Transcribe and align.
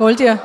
Wollt 0.00 0.18
ihr? 0.20 0.38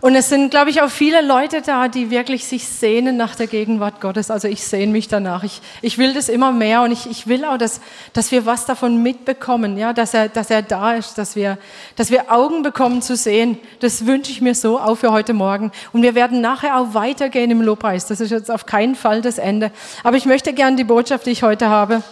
Und 0.00 0.14
es 0.14 0.28
sind, 0.28 0.52
glaube 0.52 0.70
ich, 0.70 0.82
auch 0.82 0.88
viele 0.88 1.20
Leute 1.20 1.62
da, 1.62 1.88
die 1.88 2.10
wirklich 2.10 2.44
sich 2.44 2.68
sehnen 2.68 3.16
nach 3.16 3.34
der 3.34 3.48
Gegenwart 3.48 4.00
Gottes. 4.00 4.30
Also 4.30 4.46
ich 4.46 4.62
sehne 4.62 4.92
mich 4.92 5.08
danach. 5.08 5.42
Ich, 5.42 5.60
ich 5.80 5.98
will 5.98 6.14
das 6.14 6.28
immer 6.28 6.52
mehr 6.52 6.82
und 6.82 6.92
ich, 6.92 7.10
ich 7.10 7.26
will 7.26 7.44
auch, 7.44 7.58
dass, 7.58 7.80
dass 8.12 8.30
wir 8.30 8.46
was 8.46 8.64
davon 8.64 9.02
mitbekommen, 9.02 9.76
ja, 9.76 9.92
dass 9.92 10.14
er, 10.14 10.28
dass 10.28 10.48
er 10.48 10.62
da 10.62 10.92
ist, 10.92 11.18
dass 11.18 11.34
wir, 11.34 11.58
dass 11.96 12.12
wir 12.12 12.30
Augen 12.30 12.62
bekommen 12.62 13.02
zu 13.02 13.16
sehen. 13.16 13.58
Das 13.80 14.06
wünsche 14.06 14.30
ich 14.30 14.40
mir 14.40 14.54
so 14.54 14.78
auch 14.78 14.94
für 14.94 15.10
heute 15.10 15.32
Morgen. 15.32 15.72
Und 15.92 16.02
wir 16.02 16.14
werden 16.14 16.40
nachher 16.40 16.78
auch 16.78 16.94
weitergehen 16.94 17.50
im 17.50 17.62
Lobpreis. 17.62 18.06
Das 18.06 18.20
ist 18.20 18.30
jetzt 18.30 18.48
auf 18.48 18.64
keinen 18.64 18.94
Fall 18.94 19.22
das 19.22 19.38
Ende. 19.38 19.72
Aber 20.04 20.16
ich 20.16 20.24
möchte 20.24 20.52
gerne 20.52 20.76
die 20.76 20.84
Botschaft, 20.84 21.26
die 21.26 21.30
ich 21.30 21.42
heute 21.42 21.68
habe, 21.68 22.04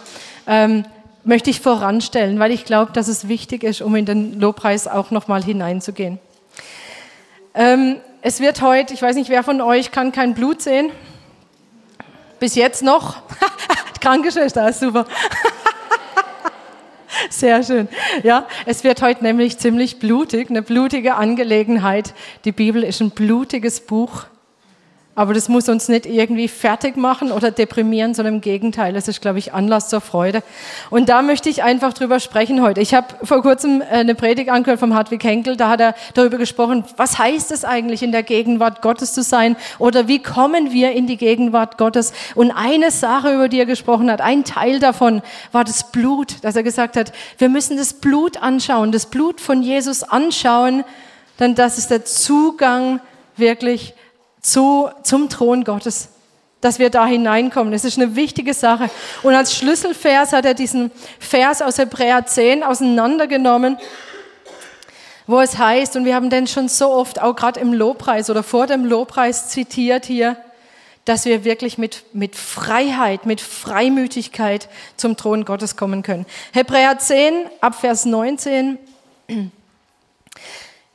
ähm, 0.47 0.83
möchte 1.23 1.49
ich 1.49 1.61
voranstellen, 1.61 2.39
weil 2.39 2.51
ich 2.51 2.65
glaube, 2.65 2.91
dass 2.91 3.07
es 3.07 3.29
wichtig 3.29 3.63
ist, 3.63 3.81
um 3.81 3.95
in 3.95 4.05
den 4.05 4.37
Lobpreis 4.37 4.89
auch 4.89 5.11
nochmal 5.11 5.41
hineinzugehen. 5.41 6.19
Ähm, 7.53 7.97
es 8.21 8.39
wird 8.39 8.61
heute, 8.61 8.93
ich 8.93 9.01
weiß 9.01 9.15
nicht, 9.15 9.29
wer 9.29 9.43
von 9.43 9.61
euch 9.61 9.91
kann 9.91 10.11
kein 10.11 10.33
Blut 10.33 10.61
sehen? 10.61 10.91
Bis 12.39 12.55
jetzt 12.55 12.81
noch? 12.81 13.21
Krankenschwester, 14.01 14.69
ist 14.69 14.79
super. 14.79 15.05
Sehr 17.29 17.63
schön. 17.63 17.87
Ja, 18.23 18.47
es 18.65 18.83
wird 18.83 19.01
heute 19.01 19.23
nämlich 19.23 19.57
ziemlich 19.57 19.99
blutig, 19.99 20.49
eine 20.49 20.61
blutige 20.61 21.15
Angelegenheit. 21.15 22.13
Die 22.45 22.51
Bibel 22.51 22.83
ist 22.83 23.01
ein 23.01 23.11
blutiges 23.11 23.81
Buch. 23.81 24.25
Aber 25.13 25.33
das 25.33 25.49
muss 25.49 25.67
uns 25.67 25.89
nicht 25.89 26.05
irgendwie 26.05 26.47
fertig 26.47 26.95
machen 26.95 27.33
oder 27.33 27.51
deprimieren, 27.51 28.13
sondern 28.13 28.35
im 28.35 28.41
Gegenteil, 28.41 28.95
es 28.95 29.09
ist, 29.09 29.21
glaube 29.21 29.39
ich, 29.39 29.53
Anlass 29.53 29.89
zur 29.89 29.99
Freude. 29.99 30.41
Und 30.89 31.09
da 31.09 31.21
möchte 31.21 31.49
ich 31.49 31.63
einfach 31.63 31.91
drüber 31.91 32.21
sprechen 32.21 32.61
heute. 32.61 32.79
Ich 32.79 32.93
habe 32.93 33.07
vor 33.23 33.41
kurzem 33.41 33.81
äh, 33.81 33.85
eine 33.87 34.15
Predigt 34.15 34.49
angehört 34.49 34.79
vom 34.79 34.95
Hartwig 34.95 35.21
Henkel, 35.21 35.57
da 35.57 35.67
hat 35.67 35.81
er 35.81 35.95
darüber 36.13 36.37
gesprochen, 36.37 36.85
was 36.95 37.19
heißt 37.19 37.51
es 37.51 37.65
eigentlich, 37.65 38.03
in 38.03 38.13
der 38.13 38.23
Gegenwart 38.23 38.81
Gottes 38.81 39.11
zu 39.13 39.21
sein 39.21 39.57
oder 39.79 40.07
wie 40.07 40.19
kommen 40.23 40.71
wir 40.71 40.93
in 40.93 41.07
die 41.07 41.17
Gegenwart 41.17 41.77
Gottes. 41.77 42.13
Und 42.33 42.51
eine 42.51 42.89
Sache, 42.89 43.33
über 43.33 43.49
die 43.49 43.59
er 43.59 43.65
gesprochen 43.65 44.09
hat, 44.09 44.21
ein 44.21 44.45
Teil 44.45 44.79
davon 44.79 45.21
war 45.51 45.65
das 45.65 45.91
Blut, 45.91 46.35
dass 46.41 46.55
er 46.55 46.63
gesagt 46.63 46.95
hat, 46.95 47.11
wir 47.37 47.49
müssen 47.49 47.75
das 47.75 47.95
Blut 47.95 48.41
anschauen, 48.41 48.93
das 48.93 49.07
Blut 49.07 49.41
von 49.41 49.61
Jesus 49.61 50.03
anschauen, 50.03 50.85
denn 51.37 51.53
das 51.53 51.77
ist 51.77 51.91
der 51.91 52.05
Zugang 52.05 53.01
wirklich 53.35 53.93
zu, 54.41 54.89
zum 55.03 55.29
Thron 55.29 55.63
Gottes, 55.63 56.09
dass 56.61 56.79
wir 56.79 56.89
da 56.89 57.05
hineinkommen. 57.05 57.71
Das 57.71 57.85
ist 57.85 57.97
eine 57.97 58.15
wichtige 58.15 58.53
Sache. 58.53 58.89
Und 59.23 59.33
als 59.33 59.55
Schlüsselvers 59.55 60.33
hat 60.33 60.45
er 60.45 60.53
diesen 60.53 60.91
Vers 61.19 61.61
aus 61.61 61.77
Hebräer 61.77 62.25
10 62.25 62.63
auseinandergenommen, 62.63 63.77
wo 65.27 65.39
es 65.39 65.57
heißt, 65.57 65.95
und 65.95 66.05
wir 66.05 66.15
haben 66.15 66.29
den 66.29 66.47
schon 66.47 66.67
so 66.67 66.91
oft 66.91 67.21
auch 67.21 67.35
gerade 67.35 67.59
im 67.59 67.73
Lobpreis 67.73 68.29
oder 68.29 68.43
vor 68.43 68.67
dem 68.67 68.85
Lobpreis 68.85 69.49
zitiert 69.49 70.05
hier, 70.05 70.35
dass 71.05 71.25
wir 71.25 71.43
wirklich 71.43 71.77
mit, 71.77 72.03
mit 72.13 72.35
Freiheit, 72.35 73.25
mit 73.25 73.41
Freimütigkeit 73.41 74.69
zum 74.97 75.17
Thron 75.17 75.45
Gottes 75.45 75.75
kommen 75.75 76.03
können. 76.03 76.25
Hebräer 76.53 76.99
10, 76.99 77.33
ab 77.59 77.79
Vers 77.79 78.05
19. 78.05 78.77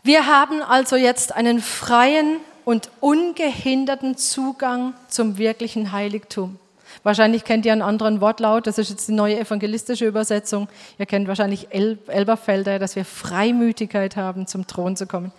Wir 0.02 0.26
haben 0.26 0.62
also 0.62 0.94
jetzt 0.94 1.34
einen 1.34 1.60
freien 1.60 2.38
und 2.66 2.90
ungehinderten 2.98 4.16
Zugang 4.16 4.94
zum 5.06 5.38
wirklichen 5.38 5.92
Heiligtum. 5.92 6.58
Wahrscheinlich 7.04 7.44
kennt 7.44 7.64
ihr 7.64 7.70
einen 7.70 7.80
anderen 7.80 8.20
Wortlaut, 8.20 8.66
das 8.66 8.78
ist 8.78 8.90
jetzt 8.90 9.06
die 9.06 9.12
neue 9.12 9.38
evangelistische 9.38 10.04
Übersetzung. 10.04 10.66
Ihr 10.98 11.06
kennt 11.06 11.28
wahrscheinlich 11.28 11.68
El 11.70 11.96
Elberfelder, 12.08 12.80
dass 12.80 12.96
wir 12.96 13.04
Freimütigkeit 13.04 14.16
haben, 14.16 14.48
zum 14.48 14.66
Thron 14.66 14.96
zu 14.96 15.06
kommen. 15.06 15.30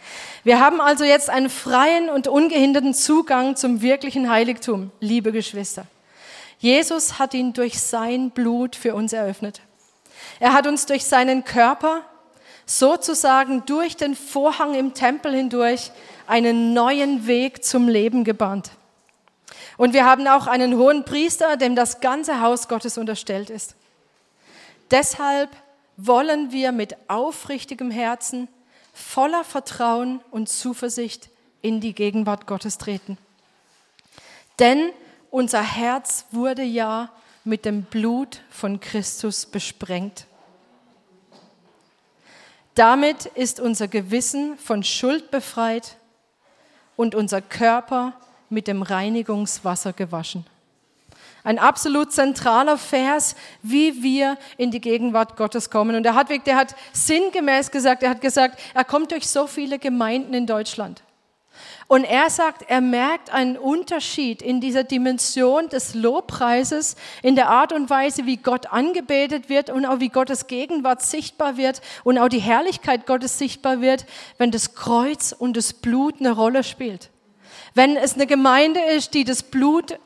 Wir 0.45 0.61
haben 0.61 0.79
also 0.79 1.03
jetzt 1.03 1.29
einen 1.29 1.49
freien 1.49 2.09
und 2.09 2.29
ungehinderten 2.29 2.93
Zugang 2.93 3.57
zum 3.57 3.81
wirklichen 3.81 4.29
Heiligtum, 4.29 4.91
liebe 5.01 5.33
Geschwister. 5.33 5.85
Jesus 6.59 7.19
hat 7.19 7.33
ihn 7.33 7.51
durch 7.51 7.81
sein 7.81 8.31
Blut 8.31 8.77
für 8.77 8.95
uns 8.95 9.11
eröffnet. 9.11 9.59
Er 10.39 10.53
hat 10.53 10.65
uns 10.65 10.85
durch 10.85 11.03
seinen 11.03 11.43
Körper 11.43 12.03
sozusagen 12.65 13.65
durch 13.65 13.97
den 13.97 14.15
Vorhang 14.15 14.75
im 14.75 14.93
Tempel 14.93 15.33
hindurch 15.33 15.91
einen 16.27 16.73
neuen 16.73 17.27
Weg 17.27 17.63
zum 17.63 17.87
Leben 17.87 18.23
gebahnt. 18.23 18.71
Und 19.77 19.93
wir 19.93 20.05
haben 20.05 20.27
auch 20.27 20.47
einen 20.47 20.77
hohen 20.77 21.05
Priester, 21.05 21.57
dem 21.57 21.75
das 21.75 21.99
ganze 21.99 22.41
Haus 22.41 22.67
Gottes 22.67 22.97
unterstellt 22.97 23.49
ist. 23.49 23.75
Deshalb 24.91 25.49
wollen 25.97 26.51
wir 26.51 26.71
mit 26.71 26.95
aufrichtigem 27.09 27.91
Herzen, 27.91 28.47
voller 28.93 29.43
Vertrauen 29.43 30.21
und 30.31 30.49
Zuversicht 30.49 31.29
in 31.61 31.81
die 31.81 31.93
Gegenwart 31.93 32.47
Gottes 32.47 32.77
treten. 32.77 33.17
Denn 34.59 34.91
unser 35.29 35.61
Herz 35.61 36.25
wurde 36.31 36.63
ja 36.63 37.09
mit 37.43 37.65
dem 37.65 37.83
Blut 37.83 38.41
von 38.49 38.79
Christus 38.79 39.45
besprengt. 39.45 40.25
Damit 42.75 43.25
ist 43.25 43.59
unser 43.59 43.87
Gewissen 43.87 44.57
von 44.57 44.83
Schuld 44.83 45.31
befreit 45.31 45.97
und 46.97 47.15
unser 47.15 47.41
Körper 47.41 48.11
mit 48.49 48.67
dem 48.67 48.81
Reinigungswasser 48.81 49.93
gewaschen. 49.93 50.45
Ein 51.45 51.59
absolut 51.59 52.11
zentraler 52.11 52.77
Vers, 52.77 53.37
wie 53.61 54.03
wir 54.03 54.37
in 54.57 54.71
die 54.71 54.81
Gegenwart 54.81 55.37
Gottes 55.37 55.69
kommen. 55.69 55.95
Und 55.95 56.03
der 56.03 56.15
Hartwig, 56.15 56.43
der 56.43 56.57
hat 56.57 56.75
sinngemäß 56.91 57.71
gesagt, 57.71 58.03
er 58.03 58.09
hat 58.09 58.19
gesagt, 58.19 58.59
er 58.73 58.83
kommt 58.83 59.11
durch 59.11 59.29
so 59.29 59.47
viele 59.47 59.79
Gemeinden 59.79 60.33
in 60.33 60.45
Deutschland. 60.45 61.03
Und 61.87 62.03
er 62.03 62.29
sagt, 62.29 62.63
er 62.67 62.81
merkt 62.81 63.29
einen 63.31 63.57
Unterschied 63.57 64.41
in 64.41 64.59
dieser 64.59 64.83
Dimension 64.83 65.69
des 65.69 65.93
Lobpreises, 65.93 66.97
in 67.23 67.35
der 67.35 67.49
Art 67.49 67.71
und 67.71 67.89
Weise, 67.89 68.25
wie 68.25 68.35
Gott 68.35 68.67
angebetet 68.67 69.47
wird 69.47 69.69
und 69.69 69.85
auch 69.85 70.01
wie 70.01 70.09
Gottes 70.09 70.47
Gegenwart 70.47 71.01
sichtbar 71.01 71.55
wird 71.55 71.81
und 72.03 72.17
auch 72.17 72.27
die 72.27 72.39
Herrlichkeit 72.41 73.07
Gottes 73.07 73.39
sichtbar 73.39 73.79
wird, 73.79 74.05
wenn 74.37 74.51
das 74.51 74.75
Kreuz 74.75 75.33
und 75.37 75.55
das 75.55 75.71
Blut 75.71 76.15
eine 76.19 76.31
Rolle 76.31 76.65
spielt. 76.65 77.09
Wenn 77.73 77.95
es 77.95 78.15
eine 78.15 78.27
Gemeinde 78.27 78.81
ist, 78.81 79.13
die 79.13 79.23
das 79.23 79.43
Blut 79.43 79.97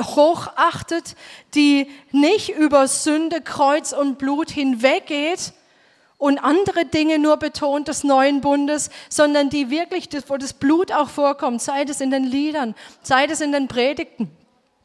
hochachtet, 0.00 1.16
die 1.54 1.90
nicht 2.12 2.48
über 2.48 2.88
Sünde, 2.88 3.42
Kreuz 3.42 3.92
und 3.92 4.16
Blut 4.16 4.50
hinweggeht, 4.50 5.52
und 6.22 6.38
andere 6.38 6.84
Dinge 6.84 7.18
nur 7.18 7.36
betont 7.36 7.88
des 7.88 8.04
neuen 8.04 8.42
Bundes, 8.42 8.90
sondern 9.08 9.50
die 9.50 9.70
wirklich, 9.70 10.08
wo 10.28 10.36
das 10.36 10.52
Blut 10.52 10.92
auch 10.92 11.08
vorkommt, 11.08 11.60
sei 11.60 11.82
es 11.82 12.00
in 12.00 12.12
den 12.12 12.22
Liedern, 12.22 12.76
sei 13.02 13.24
es 13.24 13.40
in 13.40 13.50
den 13.50 13.66
Predigten. 13.66 14.30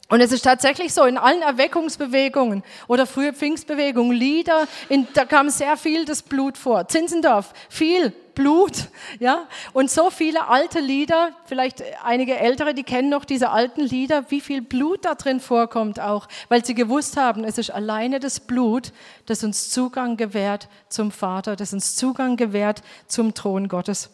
Und 0.09 0.21
es 0.21 0.31
ist 0.31 0.43
tatsächlich 0.43 0.93
so, 0.93 1.03
in 1.03 1.17
allen 1.17 1.41
Erweckungsbewegungen 1.41 2.63
oder 2.87 3.05
frühe 3.05 3.33
Pfingstbewegungen, 3.33 4.15
Lieder, 4.15 4.67
in, 4.87 5.05
da 5.13 5.25
kam 5.25 5.49
sehr 5.49 5.75
viel 5.75 6.05
das 6.05 6.21
Blut 6.21 6.57
vor. 6.57 6.87
Zinzendorf, 6.87 7.53
viel 7.67 8.13
Blut, 8.33 8.87
ja. 9.19 9.47
Und 9.73 9.91
so 9.91 10.09
viele 10.09 10.47
alte 10.47 10.79
Lieder, 10.79 11.31
vielleicht 11.45 11.83
einige 12.05 12.37
Ältere, 12.37 12.73
die 12.73 12.83
kennen 12.83 13.09
noch 13.09 13.25
diese 13.25 13.49
alten 13.49 13.81
Lieder, 13.81 14.31
wie 14.31 14.39
viel 14.39 14.61
Blut 14.61 15.03
da 15.03 15.15
drin 15.15 15.41
vorkommt 15.41 15.99
auch, 15.99 16.29
weil 16.47 16.63
sie 16.63 16.73
gewusst 16.73 17.17
haben, 17.17 17.43
es 17.43 17.57
ist 17.57 17.71
alleine 17.71 18.21
das 18.21 18.39
Blut, 18.39 18.93
das 19.25 19.43
uns 19.43 19.69
Zugang 19.69 20.15
gewährt 20.15 20.69
zum 20.87 21.11
Vater, 21.11 21.57
das 21.57 21.73
uns 21.73 21.97
Zugang 21.97 22.37
gewährt 22.37 22.81
zum 23.07 23.33
Thron 23.33 23.67
Gottes. 23.67 24.09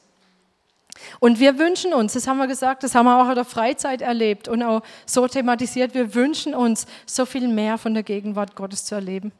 Und 1.19 1.39
wir 1.39 1.57
wünschen 1.57 1.93
uns, 1.93 2.13
das 2.13 2.27
haben 2.27 2.37
wir 2.37 2.47
gesagt, 2.47 2.83
das 2.83 2.95
haben 2.95 3.05
wir 3.05 3.21
auch 3.21 3.29
in 3.29 3.35
der 3.35 3.45
Freizeit 3.45 4.01
erlebt 4.01 4.47
und 4.47 4.61
auch 4.61 4.81
so 5.05 5.27
thematisiert, 5.27 5.93
wir 5.93 6.13
wünschen 6.13 6.53
uns, 6.53 6.85
so 7.05 7.25
viel 7.25 7.47
mehr 7.47 7.77
von 7.77 7.93
der 7.93 8.03
Gegenwart 8.03 8.55
Gottes 8.55 8.85
zu 8.85 8.95
erleben. 8.95 9.31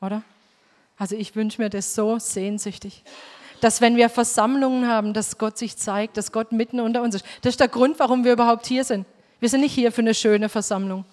Oder? 0.00 0.22
Also 0.96 1.16
ich 1.16 1.34
wünsche 1.36 1.60
mir 1.60 1.70
das 1.70 1.94
so 1.94 2.18
sehnsüchtig. 2.18 3.02
Dass 3.60 3.80
wenn 3.80 3.96
wir 3.96 4.08
Versammlungen 4.08 4.88
haben, 4.88 5.14
dass 5.14 5.38
Gott 5.38 5.58
sich 5.58 5.76
zeigt, 5.76 6.16
dass 6.16 6.30
Gott 6.30 6.52
mitten 6.52 6.78
unter 6.78 7.02
uns 7.02 7.16
ist. 7.16 7.24
Das 7.42 7.54
ist 7.54 7.60
der 7.60 7.68
Grund, 7.68 7.98
warum 7.98 8.24
wir 8.24 8.32
überhaupt 8.32 8.66
hier 8.66 8.84
sind. 8.84 9.04
Wir 9.40 9.48
sind 9.48 9.60
nicht 9.60 9.74
hier 9.74 9.90
für 9.90 10.00
eine 10.00 10.14
schöne 10.14 10.48
Versammlung. 10.48 11.04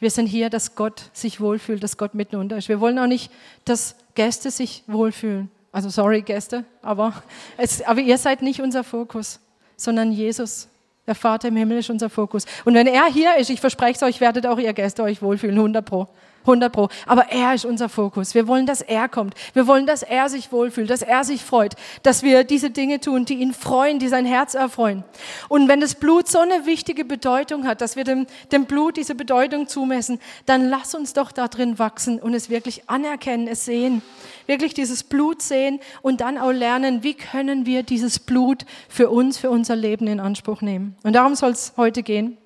Wir 0.00 0.10
sind 0.10 0.26
hier, 0.26 0.50
dass 0.50 0.74
Gott 0.74 1.10
sich 1.12 1.40
wohlfühlt, 1.40 1.82
dass 1.82 1.96
Gott 1.96 2.14
mitten 2.14 2.36
unter 2.36 2.56
ist. 2.56 2.68
Wir 2.68 2.80
wollen 2.80 2.98
auch 2.98 3.06
nicht, 3.06 3.32
dass 3.64 3.96
Gäste 4.14 4.50
sich 4.50 4.84
wohlfühlen. 4.86 5.50
Also 5.78 5.90
sorry 5.90 6.22
Gäste, 6.22 6.64
aber, 6.82 7.12
es, 7.56 7.82
aber 7.82 8.00
ihr 8.00 8.18
seid 8.18 8.42
nicht 8.42 8.60
unser 8.60 8.82
Fokus, 8.82 9.38
sondern 9.76 10.10
Jesus. 10.10 10.66
Der 11.06 11.14
Vater 11.14 11.46
im 11.46 11.54
Himmel 11.54 11.78
ist 11.78 11.88
unser 11.88 12.10
Fokus. 12.10 12.46
Und 12.64 12.74
wenn 12.74 12.88
er 12.88 13.06
hier 13.06 13.36
ist, 13.36 13.48
ich 13.48 13.60
verspreche 13.60 13.92
es 13.94 14.02
euch, 14.02 14.20
werdet 14.20 14.44
auch 14.44 14.58
ihr 14.58 14.72
Gäste 14.72 15.04
euch 15.04 15.22
wohlfühlen, 15.22 15.56
100 15.56 15.84
pro. 15.84 16.08
100 16.42 16.72
Pro. 16.72 16.88
Aber 17.06 17.30
er 17.30 17.54
ist 17.54 17.64
unser 17.64 17.88
Fokus. 17.88 18.34
Wir 18.34 18.46
wollen, 18.48 18.66
dass 18.66 18.80
er 18.80 19.08
kommt. 19.08 19.34
Wir 19.52 19.66
wollen, 19.66 19.86
dass 19.86 20.02
er 20.02 20.28
sich 20.28 20.52
wohlfühlt, 20.52 20.90
dass 20.90 21.02
er 21.02 21.24
sich 21.24 21.42
freut, 21.42 21.74
dass 22.02 22.22
wir 22.22 22.44
diese 22.44 22.70
Dinge 22.70 23.00
tun, 23.00 23.24
die 23.24 23.34
ihn 23.34 23.52
freuen, 23.52 23.98
die 23.98 24.08
sein 24.08 24.24
Herz 24.24 24.54
erfreuen. 24.54 25.04
Und 25.48 25.68
wenn 25.68 25.80
das 25.80 25.94
Blut 25.94 26.28
so 26.28 26.38
eine 26.38 26.66
wichtige 26.66 27.04
Bedeutung 27.04 27.66
hat, 27.66 27.80
dass 27.80 27.96
wir 27.96 28.04
dem, 28.04 28.26
dem 28.52 28.64
Blut 28.64 28.96
diese 28.96 29.14
Bedeutung 29.14 29.68
zumessen, 29.68 30.20
dann 30.46 30.68
lass 30.68 30.94
uns 30.94 31.12
doch 31.12 31.32
da 31.32 31.48
drin 31.48 31.78
wachsen 31.78 32.18
und 32.18 32.34
es 32.34 32.50
wirklich 32.50 32.88
anerkennen, 32.88 33.48
es 33.48 33.64
sehen. 33.64 34.02
Wirklich 34.46 34.74
dieses 34.74 35.04
Blut 35.04 35.42
sehen 35.42 35.80
und 36.02 36.20
dann 36.20 36.38
auch 36.38 36.52
lernen, 36.52 37.02
wie 37.02 37.14
können 37.14 37.66
wir 37.66 37.82
dieses 37.82 38.18
Blut 38.18 38.64
für 38.88 39.10
uns, 39.10 39.38
für 39.38 39.50
unser 39.50 39.76
Leben 39.76 40.06
in 40.06 40.20
Anspruch 40.20 40.62
nehmen. 40.62 40.96
Und 41.02 41.12
darum 41.12 41.34
soll 41.34 41.50
es 41.50 41.74
heute 41.76 42.02
gehen. 42.02 42.38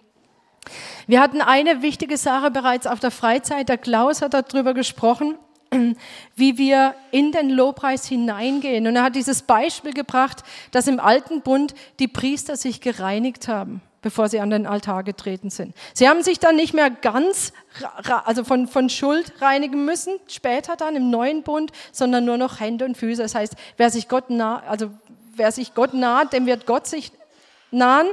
Wir 1.07 1.21
hatten 1.21 1.41
eine 1.41 1.83
wichtige 1.83 2.17
Sache 2.17 2.51
bereits 2.51 2.87
auf 2.87 3.01
der 3.01 3.11
Freizeit. 3.11 3.69
Der 3.69 3.79
Klaus 3.79 4.23
hat 4.23 4.35
darüber 4.35 4.75
gesprochen, 4.75 5.37
wie 6.37 6.59
wir 6.59 6.95
in 7.11 7.33
den 7.33 7.51
Lobpreis 7.51 8.07
hineingehen. 8.07 8.87
Und 8.87 8.97
er 8.97 9.05
hat 9.05 9.17
dieses 9.17 9.43
Beispiel 9.43 9.93
gebracht, 9.93 10.43
dass 10.71 10.87
im 10.87 11.01
alten 11.01 11.43
Bund 11.43 11.75
die 11.99 12.09
Priester 12.09 12.57
sich 12.57 12.81
gereinigt 12.81 13.49
haben, 13.49 13.81
bevor 14.03 14.29
sie 14.29 14.41
an 14.41 14.51
den 14.51 14.67
Altar 14.67 15.03
getreten 15.03 15.51
sind. 15.51 15.75
Sie 15.95 16.09
haben 16.09 16.23
sich 16.23 16.39
dann 16.39 16.57
nicht 16.57 16.75
mehr 16.75 16.91
ganz, 16.91 17.53
also 18.25 18.45
von, 18.45 18.69
von 18.69 18.89
Schuld 18.89 19.33
reinigen 19.41 19.85
müssen, 19.85 20.15
später 20.29 20.77
dann 20.77 20.97
im 20.97 21.11
neuen 21.11 21.43
Bund, 21.43 21.73
sondern 21.91 22.25
nur 22.25 22.37
noch 22.37 22.61
Hände 22.61 22.85
und 22.85 22.97
Füße. 22.97 23.23
Das 23.23 23.35
heißt, 23.35 23.55
wer 23.77 23.91
sich 23.91 24.09
Gott 24.09 24.31
nah, 24.31 24.63
also 24.69 24.91
wer 25.35 25.51
sich 25.53 25.75
Gott 25.75 25.95
naht, 25.95 26.33
dem 26.33 26.47
wird 26.47 26.67
Gott 26.67 26.87
sich 26.87 27.13
nahen 27.71 28.07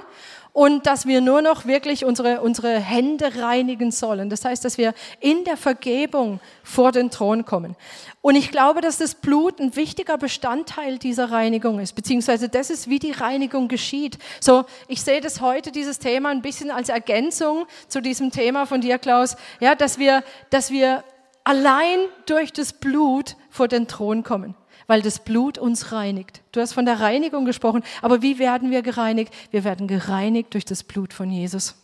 und 0.60 0.88
dass 0.88 1.06
wir 1.06 1.22
nur 1.22 1.42
noch 1.42 1.68
wirklich 1.68 2.04
unsere, 2.04 2.42
unsere 2.42 2.82
Hände 2.82 3.34
reinigen 3.42 3.92
sollen. 3.92 4.30
Das 4.30 4.44
heißt, 4.44 4.66
dass 4.66 4.78
wir 4.78 4.94
in 5.22 5.46
der 5.46 5.56
Vergebung 5.56 6.42
vor 6.64 6.92
den 6.92 7.10
Thron 7.10 7.46
kommen. 7.46 7.78
Und 8.20 8.36
ich 8.36 8.52
glaube, 8.52 8.82
dass 8.82 8.98
das 8.98 9.16
Blut 9.16 9.62
ein 9.62 9.78
wichtiger 9.78 10.18
Bestandteil 10.18 10.98
dieser 10.98 11.32
Reinigung 11.32 11.80
ist, 11.80 11.94
beziehungsweise 11.94 12.50
das 12.50 12.70
ist, 12.70 12.90
wie 12.90 13.00
die 13.00 13.14
Reinigung 13.14 13.70
geschieht. 13.70 14.18
So, 14.42 14.66
ich 14.90 15.02
sehe 15.02 15.22
das 15.22 15.40
heute, 15.40 15.72
dieses 15.72 15.98
Thema, 15.98 16.28
ein 16.28 16.42
bisschen 16.42 16.72
als 16.72 16.90
Ergänzung 16.90 17.66
zu 17.88 18.02
diesem 18.02 18.30
Thema 18.30 18.66
von 18.66 18.82
dir, 18.82 18.98
Klaus, 18.98 19.38
ja, 19.62 19.76
dass 19.76 19.98
wir, 19.98 20.26
dass 20.50 20.72
wir 20.72 21.06
allein 21.46 22.00
durch 22.26 22.52
das 22.52 22.74
Blut 22.74 23.38
vor 23.50 23.70
den 23.70 23.88
Thron 23.88 24.24
kommen 24.24 24.56
weil 24.90 25.04
das 25.04 25.20
Blut 25.20 25.60
uns 25.60 25.92
reinigt. 25.92 26.42
Du 26.52 26.60
hast 26.60 26.74
von 26.74 26.84
der 26.84 27.00
Reinigung 27.00 27.46
gesprochen, 27.46 27.84
aber 28.02 28.24
wie 28.24 28.40
werden 28.40 28.72
wir 28.72 28.82
gereinigt? 28.82 29.32
Wir 29.52 29.64
werden 29.64 29.88
gereinigt 29.88 30.56
durch 30.56 30.66
das 30.66 30.84
Blut 30.84 31.14
von 31.14 31.30
Jesus. 31.30 31.76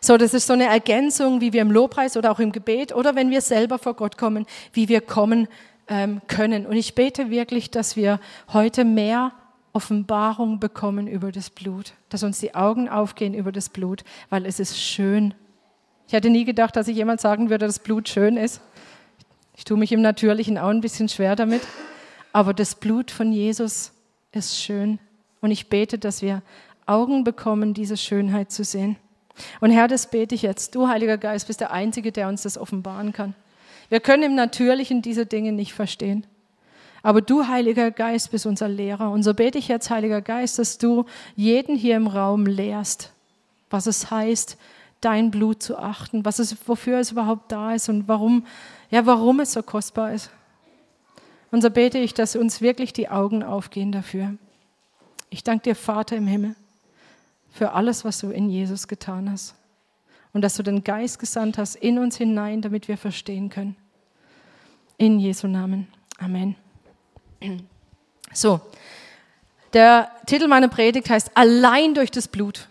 So, 0.00 0.16
das 0.16 0.32
ist 0.32 0.46
so 0.46 0.54
eine 0.54 0.64
Ergänzung, 0.64 1.42
wie 1.42 1.52
wir 1.52 1.60
im 1.60 1.70
Lobpreis 1.70 2.16
oder 2.16 2.32
auch 2.32 2.40
im 2.40 2.52
Gebet 2.52 2.94
oder 2.94 3.14
wenn 3.14 3.30
wir 3.30 3.42
selber 3.42 3.78
vor 3.78 3.92
Gott 3.92 4.16
kommen, 4.16 4.46
wie 4.72 4.88
wir 4.88 5.02
kommen 5.02 5.48
ähm, 5.86 6.22
können. 6.28 6.64
Und 6.64 6.76
ich 6.76 6.94
bete 6.94 7.28
wirklich, 7.28 7.70
dass 7.70 7.94
wir 7.94 8.20
heute 8.54 8.86
mehr 8.86 9.32
Offenbarung 9.74 10.60
bekommen 10.60 11.06
über 11.06 11.30
das 11.30 11.50
Blut, 11.50 11.92
dass 12.08 12.22
uns 12.22 12.40
die 12.40 12.54
Augen 12.54 12.88
aufgehen 12.88 13.34
über 13.34 13.52
das 13.52 13.68
Blut, 13.68 14.02
weil 14.30 14.46
es 14.46 14.60
ist 14.60 14.80
schön. 14.80 15.34
Ich 16.06 16.14
hätte 16.14 16.30
nie 16.30 16.46
gedacht, 16.46 16.74
dass 16.74 16.88
ich 16.88 16.96
jemand 16.96 17.20
sagen 17.20 17.50
würde, 17.50 17.66
dass 17.66 17.80
Blut 17.80 18.08
schön 18.08 18.38
ist. 18.38 18.62
Ich 19.60 19.64
tue 19.64 19.76
mich 19.76 19.92
im 19.92 20.00
Natürlichen 20.00 20.56
auch 20.56 20.70
ein 20.70 20.80
bisschen 20.80 21.10
schwer 21.10 21.36
damit. 21.36 21.60
Aber 22.32 22.54
das 22.54 22.74
Blut 22.74 23.10
von 23.10 23.30
Jesus 23.30 23.92
ist 24.32 24.58
schön. 24.58 24.98
Und 25.42 25.50
ich 25.50 25.68
bete, 25.68 25.98
dass 25.98 26.22
wir 26.22 26.40
Augen 26.86 27.24
bekommen, 27.24 27.74
diese 27.74 27.98
Schönheit 27.98 28.50
zu 28.50 28.64
sehen. 28.64 28.96
Und 29.60 29.70
Herr, 29.70 29.86
das 29.86 30.10
bete 30.10 30.34
ich 30.34 30.40
jetzt. 30.40 30.74
Du, 30.74 30.88
Heiliger 30.88 31.18
Geist, 31.18 31.46
bist 31.46 31.60
der 31.60 31.72
Einzige, 31.72 32.10
der 32.10 32.28
uns 32.28 32.40
das 32.40 32.56
offenbaren 32.56 33.12
kann. 33.12 33.34
Wir 33.90 34.00
können 34.00 34.22
im 34.22 34.34
Natürlichen 34.34 35.02
diese 35.02 35.26
Dinge 35.26 35.52
nicht 35.52 35.74
verstehen. 35.74 36.26
Aber 37.02 37.20
du, 37.20 37.46
Heiliger 37.46 37.90
Geist, 37.90 38.30
bist 38.30 38.46
unser 38.46 38.66
Lehrer. 38.66 39.10
Und 39.10 39.24
so 39.24 39.34
bete 39.34 39.58
ich 39.58 39.68
jetzt, 39.68 39.90
Heiliger 39.90 40.22
Geist, 40.22 40.58
dass 40.58 40.78
du 40.78 41.04
jeden 41.36 41.76
hier 41.76 41.96
im 41.96 42.06
Raum 42.06 42.46
lehrst, 42.46 43.12
was 43.68 43.86
es 43.86 44.10
heißt, 44.10 44.56
dein 45.02 45.30
Blut 45.30 45.62
zu 45.62 45.76
achten, 45.76 46.24
was 46.24 46.38
es, 46.38 46.56
wofür 46.66 46.98
es 46.98 47.10
überhaupt 47.12 47.52
da 47.52 47.74
ist 47.74 47.90
und 47.90 48.08
warum 48.08 48.46
ja, 48.90 49.06
warum 49.06 49.40
es 49.40 49.52
so 49.52 49.62
kostbar 49.62 50.12
ist. 50.12 50.30
Und 51.50 51.62
so 51.62 51.70
bete 51.70 51.98
ich, 51.98 52.14
dass 52.14 52.36
uns 52.36 52.60
wirklich 52.60 52.92
die 52.92 53.08
Augen 53.08 53.42
aufgehen 53.42 53.92
dafür. 53.92 54.34
Ich 55.30 55.44
danke 55.44 55.64
dir, 55.64 55.76
Vater 55.76 56.16
im 56.16 56.26
Himmel, 56.26 56.54
für 57.52 57.72
alles, 57.72 58.04
was 58.04 58.18
du 58.18 58.30
in 58.30 58.50
Jesus 58.50 58.88
getan 58.88 59.30
hast. 59.30 59.54
Und 60.32 60.42
dass 60.42 60.54
du 60.54 60.62
den 60.62 60.84
Geist 60.84 61.18
gesandt 61.18 61.58
hast 61.58 61.74
in 61.76 61.98
uns 61.98 62.16
hinein, 62.16 62.62
damit 62.62 62.86
wir 62.86 62.96
verstehen 62.96 63.48
können. 63.48 63.76
In 64.96 65.18
Jesu 65.18 65.48
Namen. 65.48 65.88
Amen. 66.18 66.54
So, 68.32 68.60
der 69.72 70.10
Titel 70.26 70.46
meiner 70.46 70.68
Predigt 70.68 71.10
heißt 71.10 71.32
Allein 71.34 71.94
durch 71.94 72.10
das 72.10 72.28
Blut. 72.28 72.68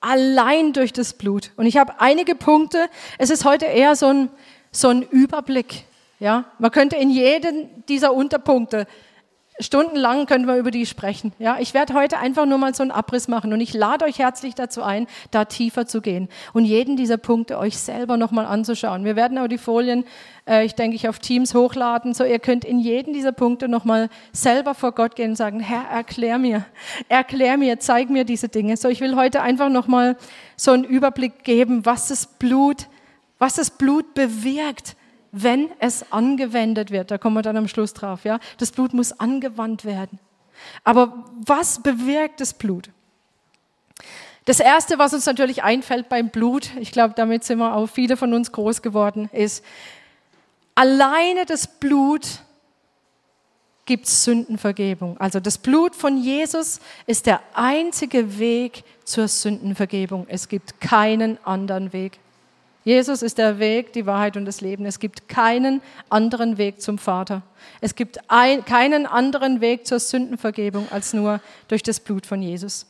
Allein 0.00 0.72
durch 0.72 0.92
das 0.92 1.12
Blut. 1.12 1.50
Und 1.56 1.66
ich 1.66 1.76
habe 1.76 2.00
einige 2.00 2.34
Punkte. 2.34 2.88
Es 3.18 3.30
ist 3.30 3.44
heute 3.44 3.66
eher 3.66 3.96
so 3.96 4.06
ein 4.06 4.30
so 4.70 4.88
einen 4.88 5.02
Überblick. 5.02 5.84
Ja, 6.18 6.44
man 6.58 6.70
könnte 6.70 6.96
in 6.96 7.10
jedem 7.10 7.84
dieser 7.86 8.14
Unterpunkte 8.14 8.86
stundenlang 9.58 10.26
könnte 10.26 10.46
man 10.46 10.58
über 10.58 10.70
die 10.70 10.86
sprechen. 10.86 11.32
Ja, 11.38 11.56
ich 11.58 11.72
werde 11.72 11.94
heute 11.94 12.18
einfach 12.18 12.46
nur 12.46 12.58
mal 12.58 12.74
so 12.74 12.82
einen 12.82 12.90
Abriss 12.90 13.28
machen 13.28 13.52
und 13.52 13.60
ich 13.60 13.72
lade 13.72 14.04
euch 14.04 14.18
herzlich 14.18 14.54
dazu 14.54 14.82
ein, 14.82 15.06
da 15.30 15.44
tiefer 15.46 15.86
zu 15.86 16.00
gehen 16.00 16.28
und 16.52 16.64
jeden 16.64 16.96
dieser 16.96 17.16
Punkte 17.16 17.58
euch 17.58 17.78
selber 17.78 18.16
nochmal 18.16 18.44
anzuschauen. 18.44 19.04
Wir 19.04 19.16
werden 19.16 19.38
auch 19.38 19.46
die 19.46 19.58
Folien, 19.58 20.04
äh, 20.46 20.64
ich 20.64 20.74
denke 20.74 20.96
ich, 20.96 21.08
auf 21.08 21.18
Teams 21.18 21.54
hochladen, 21.54 22.12
so 22.12 22.24
ihr 22.24 22.38
könnt 22.38 22.64
in 22.64 22.78
jeden 22.78 23.14
dieser 23.14 23.32
Punkte 23.32 23.68
nochmal 23.68 24.08
selber 24.32 24.74
vor 24.74 24.92
Gott 24.92 25.16
gehen 25.16 25.30
und 25.30 25.36
sagen, 25.36 25.60
Herr, 25.60 25.84
erklär 25.90 26.38
mir, 26.38 26.66
erklär 27.08 27.56
mir, 27.56 27.78
zeig 27.78 28.10
mir 28.10 28.24
diese 28.24 28.48
Dinge. 28.48 28.76
So, 28.76 28.88
ich 28.88 29.00
will 29.00 29.16
heute 29.16 29.40
einfach 29.40 29.70
nochmal 29.70 30.16
so 30.56 30.72
einen 30.72 30.84
Überblick 30.84 31.44
geben, 31.44 31.86
was 31.86 32.08
das 32.08 32.26
Blut 32.26 32.88
was 33.38 33.54
das 33.54 33.70
Blut 33.70 34.14
bewirkt, 34.14 34.96
wenn 35.32 35.70
es 35.80 36.12
angewendet 36.12 36.90
wird. 36.90 37.10
Da 37.10 37.18
kommen 37.18 37.36
wir 37.36 37.42
dann 37.42 37.56
am 37.56 37.68
Schluss 37.68 37.92
drauf. 37.92 38.24
Ja? 38.24 38.38
Das 38.58 38.70
Blut 38.70 38.94
muss 38.94 39.12
angewandt 39.12 39.84
werden. 39.84 40.18
Aber 40.84 41.24
was 41.44 41.82
bewirkt 41.82 42.40
das 42.40 42.54
Blut? 42.54 42.90
Das 44.46 44.60
Erste, 44.60 44.98
was 44.98 45.12
uns 45.12 45.26
natürlich 45.26 45.64
einfällt 45.64 46.08
beim 46.08 46.30
Blut, 46.30 46.70
ich 46.78 46.92
glaube, 46.92 47.14
damit 47.14 47.44
sind 47.44 47.58
wir 47.58 47.74
auch 47.74 47.88
viele 47.88 48.16
von 48.16 48.32
uns 48.32 48.52
groß 48.52 48.80
geworden, 48.80 49.28
ist, 49.32 49.64
alleine 50.74 51.44
das 51.46 51.66
Blut 51.66 52.26
gibt 53.86 54.06
Sündenvergebung. 54.06 55.18
Also 55.18 55.40
das 55.40 55.58
Blut 55.58 55.94
von 55.94 56.16
Jesus 56.16 56.80
ist 57.06 57.26
der 57.26 57.40
einzige 57.54 58.38
Weg 58.38 58.84
zur 59.04 59.28
Sündenvergebung. 59.28 60.26
Es 60.28 60.48
gibt 60.48 60.80
keinen 60.80 61.44
anderen 61.44 61.92
Weg. 61.92 62.18
Jesus 62.86 63.22
ist 63.22 63.38
der 63.38 63.58
Weg, 63.58 63.92
die 63.94 64.06
Wahrheit 64.06 64.36
und 64.36 64.44
das 64.44 64.60
Leben. 64.60 64.86
Es 64.86 65.00
gibt 65.00 65.28
keinen 65.28 65.82
anderen 66.08 66.56
Weg 66.56 66.80
zum 66.80 66.98
Vater. 66.98 67.42
Es 67.80 67.96
gibt 67.96 68.20
ein, 68.30 68.64
keinen 68.64 69.06
anderen 69.06 69.60
Weg 69.60 69.88
zur 69.88 69.98
Sündenvergebung 69.98 70.86
als 70.92 71.12
nur 71.12 71.40
durch 71.66 71.82
das 71.82 71.98
Blut 71.98 72.26
von 72.26 72.40
Jesus. 72.40 72.86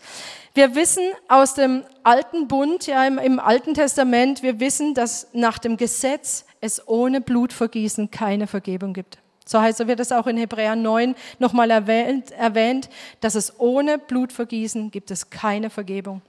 Wir 0.53 0.75
wissen 0.75 1.03
aus 1.29 1.55
dem 1.55 1.83
alten 2.03 2.47
Bund, 2.47 2.87
ja 2.87 3.07
im, 3.07 3.17
im 3.17 3.41
Alten 3.41 3.73
Testament, 3.73 4.43
wir 4.43 4.61
wissen, 4.61 4.93
dass 4.93 5.29
nach 5.33 5.57
dem 5.57 5.79
Gesetz 5.79 6.45
es 6.61 6.87
ohne 6.87 7.23
Blutvergießen 7.23 8.11
keine 8.11 8.47
Vergebung 8.47 8.93
gibt. 8.93 9.17
So 9.47 9.63
heißt, 9.63 9.79
so 9.79 9.89
wird 9.89 10.01
es 10.01 10.13
auch 10.13 10.27
in 10.27 10.37
Hebräer 10.37 10.77
9 10.77 11.15
nochmal 11.39 11.71
erwähnt, 11.71 12.33
erwähnt, 12.33 12.91
dass 13.23 13.35
es 13.35 13.59
ohne 13.59 13.97
Blutvergießen 13.97 14.91
gibt 14.91 15.11
es 15.11 15.31
keine 15.31 15.71
Vergebung. 15.71 16.21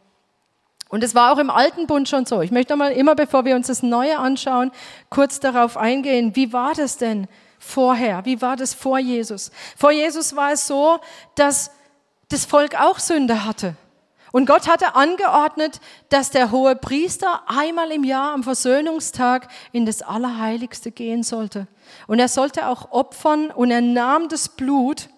Und 0.89 1.03
es 1.03 1.15
war 1.15 1.33
auch 1.33 1.37
im 1.37 1.49
alten 1.49 1.87
Bund 1.87 2.07
schon 2.07 2.25
so. 2.25 2.41
Ich 2.41 2.51
möchte 2.51 2.75
mal 2.75 2.91
immer, 2.91 3.15
bevor 3.15 3.45
wir 3.45 3.55
uns 3.55 3.67
das 3.67 3.83
Neue 3.83 4.17
anschauen, 4.17 4.71
kurz 5.09 5.39
darauf 5.39 5.77
eingehen, 5.77 6.35
wie 6.35 6.53
war 6.53 6.73
das 6.73 6.97
denn 6.97 7.27
vorher? 7.59 8.25
Wie 8.25 8.41
war 8.41 8.55
das 8.55 8.73
vor 8.73 8.99
Jesus? 8.99 9.51
Vor 9.75 9.91
Jesus 9.91 10.35
war 10.35 10.53
es 10.53 10.67
so, 10.67 10.99
dass 11.35 11.71
das 12.29 12.45
Volk 12.45 12.79
auch 12.79 12.99
Sünde 12.99 13.45
hatte. 13.45 13.75
Und 14.31 14.45
Gott 14.45 14.67
hatte 14.67 14.95
angeordnet, 14.95 15.79
dass 16.09 16.29
der 16.29 16.51
hohe 16.51 16.75
Priester 16.75 17.43
einmal 17.47 17.91
im 17.91 18.03
Jahr 18.03 18.33
am 18.33 18.43
Versöhnungstag 18.43 19.47
in 19.71 19.85
das 19.85 20.01
Allerheiligste 20.01 20.91
gehen 20.91 21.23
sollte. 21.23 21.67
Und 22.07 22.19
er 22.19 22.27
sollte 22.27 22.67
auch 22.67 22.91
opfern 22.91 23.51
und 23.51 23.71
er 23.71 23.81
nahm 23.81 24.27
das 24.27 24.49
Blut 24.49 25.09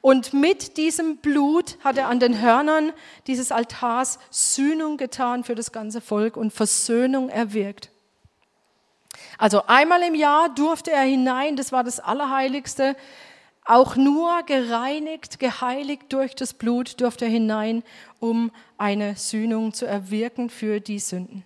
und 0.00 0.32
mit 0.32 0.76
diesem 0.76 1.16
Blut 1.16 1.76
hat 1.82 1.98
er 1.98 2.08
an 2.08 2.20
den 2.20 2.40
Hörnern 2.40 2.92
dieses 3.26 3.50
Altars 3.50 4.18
Sühnung 4.30 4.96
getan 4.96 5.44
für 5.44 5.54
das 5.54 5.72
ganze 5.72 6.00
Volk 6.00 6.36
und 6.36 6.52
Versöhnung 6.52 7.28
erwirkt. 7.28 7.90
Also 9.38 9.64
einmal 9.66 10.02
im 10.02 10.14
Jahr 10.14 10.48
durfte 10.54 10.90
er 10.92 11.02
hinein, 11.02 11.56
das 11.56 11.72
war 11.72 11.84
das 11.84 12.00
Allerheiligste. 12.00 12.96
Auch 13.64 13.96
nur 13.96 14.42
gereinigt, 14.44 15.38
geheiligt 15.40 16.04
durch 16.08 16.34
das 16.34 16.54
Blut 16.54 17.00
durfte 17.00 17.26
er 17.26 17.30
hinein, 17.30 17.82
um 18.18 18.50
eine 18.78 19.16
Sühnung 19.16 19.74
zu 19.74 19.84
erwirken 19.84 20.48
für 20.48 20.80
die 20.80 20.98
Sünden. 20.98 21.44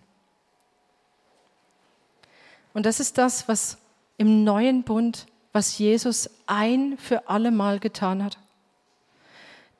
Und 2.75 2.87
das 2.87 3.00
ist 3.00 3.18
das, 3.18 3.49
was 3.49 3.78
im 4.18 4.44
neuen 4.44 4.85
Bund, 4.85 5.26
was 5.52 5.78
Jesus 5.78 6.30
ein 6.47 6.97
für 6.97 7.28
alle 7.28 7.50
Mal 7.50 7.80
getan 7.80 8.23
hat. 8.23 8.38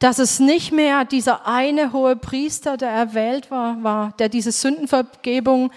Dass 0.03 0.19
es 0.19 0.41
nicht 0.41 0.73
mehr 0.73 1.05
dieser 1.05 1.47
eine 1.47 1.93
hohe 1.93 2.17
Priester, 2.17 2.77
der 2.77 2.91
erwählt 2.91 3.53
war, 3.53 3.85
war, 3.85 4.13
der 4.19 4.29
diese 4.29 4.51
Sündenvergebung 4.51 5.71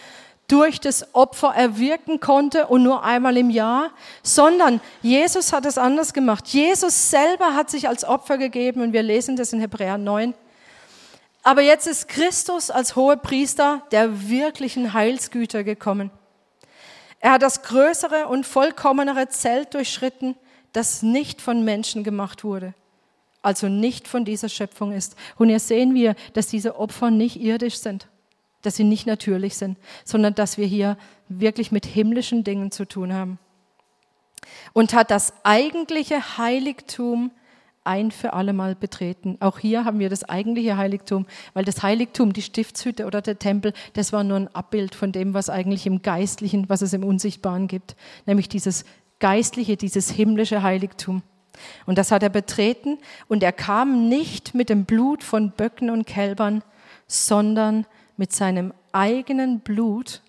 durch 0.47 0.79
das 0.79 1.13
Opfer 1.13 1.53
erwirken 1.55 2.19
konnte 2.19 2.65
und 2.65 2.81
nur 2.81 3.03
einmal 3.03 3.37
im 3.37 3.51
Jahr, 3.51 3.91
sondern 4.23 4.81
Jesus 5.03 5.53
hat 5.53 5.67
es 5.67 5.77
anders 5.77 6.11
gemacht. 6.11 6.47
Jesus 6.47 7.11
selber 7.11 7.53
hat 7.53 7.69
sich 7.69 7.87
als 7.87 8.03
Opfer 8.03 8.39
gegeben 8.39 8.81
und 8.81 8.93
wir 8.93 9.03
lesen 9.03 9.35
das 9.35 9.53
in 9.53 9.59
Hebräer 9.59 9.99
9. 9.99 10.33
Aber 11.43 11.61
jetzt 11.61 11.85
ist 11.85 12.07
Christus 12.07 12.71
als 12.71 12.95
hoher 12.95 13.17
Priester 13.17 13.83
der 13.91 14.27
wirklichen 14.27 14.93
Heilsgüter 14.93 15.63
gekommen. 15.63 16.09
Er 17.19 17.33
hat 17.33 17.43
das 17.43 17.61
größere 17.61 18.25
und 18.25 18.47
vollkommenere 18.47 19.29
Zelt 19.29 19.75
durchschritten, 19.75 20.35
das 20.73 21.03
nicht 21.03 21.43
von 21.43 21.63
Menschen 21.63 22.03
gemacht 22.03 22.43
wurde, 22.43 22.73
also 23.45 23.69
nicht 23.69 24.07
von 24.07 24.25
dieser 24.25 24.49
Schöpfung 24.49 24.91
ist. 24.91 25.15
Und 25.37 25.49
hier 25.49 25.59
sehen 25.59 25.93
wir, 25.93 26.15
dass 26.33 26.47
diese 26.47 26.77
Opfer 26.77 27.11
nicht 27.11 27.39
irdisch 27.41 27.77
sind 27.77 28.07
dass 28.65 28.75
sie 28.75 28.83
nicht 28.83 29.05
natürlich 29.05 29.57
sind, 29.57 29.77
sondern 30.03 30.33
dass 30.35 30.57
wir 30.57 30.65
hier 30.65 30.97
wirklich 31.29 31.71
mit 31.71 31.85
himmlischen 31.85 32.43
Dingen 32.43 32.71
zu 32.71 32.85
tun 32.85 33.13
haben. 33.13 33.39
Und 34.73 34.93
hat 34.93 35.11
das 35.11 35.33
eigentliche 35.43 36.37
Heiligtum 36.37 37.31
ein 37.83 38.09
für 38.09 38.33
alle 38.33 38.53
Mal 38.53 38.75
betreten. 38.75 39.37
Auch 39.39 39.59
hier 39.59 39.85
haben 39.85 39.99
wir 39.99 40.09
das 40.09 40.23
eigentliche 40.23 40.77
Heiligtum, 40.77 41.27
weil 41.53 41.65
das 41.65 41.83
Heiligtum, 41.83 42.33
die 42.33 42.41
Stiftshütte 42.41 43.05
oder 43.05 43.21
der 43.21 43.37
Tempel, 43.37 43.73
das 43.93 44.11
war 44.11 44.23
nur 44.23 44.37
ein 44.37 44.53
Abbild 44.55 44.95
von 44.95 45.11
dem, 45.11 45.35
was 45.35 45.49
eigentlich 45.49 45.85
im 45.85 46.01
Geistlichen, 46.01 46.67
was 46.67 46.81
es 46.81 46.93
im 46.93 47.03
Unsichtbaren 47.03 47.67
gibt, 47.67 47.95
nämlich 48.25 48.49
dieses 48.49 48.85
geistliche, 49.19 49.77
dieses 49.77 50.09
himmlische 50.09 50.63
Heiligtum. 50.63 51.21
Und 51.85 51.97
das 51.97 52.11
hat 52.11 52.23
er 52.23 52.29
betreten 52.29 52.97
und 53.27 53.43
er 53.43 53.51
kam 53.51 54.07
nicht 54.09 54.53
mit 54.53 54.69
dem 54.69 54.85
Blut 54.85 55.23
von 55.23 55.51
Böcken 55.51 55.89
und 55.89 56.05
Kälbern, 56.05 56.63
sondern 57.07 57.85
mit 58.17 58.33
seinem 58.33 58.73
eigenen 58.91 59.59
Blut 59.59 60.21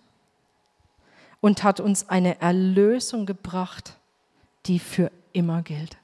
und 1.40 1.62
hat 1.62 1.80
uns 1.80 2.08
eine 2.08 2.40
Erlösung 2.40 3.26
gebracht, 3.26 3.96
die 4.66 4.78
für 4.78 5.10
immer 5.32 5.62
gilt. 5.62 5.96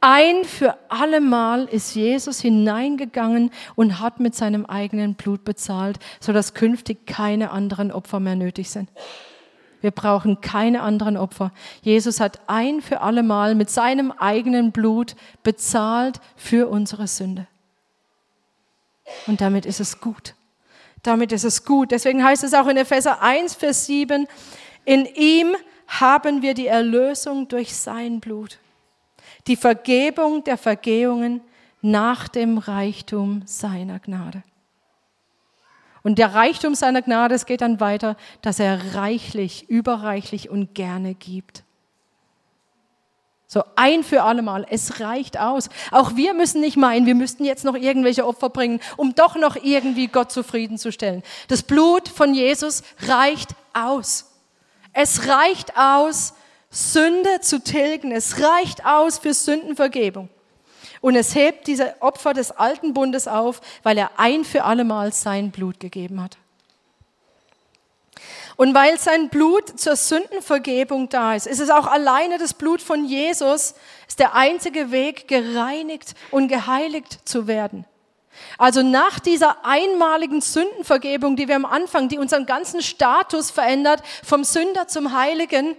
Ein 0.00 0.44
für 0.44 0.76
allemal 0.88 1.66
ist 1.66 1.94
Jesus 1.94 2.40
hineingegangen 2.40 3.50
und 3.76 4.00
hat 4.00 4.20
mit 4.20 4.34
seinem 4.34 4.66
eigenen 4.66 5.14
Blut 5.14 5.44
bezahlt, 5.44 5.98
sodass 6.18 6.54
künftig 6.54 7.06
keine 7.06 7.50
anderen 7.50 7.92
Opfer 7.92 8.18
mehr 8.18 8.34
nötig 8.34 8.70
sind. 8.70 8.90
Wir 9.82 9.90
brauchen 9.90 10.40
keine 10.40 10.82
anderen 10.82 11.18
Opfer. 11.18 11.52
Jesus 11.82 12.20
hat 12.20 12.40
ein 12.46 12.80
für 12.80 13.02
allemal 13.02 13.54
mit 13.54 13.68
seinem 13.68 14.12
eigenen 14.12 14.72
Blut 14.72 15.16
bezahlt 15.42 16.20
für 16.36 16.68
unsere 16.68 17.06
Sünde. 17.06 17.46
Und 19.26 19.40
damit 19.40 19.66
ist 19.66 19.80
es 19.80 20.00
gut. 20.00 20.34
Damit 21.02 21.32
ist 21.32 21.44
es 21.44 21.64
gut. 21.64 21.90
Deswegen 21.90 22.24
heißt 22.24 22.44
es 22.44 22.54
auch 22.54 22.68
in 22.68 22.76
Epheser 22.76 23.20
1, 23.20 23.54
Vers 23.54 23.86
7, 23.86 24.26
in 24.84 25.04
ihm 25.04 25.54
haben 25.88 26.42
wir 26.42 26.54
die 26.54 26.68
Erlösung 26.68 27.48
durch 27.48 27.74
sein 27.74 28.20
Blut, 28.20 28.58
die 29.46 29.56
Vergebung 29.56 30.44
der 30.44 30.56
Vergehungen 30.56 31.40
nach 31.82 32.28
dem 32.28 32.58
Reichtum 32.58 33.42
seiner 33.44 33.98
Gnade. 33.98 34.42
Und 36.02 36.18
der 36.18 36.34
Reichtum 36.34 36.74
seiner 36.74 37.02
Gnade, 37.02 37.34
es 37.34 37.46
geht 37.46 37.60
dann 37.60 37.80
weiter, 37.80 38.16
dass 38.40 38.58
er 38.58 38.94
reichlich, 38.94 39.68
überreichlich 39.68 40.50
und 40.50 40.74
gerne 40.74 41.14
gibt. 41.14 41.62
So 43.52 43.62
ein 43.76 44.02
für 44.02 44.22
allemal. 44.22 44.66
Es 44.70 45.00
reicht 45.00 45.38
aus. 45.38 45.68
Auch 45.90 46.16
wir 46.16 46.32
müssen 46.32 46.62
nicht 46.62 46.78
meinen, 46.78 47.04
wir 47.04 47.14
müssten 47.14 47.44
jetzt 47.44 47.64
noch 47.64 47.74
irgendwelche 47.74 48.26
Opfer 48.26 48.48
bringen, 48.48 48.80
um 48.96 49.14
doch 49.14 49.36
noch 49.36 49.56
irgendwie 49.56 50.06
Gott 50.06 50.32
zufriedenzustellen. 50.32 51.22
Das 51.48 51.62
Blut 51.62 52.08
von 52.08 52.32
Jesus 52.32 52.82
reicht 53.06 53.50
aus. 53.74 54.30
Es 54.94 55.28
reicht 55.28 55.76
aus, 55.76 56.32
Sünde 56.70 57.42
zu 57.42 57.62
tilgen. 57.62 58.10
Es 58.10 58.40
reicht 58.40 58.86
aus 58.86 59.18
für 59.18 59.34
Sündenvergebung. 59.34 60.30
Und 61.02 61.16
es 61.16 61.34
hebt 61.34 61.66
diese 61.66 62.00
Opfer 62.00 62.32
des 62.32 62.52
alten 62.52 62.94
Bundes 62.94 63.28
auf, 63.28 63.60
weil 63.82 63.98
er 63.98 64.12
ein 64.18 64.44
für 64.44 64.64
allemal 64.64 65.12
sein 65.12 65.50
Blut 65.50 65.80
gegeben 65.80 66.22
hat. 66.22 66.38
Und 68.56 68.72
weil 68.74 68.98
sein 68.98 69.28
Blut 69.28 69.80
zur 69.80 69.96
Sündenvergebung 69.96 71.08
da 71.08 71.34
ist, 71.34 71.48
ist 71.48 71.58
es 71.58 71.70
auch 71.70 71.88
alleine 71.88 72.38
das 72.38 72.54
Blut 72.54 72.80
von 72.80 73.04
Jesus, 73.04 73.74
ist 74.06 74.20
der 74.20 74.34
einzige 74.34 74.92
Weg, 74.92 75.26
gereinigt 75.26 76.14
und 76.30 76.46
geheiligt 76.46 77.28
zu 77.28 77.48
werden. 77.48 77.84
Also 78.56 78.82
nach 78.82 79.18
dieser 79.18 79.64
einmaligen 79.64 80.40
Sündenvergebung, 80.40 81.34
die 81.34 81.48
wir 81.48 81.56
am 81.56 81.64
Anfang, 81.64 82.08
die 82.08 82.18
unseren 82.18 82.46
ganzen 82.46 82.80
Status 82.80 83.50
verändert, 83.50 84.02
vom 84.22 84.44
Sünder 84.44 84.86
zum 84.86 85.12
Heiligen, 85.12 85.76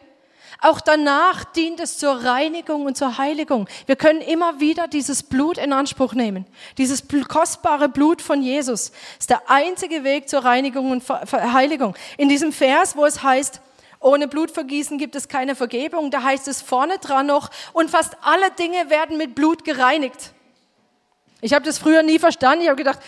auch 0.64 0.82
danach 0.82 1.44
dient 1.44 1.80
es 1.80 1.98
zur 1.98 2.24
Reinigung 2.24 2.86
und 2.86 2.98
zur 2.98 3.18
Heiligung. 3.18 3.68
Wir 3.86 3.96
können 3.96 4.22
immer 4.22 4.60
wieder 4.60 4.88
dieses 4.88 5.24
Blut 5.24 5.58
in 5.58 5.74
Anspruch 5.74 6.14
nehmen. 6.14 6.46
Dieses 6.78 7.04
kostbare 7.28 7.90
Blut 7.90 8.22
von 8.22 8.42
Jesus 8.42 8.92
ist 9.20 9.30
der 9.30 9.50
einzige 9.50 10.04
Weg 10.04 10.30
zur 10.30 10.46
Reinigung 10.46 10.92
und 10.92 11.04
Heiligung. 11.10 11.96
In 12.18 12.30
diesem 12.30 12.52
Vers, 12.52 12.96
wo 12.96 13.06
es 13.06 13.24
heißt, 13.24 13.62
ohne 14.00 14.28
Blutvergießen 14.28 14.98
gibt 14.98 15.16
es 15.16 15.28
keine 15.28 15.56
Vergebung, 15.56 16.12
da 16.12 16.24
heißt 16.24 16.48
es 16.48 16.62
vorne 16.62 16.98
dran 16.98 17.28
noch, 17.28 17.50
und 17.72 17.90
fast 17.90 18.18
alle 18.22 18.52
Dinge 18.52 18.90
werden 18.90 19.18
mit 19.18 19.36
Blut 19.36 19.64
gereinigt. 19.64 20.34
Ich 21.42 21.54
habe 21.54 21.66
das 21.66 21.78
früher 21.78 22.04
nie 22.04 22.20
verstanden. 22.20 22.64
Ich 22.64 22.70
habe 22.70 22.78
gedacht, 22.78 23.00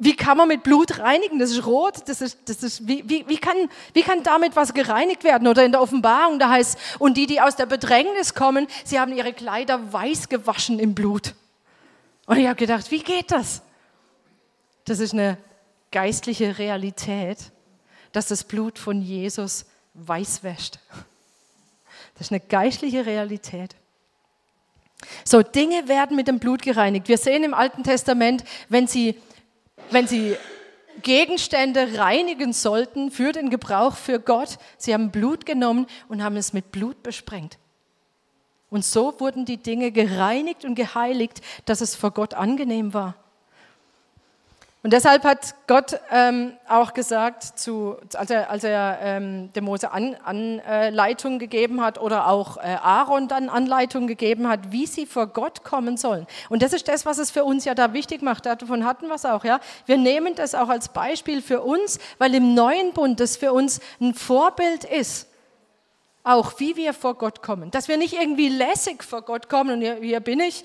wie 0.00 0.14
kann 0.14 0.36
man 0.36 0.46
mit 0.46 0.62
Blut 0.62 1.00
reinigen? 1.00 1.40
Das 1.40 1.50
ist 1.50 1.66
rot. 1.66 2.08
Das 2.08 2.20
ist, 2.20 2.38
das 2.48 2.62
ist, 2.62 2.86
wie, 2.86 3.02
wie, 3.08 3.24
wie, 3.26 3.38
kann, 3.38 3.56
wie 3.92 4.02
kann 4.02 4.22
damit 4.22 4.54
was 4.54 4.72
gereinigt 4.72 5.24
werden? 5.24 5.48
Oder 5.48 5.64
in 5.64 5.72
der 5.72 5.82
Offenbarung, 5.82 6.38
da 6.38 6.50
heißt, 6.50 6.78
und 7.00 7.16
die, 7.16 7.26
die 7.26 7.40
aus 7.40 7.56
der 7.56 7.66
Bedrängnis 7.66 8.34
kommen, 8.34 8.68
sie 8.84 9.00
haben 9.00 9.12
ihre 9.12 9.32
Kleider 9.32 9.92
weiß 9.92 10.28
gewaschen 10.28 10.78
im 10.78 10.94
Blut. 10.94 11.34
Und 12.26 12.38
ich 12.38 12.46
habe 12.46 12.56
gedacht, 12.56 12.92
wie 12.92 13.02
geht 13.02 13.32
das? 13.32 13.60
Das 14.84 15.00
ist 15.00 15.14
eine 15.14 15.36
geistliche 15.90 16.58
Realität, 16.58 17.38
dass 18.12 18.28
das 18.28 18.44
Blut 18.44 18.78
von 18.78 19.02
Jesus 19.02 19.66
weiß 19.94 20.44
wäscht. 20.44 20.78
Das 22.14 22.28
ist 22.28 22.32
eine 22.32 22.40
geistliche 22.40 23.04
Realität. 23.04 23.74
So, 25.24 25.42
Dinge 25.42 25.88
werden 25.88 26.16
mit 26.16 26.28
dem 26.28 26.38
Blut 26.38 26.62
gereinigt. 26.62 27.08
Wir 27.08 27.18
sehen 27.18 27.42
im 27.42 27.54
Alten 27.54 27.82
Testament, 27.82 28.44
wenn 28.68 28.86
sie 28.86 29.16
wenn 29.90 30.06
sie 30.06 30.36
Gegenstände 31.02 31.98
reinigen 31.98 32.52
sollten 32.52 33.10
für 33.10 33.32
den 33.32 33.50
Gebrauch 33.50 33.94
für 33.94 34.18
Gott, 34.18 34.58
sie 34.76 34.92
haben 34.92 35.10
Blut 35.10 35.46
genommen 35.46 35.86
und 36.08 36.22
haben 36.22 36.36
es 36.36 36.52
mit 36.52 36.72
Blut 36.72 37.02
besprengt. 37.02 37.58
Und 38.70 38.84
so 38.84 39.18
wurden 39.18 39.44
die 39.44 39.56
Dinge 39.56 39.92
gereinigt 39.92 40.64
und 40.64 40.74
geheiligt, 40.74 41.40
dass 41.64 41.80
es 41.80 41.94
vor 41.94 42.10
Gott 42.10 42.34
angenehm 42.34 42.92
war. 42.92 43.14
Und 44.84 44.92
deshalb 44.92 45.24
hat 45.24 45.56
Gott 45.66 45.98
ähm, 46.12 46.52
auch 46.68 46.94
gesagt, 46.94 47.42
zu, 47.42 47.96
als 48.14 48.30
er, 48.30 48.48
als 48.48 48.62
er 48.62 48.98
ähm, 49.02 49.52
dem 49.52 49.64
Mose 49.64 49.90
An, 49.90 50.14
Anleitung 50.24 51.34
äh, 51.34 51.38
gegeben 51.38 51.82
hat 51.82 52.00
oder 52.00 52.28
auch 52.28 52.58
äh, 52.58 52.76
Aaron 52.80 53.26
dann 53.26 53.48
Anleitung 53.48 54.06
gegeben 54.06 54.48
hat, 54.48 54.70
wie 54.70 54.86
sie 54.86 55.04
vor 55.04 55.26
Gott 55.26 55.64
kommen 55.64 55.96
sollen. 55.96 56.28
Und 56.48 56.62
das 56.62 56.72
ist 56.72 56.86
das, 56.86 57.06
was 57.06 57.18
es 57.18 57.32
für 57.32 57.42
uns 57.42 57.64
ja 57.64 57.74
da 57.74 57.92
wichtig 57.92 58.22
macht. 58.22 58.46
Davon 58.46 58.84
hatten 58.84 59.08
wir 59.08 59.16
es 59.16 59.24
auch. 59.24 59.44
Ja? 59.44 59.58
Wir 59.86 59.96
nehmen 59.96 60.36
das 60.36 60.54
auch 60.54 60.68
als 60.68 60.90
Beispiel 60.90 61.42
für 61.42 61.60
uns, 61.62 61.98
weil 62.18 62.32
im 62.36 62.54
neuen 62.54 62.92
Bund 62.92 63.18
das 63.18 63.36
für 63.36 63.52
uns 63.52 63.80
ein 64.00 64.14
Vorbild 64.14 64.84
ist 64.84 65.26
auch 66.24 66.60
wie 66.60 66.76
wir 66.76 66.92
vor 66.92 67.14
Gott 67.14 67.40
kommen. 67.40 67.70
Dass 67.70 67.88
wir 67.88 67.96
nicht 67.96 68.12
irgendwie 68.12 68.50
lässig 68.50 69.02
vor 69.02 69.22
Gott 69.22 69.48
kommen 69.48 69.76
und 69.76 69.80
hier, 69.80 69.94
hier 69.94 70.20
bin 70.20 70.40
ich, 70.40 70.62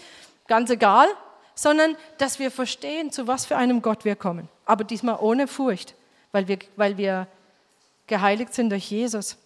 ganz 0.48 0.70
egal, 0.70 1.08
sondern 1.56 1.96
dass 2.18 2.40
wir 2.40 2.52
verstehen, 2.52 3.12
zu 3.12 3.28
was 3.28 3.46
für 3.46 3.58
einem 3.58 3.82
Gott 3.82 4.06
wir 4.06 4.16
kommen. 4.16 4.50
Aber 4.66 4.84
diesmal 4.84 5.18
ohne 5.20 5.48
Furcht, 5.48 5.96
weil 6.32 6.48
wir, 6.48 6.60
weil 6.76 6.98
wir 6.98 7.28
geheiligt 8.08 8.54
sind 8.54 8.70
durch 8.70 8.90
Jesus. 8.90 9.38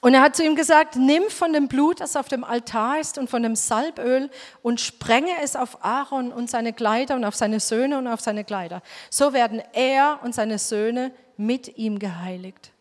Und 0.00 0.14
er 0.14 0.20
hat 0.20 0.36
zu 0.36 0.44
ihm 0.44 0.56
gesagt, 0.56 0.96
nimm 0.96 1.24
von 1.30 1.52
dem 1.52 1.68
Blut, 1.68 2.00
das 2.00 2.16
auf 2.16 2.28
dem 2.28 2.44
Altar 2.44 3.00
ist, 3.00 3.18
und 3.18 3.30
von 3.30 3.42
dem 3.42 3.56
Salböl 3.56 4.30
und 4.62 4.80
sprenge 4.80 5.32
es 5.42 5.56
auf 5.56 5.84
Aaron 5.84 6.32
und 6.32 6.50
seine 6.50 6.72
Kleider 6.72 7.14
und 7.14 7.24
auf 7.24 7.34
seine 7.34 7.60
Söhne 7.60 7.98
und 7.98 8.06
auf 8.06 8.20
seine 8.20 8.44
Kleider. 8.44 8.82
So 9.10 9.32
werden 9.32 9.62
er 9.72 10.20
und 10.22 10.34
seine 10.34 10.58
Söhne 10.58 11.12
mit 11.36 11.78
ihm 11.78 11.98
geheiligt. 11.98 12.72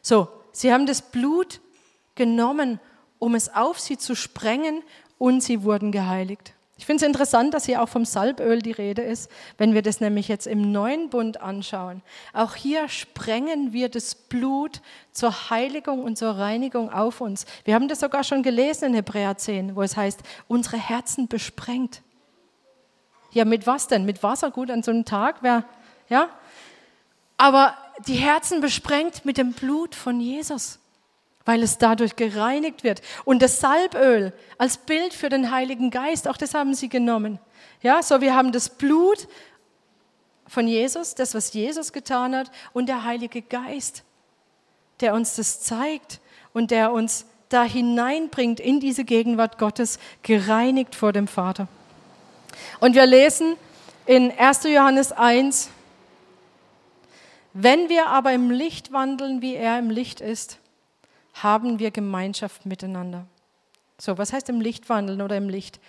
So, 0.00 0.28
sie 0.52 0.72
haben 0.72 0.86
das 0.86 1.02
Blut 1.02 1.60
genommen, 2.14 2.80
um 3.18 3.34
es 3.34 3.54
auf 3.54 3.78
sie 3.80 3.98
zu 3.98 4.14
sprengen 4.14 4.82
und 5.22 5.40
sie 5.40 5.62
wurden 5.62 5.92
geheiligt. 5.92 6.52
Ich 6.76 6.84
finde 6.84 7.04
es 7.04 7.06
interessant, 7.06 7.54
dass 7.54 7.66
hier 7.66 7.80
auch 7.80 7.88
vom 7.88 8.04
Salböl 8.04 8.60
die 8.60 8.72
Rede 8.72 9.02
ist, 9.02 9.30
wenn 9.56 9.72
wir 9.72 9.80
das 9.80 10.00
nämlich 10.00 10.26
jetzt 10.26 10.48
im 10.48 10.72
neuen 10.72 11.10
Bund 11.10 11.40
anschauen. 11.40 12.02
Auch 12.32 12.56
hier 12.56 12.88
sprengen 12.88 13.72
wir 13.72 13.88
das 13.88 14.16
Blut 14.16 14.80
zur 15.12 15.48
Heiligung 15.48 16.02
und 16.02 16.18
zur 16.18 16.30
Reinigung 16.38 16.92
auf 16.92 17.20
uns. 17.20 17.46
Wir 17.64 17.76
haben 17.76 17.86
das 17.86 18.00
sogar 18.00 18.24
schon 18.24 18.42
gelesen 18.42 18.86
in 18.86 18.94
Hebräer 18.94 19.38
10, 19.38 19.76
wo 19.76 19.82
es 19.82 19.96
heißt, 19.96 20.22
unsere 20.48 20.76
Herzen 20.76 21.28
besprengt. 21.28 22.02
Ja, 23.30 23.44
mit 23.44 23.64
was 23.64 23.86
denn? 23.86 24.04
Mit 24.04 24.24
Wasser 24.24 24.50
gut 24.50 24.72
an 24.72 24.82
so 24.82 24.90
einem 24.90 25.04
Tag? 25.04 25.36
Wer, 25.42 25.64
ja? 26.08 26.30
Aber 27.36 27.76
die 28.08 28.16
Herzen 28.16 28.60
besprengt 28.60 29.24
mit 29.24 29.38
dem 29.38 29.52
Blut 29.52 29.94
von 29.94 30.20
Jesus 30.20 30.80
weil 31.44 31.62
es 31.62 31.78
dadurch 31.78 32.16
gereinigt 32.16 32.84
wird. 32.84 33.02
Und 33.24 33.42
das 33.42 33.60
Salböl 33.60 34.32
als 34.58 34.76
Bild 34.76 35.14
für 35.14 35.28
den 35.28 35.50
Heiligen 35.50 35.90
Geist, 35.90 36.28
auch 36.28 36.36
das 36.36 36.54
haben 36.54 36.74
sie 36.74 36.88
genommen. 36.88 37.38
Ja, 37.82 38.02
so 38.02 38.20
wir 38.20 38.34
haben 38.34 38.52
das 38.52 38.68
Blut 38.68 39.28
von 40.46 40.68
Jesus, 40.68 41.14
das, 41.14 41.34
was 41.34 41.52
Jesus 41.52 41.92
getan 41.92 42.36
hat, 42.36 42.50
und 42.72 42.86
der 42.88 43.04
Heilige 43.04 43.42
Geist, 43.42 44.04
der 45.00 45.14
uns 45.14 45.36
das 45.36 45.60
zeigt 45.60 46.20
und 46.52 46.70
der 46.70 46.92
uns 46.92 47.26
da 47.48 47.64
hineinbringt 47.64 48.60
in 48.60 48.80
diese 48.80 49.04
Gegenwart 49.04 49.58
Gottes, 49.58 49.98
gereinigt 50.22 50.94
vor 50.94 51.12
dem 51.12 51.26
Vater. 51.26 51.68
Und 52.80 52.94
wir 52.94 53.06
lesen 53.06 53.56
in 54.06 54.30
1. 54.30 54.64
Johannes 54.64 55.12
1, 55.12 55.70
wenn 57.54 57.88
wir 57.88 58.06
aber 58.06 58.32
im 58.32 58.50
Licht 58.50 58.92
wandeln, 58.92 59.42
wie 59.42 59.54
er 59.54 59.78
im 59.78 59.90
Licht 59.90 60.20
ist, 60.20 60.58
haben 61.34 61.78
wir 61.78 61.90
Gemeinschaft 61.90 62.66
miteinander. 62.66 63.26
So, 63.98 64.18
was 64.18 64.32
heißt 64.32 64.48
im 64.48 64.60
Licht 64.60 64.88
wandeln 64.88 65.22
oder 65.22 65.36
im 65.36 65.48
Licht? 65.48 65.80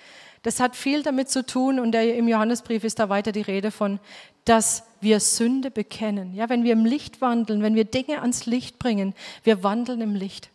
Das 0.44 0.60
hat 0.60 0.76
viel 0.76 1.04
damit 1.04 1.30
zu 1.30 1.46
tun 1.46 1.80
und 1.80 1.94
der, 1.94 2.16
im 2.16 2.28
Johannesbrief 2.28 2.84
ist 2.84 3.00
da 3.00 3.10
weiter 3.10 3.32
die 3.32 3.42
Rede 3.42 3.72
von, 3.72 4.00
dass 4.46 4.84
wir 5.00 5.20
Sünde 5.20 5.72
bekennen. 5.72 6.34
Ja, 6.34 6.50
wenn 6.50 6.64
wir 6.64 6.74
im 6.74 6.86
Licht 6.86 7.22
wandeln, 7.22 7.64
wenn 7.64 7.76
wir 7.76 7.86
Dinge 7.86 8.22
ans 8.22 8.46
Licht 8.46 8.78
bringen, 8.78 9.14
wir 9.44 9.64
wandeln 9.64 10.02
im 10.02 10.16
Licht. 10.16 10.50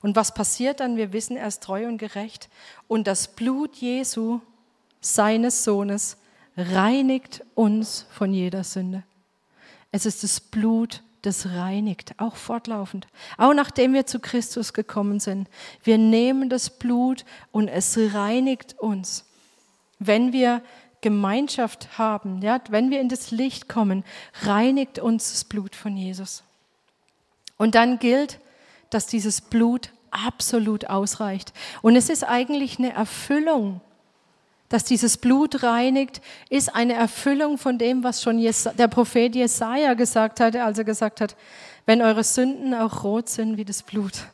Und 0.00 0.14
was 0.14 0.34
passiert 0.34 0.80
dann? 0.80 0.96
Wir 0.96 1.12
wissen, 1.12 1.36
er 1.36 1.48
ist 1.48 1.62
treu 1.62 1.86
und 1.88 1.98
gerecht. 1.98 2.48
Und 2.86 3.08
das 3.08 3.28
Blut 3.28 3.76
Jesu, 3.76 4.40
seines 5.00 5.64
Sohnes, 5.64 6.16
reinigt 6.56 7.44
uns 7.54 8.06
von 8.10 8.32
jeder 8.32 8.62
Sünde. 8.62 9.02
Es 9.90 10.06
ist 10.06 10.22
das 10.22 10.40
Blut 10.40 11.02
das 11.28 11.46
reinigt, 11.46 12.14
auch 12.18 12.34
fortlaufend. 12.34 13.06
Auch 13.36 13.54
nachdem 13.54 13.92
wir 13.92 14.06
zu 14.06 14.18
Christus 14.18 14.72
gekommen 14.72 15.20
sind. 15.20 15.48
Wir 15.84 15.98
nehmen 15.98 16.48
das 16.48 16.70
Blut 16.70 17.24
und 17.52 17.68
es 17.68 17.96
reinigt 17.96 18.78
uns. 18.78 19.24
Wenn 19.98 20.32
wir 20.32 20.62
Gemeinschaft 21.00 21.98
haben, 21.98 22.42
ja, 22.42 22.60
wenn 22.70 22.90
wir 22.90 23.00
in 23.00 23.08
das 23.08 23.30
Licht 23.30 23.68
kommen, 23.68 24.04
reinigt 24.42 24.98
uns 24.98 25.30
das 25.30 25.44
Blut 25.44 25.76
von 25.76 25.96
Jesus. 25.96 26.42
Und 27.56 27.74
dann 27.74 27.98
gilt, 27.98 28.40
dass 28.90 29.06
dieses 29.06 29.40
Blut 29.40 29.90
absolut 30.10 30.86
ausreicht. 30.86 31.52
Und 31.82 31.94
es 31.94 32.08
ist 32.08 32.24
eigentlich 32.24 32.78
eine 32.78 32.92
Erfüllung 32.92 33.80
dass 34.68 34.84
dieses 34.84 35.16
Blut 35.16 35.62
reinigt, 35.62 36.20
ist 36.50 36.74
eine 36.74 36.94
Erfüllung 36.94 37.58
von 37.58 37.78
dem, 37.78 38.04
was 38.04 38.22
schon 38.22 38.38
der 38.38 38.88
Prophet 38.88 39.34
Jesaja 39.34 39.94
gesagt 39.94 40.40
hatte, 40.40 40.62
als 40.62 40.78
er 40.78 40.84
gesagt 40.84 41.20
hat, 41.20 41.36
wenn 41.86 42.02
eure 42.02 42.24
Sünden 42.24 42.74
auch 42.74 43.02
rot 43.02 43.28
sind 43.28 43.56
wie 43.56 43.64
das 43.64 43.82
Blut, 43.82 44.24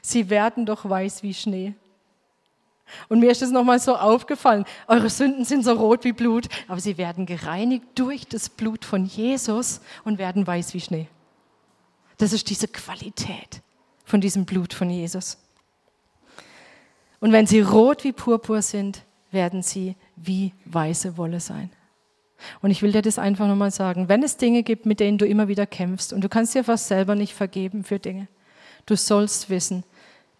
sie 0.00 0.30
werden 0.30 0.66
doch 0.66 0.88
weiß 0.88 1.22
wie 1.22 1.34
Schnee. 1.34 1.74
Und 3.08 3.20
mir 3.20 3.30
ist 3.30 3.42
es 3.42 3.50
nochmal 3.50 3.78
so 3.78 3.96
aufgefallen, 3.96 4.64
eure 4.86 5.08
Sünden 5.08 5.44
sind 5.44 5.64
so 5.64 5.72
rot 5.72 6.04
wie 6.04 6.12
Blut, 6.12 6.48
aber 6.68 6.80
sie 6.80 6.98
werden 6.98 7.24
gereinigt 7.24 7.86
durch 7.94 8.26
das 8.26 8.48
Blut 8.48 8.84
von 8.84 9.06
Jesus 9.06 9.80
und 10.04 10.18
werden 10.18 10.46
weiß 10.46 10.74
wie 10.74 10.80
Schnee. 10.80 11.08
Das 12.18 12.32
ist 12.32 12.50
diese 12.50 12.68
Qualität 12.68 13.62
von 14.04 14.20
diesem 14.20 14.44
Blut 14.44 14.74
von 14.74 14.90
Jesus. 14.90 15.38
Und 17.20 17.32
wenn 17.32 17.46
sie 17.46 17.60
rot 17.60 18.04
wie 18.04 18.12
Purpur 18.12 18.60
sind, 18.62 19.04
werden 19.32 19.62
sie 19.62 19.96
wie 20.16 20.52
weiße 20.64 21.16
Wolle 21.16 21.40
sein. 21.40 21.70
Und 22.60 22.70
ich 22.70 22.82
will 22.82 22.92
dir 22.92 23.02
das 23.02 23.18
einfach 23.18 23.46
nochmal 23.46 23.70
sagen. 23.70 24.08
Wenn 24.08 24.22
es 24.22 24.36
Dinge 24.36 24.62
gibt, 24.62 24.86
mit 24.86 25.00
denen 25.00 25.18
du 25.18 25.26
immer 25.26 25.48
wieder 25.48 25.66
kämpfst 25.66 26.12
und 26.12 26.22
du 26.22 26.28
kannst 26.28 26.54
dir 26.54 26.64
fast 26.64 26.88
selber 26.88 27.14
nicht 27.14 27.34
vergeben 27.34 27.84
für 27.84 27.98
Dinge, 27.98 28.28
du 28.86 28.96
sollst 28.96 29.48
wissen, 29.48 29.84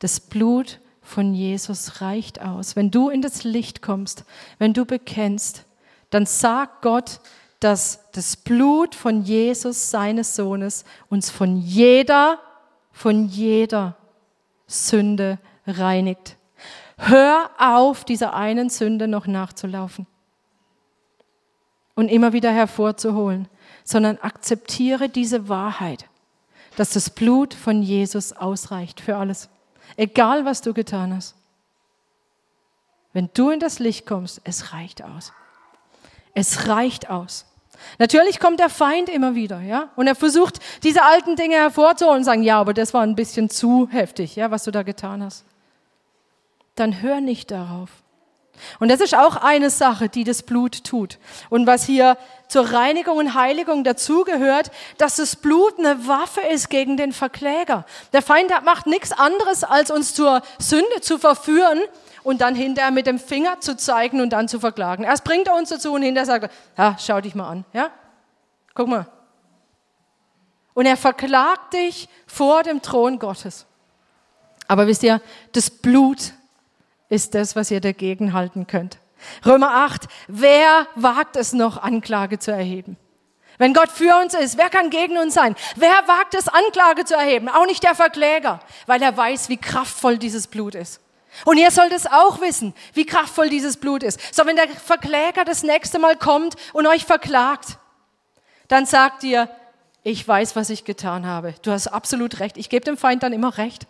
das 0.00 0.20
Blut 0.20 0.80
von 1.00 1.34
Jesus 1.34 2.00
reicht 2.00 2.40
aus. 2.40 2.76
Wenn 2.76 2.90
du 2.90 3.08
in 3.08 3.22
das 3.22 3.44
Licht 3.44 3.82
kommst, 3.82 4.24
wenn 4.58 4.72
du 4.72 4.84
bekennst, 4.84 5.64
dann 6.10 6.26
sagt 6.26 6.82
Gott, 6.82 7.20
dass 7.60 8.10
das 8.12 8.36
Blut 8.36 8.94
von 8.94 9.22
Jesus, 9.22 9.90
seines 9.90 10.34
Sohnes, 10.34 10.84
uns 11.08 11.30
von 11.30 11.56
jeder, 11.56 12.40
von 12.90 13.28
jeder 13.28 13.96
Sünde 14.66 15.38
reinigt. 15.66 16.36
Hör 17.04 17.50
auf, 17.58 18.04
dieser 18.04 18.32
einen 18.32 18.70
Sünde 18.70 19.08
noch 19.08 19.26
nachzulaufen 19.26 20.06
und 21.96 22.08
immer 22.08 22.32
wieder 22.32 22.52
hervorzuholen, 22.52 23.48
sondern 23.82 24.18
akzeptiere 24.18 25.08
diese 25.08 25.48
Wahrheit, 25.48 26.04
dass 26.76 26.90
das 26.90 27.10
Blut 27.10 27.54
von 27.54 27.82
Jesus 27.82 28.32
ausreicht 28.32 29.00
für 29.00 29.16
alles, 29.16 29.48
egal 29.96 30.44
was 30.44 30.62
du 30.62 30.72
getan 30.72 31.12
hast. 31.12 31.34
Wenn 33.12 33.30
du 33.34 33.50
in 33.50 33.58
das 33.58 33.80
Licht 33.80 34.06
kommst, 34.06 34.40
es 34.44 34.72
reicht 34.72 35.02
aus. 35.02 35.32
Es 36.34 36.68
reicht 36.68 37.10
aus. 37.10 37.46
Natürlich 37.98 38.38
kommt 38.38 38.60
der 38.60 38.70
Feind 38.70 39.08
immer 39.08 39.34
wieder, 39.34 39.60
ja, 39.60 39.90
und 39.96 40.06
er 40.06 40.14
versucht, 40.14 40.60
diese 40.84 41.02
alten 41.02 41.34
Dinge 41.34 41.56
hervorzuholen 41.56 42.18
und 42.18 42.24
sagen, 42.24 42.44
ja, 42.44 42.60
aber 42.60 42.74
das 42.74 42.94
war 42.94 43.02
ein 43.02 43.16
bisschen 43.16 43.50
zu 43.50 43.88
heftig, 43.90 44.36
ja, 44.36 44.52
was 44.52 44.62
du 44.62 44.70
da 44.70 44.84
getan 44.84 45.20
hast 45.24 45.44
dann 46.74 47.02
hör 47.02 47.20
nicht 47.20 47.50
darauf. 47.50 47.90
Und 48.78 48.90
das 48.90 49.00
ist 49.00 49.14
auch 49.14 49.36
eine 49.36 49.70
Sache, 49.70 50.08
die 50.08 50.24
das 50.24 50.42
Blut 50.42 50.84
tut. 50.84 51.18
Und 51.48 51.66
was 51.66 51.84
hier 51.84 52.16
zur 52.48 52.72
Reinigung 52.72 53.16
und 53.16 53.34
Heiligung 53.34 53.82
dazugehört, 53.82 54.70
dass 54.98 55.16
das 55.16 55.36
Blut 55.36 55.78
eine 55.78 56.06
Waffe 56.06 56.42
ist 56.42 56.68
gegen 56.68 56.96
den 56.96 57.12
Verkläger. 57.12 57.86
Der 58.12 58.22
Feind 58.22 58.52
macht 58.64 58.86
nichts 58.86 59.12
anderes, 59.12 59.64
als 59.64 59.90
uns 59.90 60.14
zur 60.14 60.42
Sünde 60.58 61.00
zu 61.00 61.18
verführen 61.18 61.80
und 62.22 62.40
dann 62.40 62.54
hinterher 62.54 62.90
mit 62.90 63.06
dem 63.06 63.18
Finger 63.18 63.60
zu 63.60 63.76
zeigen 63.76 64.20
und 64.20 64.30
dann 64.30 64.48
zu 64.48 64.60
verklagen. 64.60 65.04
Erst 65.04 65.24
bringt 65.24 65.48
er 65.48 65.56
uns 65.56 65.70
dazu 65.70 65.92
und 65.92 66.02
hinterher 66.02 66.26
sagt 66.26 66.44
er, 66.76 66.84
ja, 66.84 66.96
schau 66.98 67.20
dich 67.20 67.34
mal 67.34 67.48
an, 67.48 67.64
ja? 67.72 67.90
Guck 68.74 68.88
mal. 68.88 69.06
Und 70.74 70.86
er 70.86 70.96
verklagt 70.96 71.74
dich 71.74 72.08
vor 72.26 72.62
dem 72.62 72.80
Thron 72.80 73.18
Gottes. 73.18 73.66
Aber 74.68 74.86
wisst 74.86 75.02
ihr, 75.02 75.20
das 75.52 75.68
Blut 75.68 76.32
ist 77.12 77.34
das, 77.34 77.54
was 77.54 77.70
ihr 77.70 77.82
dagegen 77.82 78.32
halten 78.32 78.66
könnt. 78.66 78.98
Römer 79.44 79.84
8, 79.84 80.08
wer 80.28 80.86
wagt 80.94 81.36
es 81.36 81.52
noch, 81.52 81.76
Anklage 81.76 82.38
zu 82.38 82.50
erheben? 82.50 82.96
Wenn 83.58 83.74
Gott 83.74 83.90
für 83.90 84.18
uns 84.22 84.32
ist, 84.32 84.56
wer 84.56 84.70
kann 84.70 84.88
gegen 84.88 85.18
uns 85.18 85.34
sein? 85.34 85.54
Wer 85.76 85.90
wagt 86.06 86.34
es, 86.34 86.48
Anklage 86.48 87.04
zu 87.04 87.14
erheben? 87.14 87.50
Auch 87.50 87.66
nicht 87.66 87.82
der 87.82 87.94
Verkläger, 87.94 88.60
weil 88.86 89.02
er 89.02 89.14
weiß, 89.14 89.50
wie 89.50 89.58
kraftvoll 89.58 90.16
dieses 90.16 90.46
Blut 90.46 90.74
ist. 90.74 91.00
Und 91.44 91.58
ihr 91.58 91.70
sollt 91.70 91.92
es 91.92 92.06
auch 92.06 92.40
wissen, 92.40 92.74
wie 92.94 93.04
kraftvoll 93.04 93.50
dieses 93.50 93.76
Blut 93.76 94.02
ist. 94.02 94.18
So, 94.34 94.46
wenn 94.46 94.56
der 94.56 94.68
Verkläger 94.68 95.44
das 95.44 95.62
nächste 95.62 95.98
Mal 95.98 96.16
kommt 96.16 96.56
und 96.72 96.86
euch 96.86 97.04
verklagt, 97.04 97.78
dann 98.68 98.86
sagt 98.86 99.22
ihr, 99.22 99.50
ich 100.02 100.26
weiß, 100.26 100.56
was 100.56 100.70
ich 100.70 100.84
getan 100.84 101.26
habe. 101.26 101.54
Du 101.60 101.72
hast 101.72 101.88
absolut 101.88 102.40
recht. 102.40 102.56
Ich 102.56 102.70
gebe 102.70 102.86
dem 102.86 102.96
Feind 102.96 103.22
dann 103.22 103.34
immer 103.34 103.58
recht. 103.58 103.86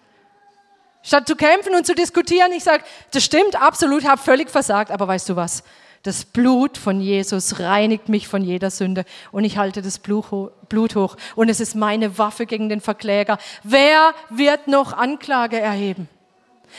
Statt 1.03 1.27
zu 1.27 1.37
kämpfen 1.37 1.75
und 1.75 1.87
zu 1.87 1.95
diskutieren, 1.95 2.53
ich 2.53 2.65
sage, 2.65 2.85
das 3.11 3.25
stimmt, 3.25 3.61
absolut, 3.61 4.05
habe 4.05 4.21
völlig 4.21 4.51
versagt, 4.51 4.91
aber 4.91 5.09
weißt 5.09 5.29
du 5.29 5.37
was? 5.37 5.65
Das 6.05 6.25
Blut 6.25 6.79
von 6.79 7.01
Jesus 7.01 7.61
reinigt 7.61 8.09
mich 8.09 8.27
von 8.27 8.43
jeder 8.43 8.71
Sünde 8.71 9.05
und 9.31 9.45
ich 9.45 9.57
halte 9.57 9.83
das 9.83 10.01
Blut 10.01 10.27
hoch 10.33 11.17
und 11.37 11.49
es 11.49 11.61
ist 11.61 11.77
meine 11.77 12.19
Waffe 12.19 12.47
gegen 12.47 12.69
den 12.69 12.81
Verkläger. 12.81 13.39
Wer 13.63 14.13
wird 14.29 14.67
noch 14.67 14.93
Anklage 14.93 15.61
erheben? 15.61 16.09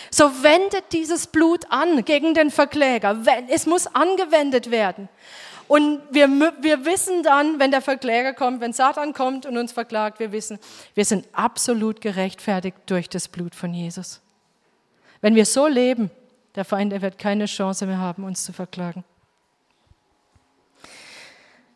So 0.09 0.25
wendet 0.43 0.85
dieses 0.91 1.27
Blut 1.27 1.65
an 1.69 2.03
gegen 2.03 2.33
den 2.33 2.51
Verkläger. 2.51 3.17
Es 3.47 3.65
muss 3.65 3.87
angewendet 3.87 4.71
werden. 4.71 5.07
Und 5.67 6.01
wir, 6.11 6.27
wir 6.29 6.85
wissen 6.85 7.23
dann, 7.23 7.59
wenn 7.59 7.71
der 7.71 7.81
Verkläger 7.81 8.33
kommt, 8.33 8.61
wenn 8.61 8.73
Satan 8.73 9.13
kommt 9.13 9.45
und 9.45 9.57
uns 9.57 9.71
verklagt, 9.71 10.19
wir 10.19 10.31
wissen, 10.31 10.59
wir 10.93 11.05
sind 11.05 11.27
absolut 11.33 12.01
gerechtfertigt 12.01 12.77
durch 12.87 13.09
das 13.09 13.27
Blut 13.27 13.55
von 13.55 13.73
Jesus. 13.73 14.21
Wenn 15.21 15.35
wir 15.35 15.45
so 15.45 15.67
leben, 15.67 16.11
der 16.55 16.65
Feind, 16.65 16.93
er 16.93 17.01
wird 17.01 17.17
keine 17.17 17.45
Chance 17.45 17.85
mehr 17.85 17.97
haben, 17.97 18.23
uns 18.23 18.43
zu 18.43 18.53
verklagen. 18.53 19.03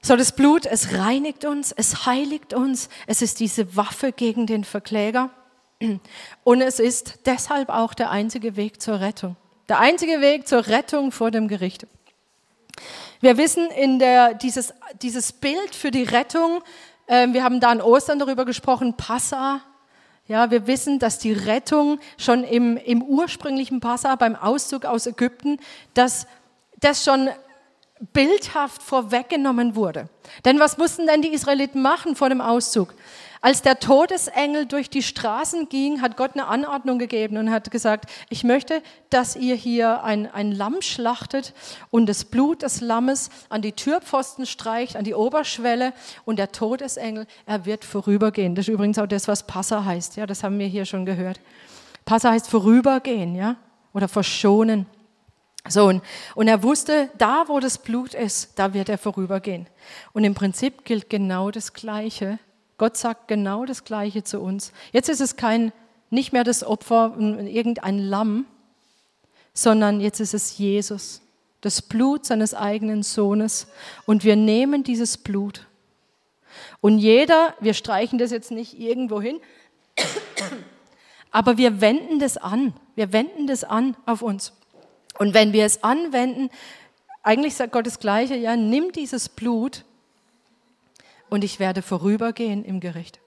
So, 0.01 0.15
das 0.15 0.31
Blut, 0.31 0.65
es 0.65 0.93
reinigt 0.93 1.43
uns, 1.43 1.71
es 1.71 2.05
heiligt 2.05 2.53
uns, 2.53 2.89
es 3.07 3.21
ist 3.21 3.39
diese 3.39 3.75
Waffe 3.75 4.11
gegen 4.11 4.45
den 4.47 4.63
Verkläger 4.63 5.31
und 6.43 6.61
es 6.61 6.79
ist 6.79 7.19
deshalb 7.25 7.69
auch 7.69 7.93
der 7.93 8.09
einzige 8.09 8.55
Weg 8.55 8.81
zur 8.81 8.99
Rettung. 8.99 9.35
Der 9.69 9.79
einzige 9.79 10.21
Weg 10.21 10.47
zur 10.47 10.67
Rettung 10.67 11.11
vor 11.11 11.29
dem 11.29 11.47
Gericht. 11.47 11.87
Wir 13.19 13.37
wissen 13.37 13.69
in 13.71 13.99
der, 13.99 14.33
dieses, 14.35 14.73
dieses 15.01 15.31
Bild 15.31 15.73
für 15.73 15.91
die 15.91 16.03
Rettung, 16.03 16.61
äh, 17.07 17.27
wir 17.31 17.43
haben 17.43 17.59
da 17.59 17.69
an 17.69 17.81
Ostern 17.81 18.19
darüber 18.19 18.45
gesprochen, 18.45 18.95
Passa. 18.95 19.61
Ja, 20.27 20.51
wir 20.51 20.67
wissen, 20.67 20.99
dass 20.99 21.19
die 21.19 21.31
Rettung 21.31 21.99
schon 22.17 22.43
im, 22.43 22.77
im 22.77 23.01
ursprünglichen 23.01 23.79
Passa, 23.79 24.15
beim 24.15 24.35
Auszug 24.35 24.85
aus 24.85 25.07
Ägypten, 25.07 25.57
dass 25.93 26.27
das 26.79 27.03
schon 27.03 27.29
bildhaft 28.13 28.83
vorweggenommen 28.83 29.75
wurde. 29.75 30.09
Denn 30.45 30.59
was 30.59 30.77
mussten 30.77 31.07
denn 31.07 31.21
die 31.21 31.33
Israeliten 31.33 31.81
machen 31.81 32.15
vor 32.15 32.29
dem 32.29 32.41
Auszug? 32.41 32.93
Als 33.39 33.61
der 33.61 33.79
Todesengel 33.79 34.65
durch 34.65 34.89
die 34.89 35.03
Straßen 35.03 35.69
ging, 35.69 36.01
hat 36.01 36.17
Gott 36.17 36.31
eine 36.33 36.47
Anordnung 36.47 36.97
gegeben 36.97 37.37
und 37.37 37.51
hat 37.51 37.69
gesagt, 37.69 38.09
ich 38.29 38.43
möchte, 38.43 38.81
dass 39.09 39.35
ihr 39.35 39.55
hier 39.55 40.03
ein, 40.03 40.31
ein 40.31 40.51
Lamm 40.51 40.81
schlachtet 40.81 41.53
und 41.91 42.07
das 42.07 42.25
Blut 42.25 42.63
des 42.63 42.81
Lammes 42.81 43.29
an 43.49 43.61
die 43.61 43.73
Türpfosten 43.73 44.45
streicht, 44.47 44.95
an 44.95 45.03
die 45.03 45.13
Oberschwelle 45.13 45.93
und 46.25 46.39
der 46.39 46.51
Todesengel, 46.51 47.27
er 47.45 47.65
wird 47.65 47.85
vorübergehen. 47.85 48.55
Das 48.55 48.67
ist 48.67 48.73
übrigens 48.73 48.97
auch 48.97 49.07
das, 49.07 49.27
was 49.27 49.45
Passa 49.45 49.85
heißt. 49.85 50.15
Ja, 50.17 50.25
das 50.25 50.43
haben 50.43 50.57
wir 50.57 50.67
hier 50.67 50.85
schon 50.85 51.05
gehört. 51.05 51.39
Passa 52.05 52.31
heißt 52.31 52.49
vorübergehen, 52.49 53.35
ja, 53.35 53.57
oder 53.93 54.07
verschonen. 54.07 54.87
So, 55.69 55.85
und, 55.87 56.01
und 56.35 56.47
er 56.47 56.63
wusste, 56.63 57.09
da 57.17 57.45
wo 57.47 57.59
das 57.59 57.77
Blut 57.77 58.13
ist, 58.13 58.57
da 58.57 58.73
wird 58.73 58.89
er 58.89 58.97
vorübergehen. 58.97 59.67
Und 60.13 60.23
im 60.23 60.33
Prinzip 60.33 60.85
gilt 60.85 61.09
genau 61.09 61.51
das 61.51 61.73
Gleiche 61.73 62.39
Gott 62.77 62.95
sagt 62.95 63.27
genau 63.27 63.65
das 63.65 63.83
Gleiche 63.83 64.23
zu 64.23 64.39
uns. 64.39 64.71
Jetzt 64.91 65.09
ist 65.09 65.21
es 65.21 65.35
kein, 65.35 65.73
nicht 66.09 66.31
mehr 66.31 66.43
das 66.43 66.63
Opfer, 66.63 67.15
irgendein 67.17 67.97
Lamm, 67.97 68.45
sondern 69.53 69.99
jetzt 69.99 70.19
ist 70.19 70.35
es 70.35 70.57
Jesus, 70.59 71.21
das 71.61 71.81
Blut 71.81 72.25
seines 72.25 72.53
eigenen 72.53 73.01
Sohnes. 73.01 73.67
Und 74.05 74.23
wir 74.23 74.35
nehmen 74.35 74.83
dieses 74.83 75.17
Blut. 75.17 75.65
Und 76.79 76.99
jeder, 76.99 77.55
wir 77.59 77.73
streichen 77.73 78.19
das 78.19 78.29
jetzt 78.29 78.51
nicht 78.51 78.79
irgendwo 78.79 79.21
hin, 79.21 79.39
aber 81.31 81.57
wir 81.57 81.81
wenden 81.81 82.19
das 82.19 82.37
an. 82.37 82.75
Wir 82.95 83.11
wenden 83.11 83.47
das 83.47 83.63
an 83.63 83.97
auf 84.05 84.21
uns. 84.21 84.53
Und 85.17 85.33
wenn 85.33 85.53
wir 85.53 85.65
es 85.65 85.83
anwenden, 85.83 86.49
eigentlich 87.23 87.55
sagt 87.55 87.73
Gott 87.73 87.85
das 87.85 87.99
Gleiche, 87.99 88.35
ja, 88.35 88.55
nimm 88.55 88.91
dieses 88.91 89.29
Blut 89.29 89.83
und 91.29 91.43
ich 91.43 91.59
werde 91.59 91.81
vorübergehen 91.81 92.63
im 92.63 92.79
Gericht. 92.79 93.19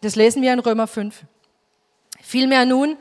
Das 0.00 0.16
lesen 0.16 0.42
wir 0.42 0.52
in 0.52 0.58
Römer 0.58 0.86
5. 0.86 1.24
Vielmehr 2.20 2.64
nun, 2.64 2.96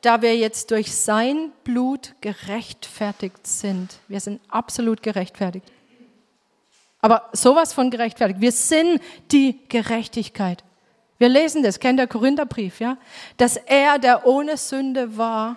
da 0.00 0.22
wir 0.22 0.36
jetzt 0.36 0.70
durch 0.70 0.94
sein 0.94 1.52
Blut 1.64 2.14
gerechtfertigt 2.20 3.46
sind. 3.46 3.98
Wir 4.08 4.20
sind 4.20 4.40
absolut 4.48 5.02
gerechtfertigt. 5.02 5.66
Aber 7.00 7.28
sowas 7.32 7.72
von 7.72 7.90
gerechtfertigt. 7.90 8.40
Wir 8.40 8.52
sind 8.52 9.00
die 9.30 9.58
Gerechtigkeit. 9.68 10.64
Wir 11.18 11.28
lesen 11.28 11.62
das, 11.62 11.80
kennt 11.80 11.98
der 11.98 12.06
Korintherbrief, 12.06 12.80
ja? 12.80 12.96
Dass 13.36 13.56
er, 13.56 13.98
der 13.98 14.26
ohne 14.26 14.56
Sünde 14.56 15.16
war, 15.16 15.56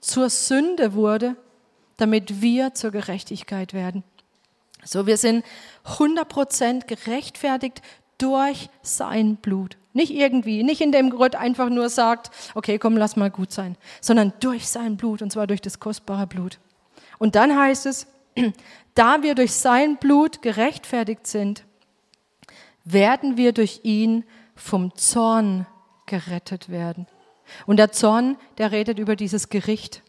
zur 0.00 0.30
Sünde 0.30 0.94
wurde, 0.94 1.36
damit 1.96 2.40
wir 2.40 2.74
zur 2.74 2.90
Gerechtigkeit 2.90 3.72
werden. 3.72 4.04
So, 4.84 5.06
wir 5.06 5.16
sind 5.16 5.44
100% 5.84 6.86
gerechtfertigt 6.86 7.82
durch 8.18 8.68
sein 8.82 9.36
Blut. 9.36 9.76
Nicht 9.92 10.12
irgendwie, 10.12 10.62
nicht 10.62 10.80
indem 10.80 11.10
Gott 11.10 11.34
einfach 11.34 11.70
nur 11.70 11.88
sagt, 11.88 12.30
okay, 12.54 12.78
komm, 12.78 12.96
lass 12.96 13.16
mal 13.16 13.30
gut 13.30 13.52
sein, 13.52 13.76
sondern 14.00 14.32
durch 14.40 14.68
sein 14.68 14.96
Blut, 14.96 15.22
und 15.22 15.32
zwar 15.32 15.46
durch 15.46 15.60
das 15.60 15.80
kostbare 15.80 16.26
Blut. 16.26 16.58
Und 17.18 17.34
dann 17.34 17.58
heißt 17.58 17.86
es, 17.86 18.06
da 18.94 19.22
wir 19.22 19.34
durch 19.34 19.52
sein 19.52 19.96
Blut 19.96 20.42
gerechtfertigt 20.42 21.26
sind, 21.26 21.64
werden 22.84 23.36
wir 23.36 23.52
durch 23.52 23.80
ihn 23.82 24.24
vom 24.58 24.94
Zorn 24.94 25.66
gerettet 26.06 26.68
werden. 26.68 27.06
Und 27.66 27.78
der 27.78 27.92
Zorn, 27.92 28.36
der 28.58 28.72
redet 28.72 28.98
über 28.98 29.16
dieses 29.16 29.48
Gericht. 29.48 30.02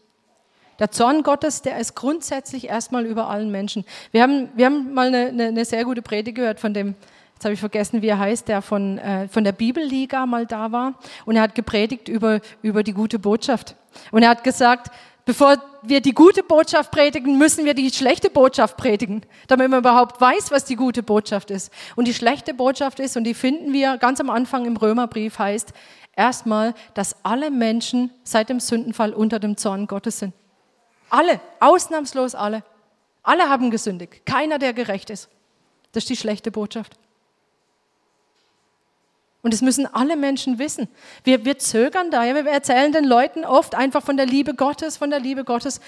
Der 0.78 0.90
Zorn 0.90 1.22
Gottes, 1.22 1.62
der 1.62 1.78
ist 1.78 1.94
grundsätzlich 1.94 2.68
erstmal 2.68 3.06
über 3.06 3.28
allen 3.28 3.50
Menschen. 3.50 3.84
Wir 4.12 4.22
haben, 4.22 4.48
wir 4.54 4.66
haben 4.66 4.94
mal 4.94 5.08
eine, 5.08 5.28
eine, 5.28 5.44
eine 5.48 5.64
sehr 5.64 5.84
gute 5.84 6.02
Predigt 6.02 6.36
gehört 6.36 6.58
von 6.58 6.72
dem, 6.72 6.94
jetzt 7.34 7.44
habe 7.44 7.54
ich 7.54 7.60
vergessen, 7.60 8.02
wie 8.02 8.08
er 8.08 8.18
heißt, 8.18 8.48
der 8.48 8.62
von, 8.62 8.98
äh, 8.98 9.28
von 9.28 9.44
der 9.44 9.52
Bibelliga 9.52 10.26
mal 10.26 10.46
da 10.46 10.72
war. 10.72 10.94
Und 11.26 11.36
er 11.36 11.42
hat 11.42 11.54
gepredigt 11.54 12.08
über, 12.08 12.40
über 12.62 12.82
die 12.82 12.92
gute 12.92 13.18
Botschaft. 13.18 13.76
Und 14.10 14.22
er 14.22 14.30
hat 14.30 14.44
gesagt, 14.44 14.90
bevor 15.24 15.56
wir 15.82 16.00
die 16.00 16.12
gute 16.12 16.42
Botschaft 16.42 16.90
predigen, 16.90 17.38
müssen 17.38 17.64
wir 17.64 17.74
die 17.74 17.90
schlechte 17.90 18.30
Botschaft 18.30 18.76
predigen, 18.76 19.22
damit 19.48 19.70
man 19.70 19.80
überhaupt 19.80 20.20
weiß, 20.20 20.50
was 20.50 20.64
die 20.64 20.76
gute 20.76 21.02
Botschaft 21.02 21.50
ist. 21.50 21.72
Und 21.96 22.06
die 22.06 22.14
schlechte 22.14 22.54
Botschaft 22.54 23.00
ist, 23.00 23.16
und 23.16 23.24
die 23.24 23.34
finden 23.34 23.72
wir 23.72 23.98
ganz 23.98 24.20
am 24.20 24.30
Anfang 24.30 24.66
im 24.66 24.76
Römerbrief, 24.76 25.38
heißt 25.38 25.72
erstmal, 26.16 26.74
dass 26.94 27.16
alle 27.24 27.50
Menschen 27.50 28.10
seit 28.24 28.48
dem 28.48 28.60
Sündenfall 28.60 29.12
unter 29.14 29.38
dem 29.38 29.56
Zorn 29.56 29.86
Gottes 29.86 30.18
sind. 30.18 30.34
Alle, 31.08 31.40
ausnahmslos 31.60 32.34
alle. 32.34 32.62
Alle 33.22 33.48
haben 33.48 33.70
gesündigt. 33.70 34.24
Keiner, 34.24 34.58
der 34.58 34.72
gerecht 34.72 35.10
ist. 35.10 35.28
Das 35.92 36.04
ist 36.04 36.10
die 36.10 36.16
schlechte 36.16 36.50
Botschaft. 36.50 36.92
Und 39.42 39.54
das 39.54 39.62
müssen 39.62 39.86
alle 39.86 40.16
Menschen 40.16 40.58
wissen. 40.58 40.88
Wir, 41.24 41.44
wir 41.44 41.58
zögern 41.58 42.10
da. 42.10 42.24
Ja? 42.24 42.34
Wir 42.34 42.46
erzählen 42.50 42.92
den 42.92 43.04
Leuten 43.04 43.44
oft 43.44 43.74
einfach 43.74 44.02
von 44.02 44.16
der 44.16 44.26
Liebe 44.26 44.54
Gottes, 44.54 44.98
von 44.98 45.10
der 45.10 45.20
Liebe 45.20 45.44
Gottes. 45.44 45.80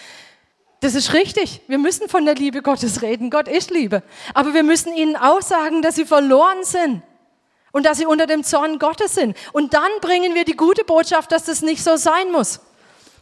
Das 0.81 0.95
ist 0.95 1.13
richtig. 1.13 1.61
Wir 1.69 1.79
müssen 1.79 2.09
von 2.09 2.25
der 2.25 2.35
Liebe 2.35 2.63
Gottes 2.63 3.03
reden. 3.03 3.31
Gott 3.31 3.49
ist 3.49 3.71
Liebe. 3.71 4.03
Aber 4.35 4.55
wir 4.55 4.63
müssen 4.63 4.95
ihnen 4.95 5.17
auch 5.17 5.43
sagen, 5.43 5.83
dass 5.83 5.97
sie 5.97 6.07
verloren 6.07 6.65
sind 6.65 7.03
und 7.73 7.87
dass 7.87 7.99
sie 7.99 8.07
unter 8.07 8.27
dem 8.27 8.43
Zorn 8.43 8.79
Gottes 8.79 9.15
sind. 9.15 9.37
Und 9.53 9.75
dann 9.75 9.91
bringen 10.01 10.35
wir 10.35 10.45
die 10.45 10.57
gute 10.57 10.85
Botschaft, 10.85 11.31
dass 11.31 11.45
das 11.45 11.63
nicht 11.63 11.85
so 11.85 11.97
sein 11.97 12.33
muss. 12.33 12.61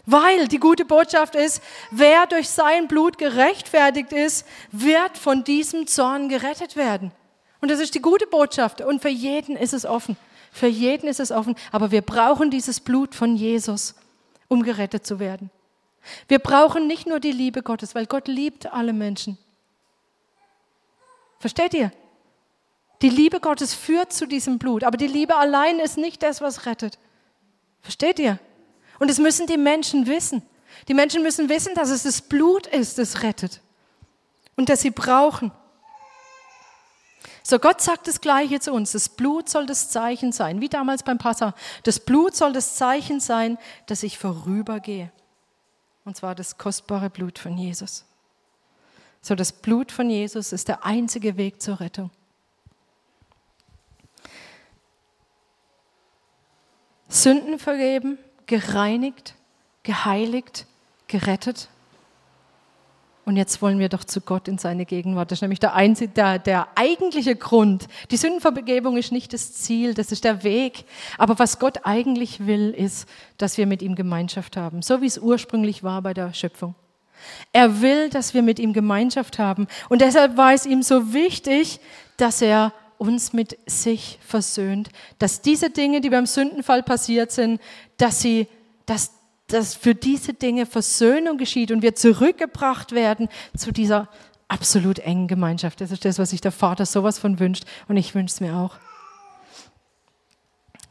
Weil 0.06 0.48
die 0.48 0.58
gute 0.58 0.84
Botschaft 0.84 1.34
ist, 1.34 1.62
wer 1.90 2.26
durch 2.26 2.48
sein 2.48 2.88
Blut 2.88 3.18
gerechtfertigt 3.18 4.12
ist, 4.12 4.46
wird 4.72 5.18
von 5.18 5.44
diesem 5.44 5.86
Zorn 5.86 6.28
gerettet 6.28 6.76
werden. 6.76 7.12
Und 7.60 7.70
das 7.70 7.80
ist 7.80 7.94
die 7.94 8.02
gute 8.02 8.26
Botschaft. 8.26 8.80
Und 8.80 9.02
für 9.02 9.08
jeden 9.08 9.56
ist 9.56 9.72
es 9.72 9.84
offen. 9.84 10.16
Für 10.52 10.66
jeden 10.66 11.08
ist 11.08 11.20
es 11.20 11.30
offen. 11.30 11.54
Aber 11.72 11.90
wir 11.90 12.02
brauchen 12.02 12.50
dieses 12.50 12.80
Blut 12.80 13.14
von 13.14 13.36
Jesus, 13.36 13.94
um 14.48 14.62
gerettet 14.62 15.06
zu 15.06 15.20
werden. 15.20 15.50
Wir 16.28 16.38
brauchen 16.38 16.86
nicht 16.86 17.06
nur 17.06 17.20
die 17.20 17.32
Liebe 17.32 17.62
Gottes, 17.62 17.94
weil 17.94 18.06
Gott 18.06 18.28
liebt 18.28 18.72
alle 18.72 18.92
Menschen. 18.92 19.38
Versteht 21.38 21.74
ihr? 21.74 21.92
Die 23.02 23.10
Liebe 23.10 23.40
Gottes 23.40 23.74
führt 23.74 24.12
zu 24.12 24.26
diesem 24.26 24.58
Blut. 24.58 24.84
Aber 24.84 24.96
die 24.96 25.06
Liebe 25.06 25.36
allein 25.36 25.78
ist 25.78 25.96
nicht 25.96 26.22
das, 26.22 26.40
was 26.40 26.66
rettet. 26.66 26.98
Versteht 27.82 28.18
ihr? 28.18 28.38
Und 28.98 29.08
das 29.08 29.18
müssen 29.18 29.46
die 29.46 29.56
Menschen 29.56 30.06
wissen. 30.06 30.42
Die 30.88 30.94
Menschen 30.94 31.22
müssen 31.22 31.48
wissen, 31.48 31.74
dass 31.74 31.90
es 31.90 32.02
das 32.02 32.22
Blut 32.22 32.66
ist, 32.66 32.98
das 32.98 33.22
rettet. 33.22 33.60
Und 34.56 34.68
dass 34.68 34.82
sie 34.82 34.90
brauchen. 34.90 35.52
So, 37.42 37.58
Gott 37.58 37.80
sagt 37.80 38.06
das 38.06 38.20
Gleiche 38.20 38.60
zu 38.60 38.72
uns. 38.72 38.92
Das 38.92 39.08
Blut 39.08 39.48
soll 39.48 39.66
das 39.66 39.90
Zeichen 39.90 40.32
sein, 40.32 40.60
wie 40.60 40.68
damals 40.68 41.02
beim 41.02 41.18
Passa. 41.18 41.54
Das 41.84 42.00
Blut 42.00 42.36
soll 42.36 42.52
das 42.52 42.76
Zeichen 42.76 43.20
sein, 43.20 43.58
dass 43.86 44.02
ich 44.02 44.18
vorübergehe. 44.18 45.10
Und 46.04 46.16
zwar 46.16 46.34
das 46.34 46.58
kostbare 46.58 47.10
Blut 47.10 47.38
von 47.38 47.56
Jesus. 47.56 48.04
So, 49.22 49.34
das 49.34 49.52
Blut 49.52 49.92
von 49.92 50.08
Jesus 50.08 50.52
ist 50.52 50.68
der 50.68 50.84
einzige 50.84 51.36
Weg 51.36 51.60
zur 51.60 51.80
Rettung. 51.80 52.10
Sünden 57.08 57.58
vergeben, 57.58 58.18
gereinigt, 58.46 59.34
geheiligt, 59.82 60.66
gerettet. 61.06 61.68
Und 63.30 63.36
jetzt 63.36 63.62
wollen 63.62 63.78
wir 63.78 63.88
doch 63.88 64.02
zu 64.02 64.20
Gott 64.20 64.48
in 64.48 64.58
seine 64.58 64.84
Gegenwart. 64.84 65.30
Das 65.30 65.36
ist 65.36 65.42
nämlich 65.42 65.60
der, 65.60 65.76
einzige, 65.76 66.10
der, 66.10 66.40
der 66.40 66.66
eigentliche 66.74 67.36
Grund. 67.36 67.86
Die 68.10 68.16
Sündenvergebung 68.16 68.96
ist 68.96 69.12
nicht 69.12 69.32
das 69.32 69.52
Ziel, 69.52 69.94
das 69.94 70.10
ist 70.10 70.24
der 70.24 70.42
Weg. 70.42 70.84
Aber 71.16 71.38
was 71.38 71.60
Gott 71.60 71.82
eigentlich 71.84 72.44
will, 72.48 72.70
ist, 72.70 73.08
dass 73.38 73.56
wir 73.56 73.68
mit 73.68 73.82
ihm 73.82 73.94
Gemeinschaft 73.94 74.56
haben, 74.56 74.82
so 74.82 75.00
wie 75.00 75.06
es 75.06 75.16
ursprünglich 75.16 75.84
war 75.84 76.02
bei 76.02 76.12
der 76.12 76.34
Schöpfung. 76.34 76.74
Er 77.52 77.80
will, 77.80 78.10
dass 78.10 78.34
wir 78.34 78.42
mit 78.42 78.58
ihm 78.58 78.72
Gemeinschaft 78.72 79.38
haben. 79.38 79.68
Und 79.88 80.00
deshalb 80.00 80.36
war 80.36 80.52
es 80.52 80.66
ihm 80.66 80.82
so 80.82 81.12
wichtig, 81.12 81.78
dass 82.16 82.42
er 82.42 82.72
uns 82.98 83.32
mit 83.32 83.56
sich 83.64 84.18
versöhnt, 84.26 84.88
dass 85.20 85.40
diese 85.40 85.70
Dinge, 85.70 86.00
die 86.00 86.10
beim 86.10 86.26
Sündenfall 86.26 86.82
passiert 86.82 87.30
sind, 87.30 87.60
dass 87.96 88.20
sie, 88.20 88.48
dass, 88.86 89.12
dass 89.52 89.74
für 89.74 89.94
diese 89.94 90.34
Dinge 90.34 90.66
Versöhnung 90.66 91.38
geschieht 91.38 91.70
und 91.70 91.82
wir 91.82 91.94
zurückgebracht 91.94 92.92
werden 92.92 93.28
zu 93.56 93.72
dieser 93.72 94.08
absolut 94.48 94.98
engen 94.98 95.28
Gemeinschaft. 95.28 95.80
Das 95.80 95.90
ist 95.90 96.04
das, 96.04 96.18
was 96.18 96.30
sich 96.30 96.40
der 96.40 96.52
Vater 96.52 96.86
sowas 96.86 97.18
von 97.18 97.38
wünscht 97.38 97.64
und 97.88 97.96
ich 97.96 98.14
wünsche 98.14 98.34
es 98.34 98.40
mir 98.40 98.56
auch. 98.56 98.76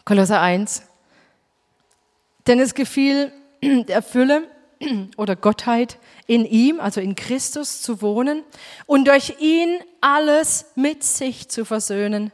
Kolosser 0.05 0.41
1. 0.41 0.83
Denn 2.47 2.59
es 2.59 2.73
gefiel 2.73 3.31
der 3.61 4.01
Fülle 4.01 4.47
oder 5.17 5.35
Gottheit 5.35 5.99
in 6.25 6.45
ihm, 6.45 6.79
also 6.79 7.01
in 7.01 7.15
Christus 7.15 7.81
zu 7.81 8.01
wohnen 8.01 8.43
und 8.85 9.07
durch 9.07 9.39
ihn 9.39 9.79
alles 10.01 10.65
mit 10.75 11.03
sich 11.03 11.49
zu 11.49 11.65
versöhnen, 11.65 12.31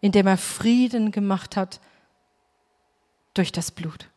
indem 0.00 0.26
er 0.26 0.36
Frieden 0.36 1.10
gemacht 1.10 1.56
hat 1.56 1.80
durch 3.34 3.52
das 3.52 3.70
Blut. 3.70 4.08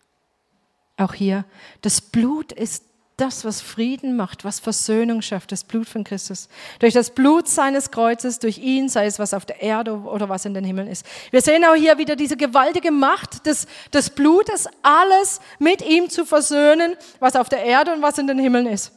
Auch 1.02 1.16
hier, 1.16 1.46
das 1.82 2.00
Blut 2.00 2.52
ist 2.52 2.84
das, 3.18 3.44
was 3.44 3.60
Frieden 3.60 4.16
macht, 4.16 4.46
was 4.46 4.60
Versöhnung 4.60 5.24
schafft, 5.24 5.52
das 5.52 5.64
Blut 5.64 5.90
von 5.90 6.04
Christus. 6.04 6.48
Durch 6.78 6.94
das 6.94 7.10
Blut 7.10 7.48
seines 7.48 7.90
Kreuzes, 7.90 8.38
durch 8.38 8.60
ihn, 8.60 8.88
sei 8.88 9.08
es 9.08 9.18
was 9.18 9.34
auf 9.34 9.46
der 9.48 9.64
Erde 9.64 9.96
oder 9.96 10.30
was 10.30 10.46
in 10.46 10.54
den 10.54 10.64
Himmeln 10.64 10.88
ist. 10.88 11.04
Wir 11.32 11.42
sehen 11.42 11.66
auch 11.66 11.74
hier 11.74 11.98
wieder 11.98 12.16
diese 12.16 12.38
gewaltige 12.38 12.92
Macht 12.92 13.48
des, 13.48 13.66
des 13.92 14.12
Blutes, 14.12 14.68
alles 14.84 15.42
mit 15.58 15.82
ihm 15.82 16.08
zu 16.10 16.24
versöhnen, 16.24 16.96
was 17.20 17.36
auf 17.36 17.50
der 17.50 17.64
Erde 17.64 17.94
und 17.94 18.04
was 18.04 18.20
in 18.20 18.28
den 18.28 18.38
Himmeln 18.38 18.68
ist. 18.68 18.92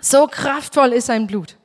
So 0.00 0.28
kraftvoll 0.28 0.92
ist 0.92 1.06
sein 1.06 1.26
Blut. 1.26 1.56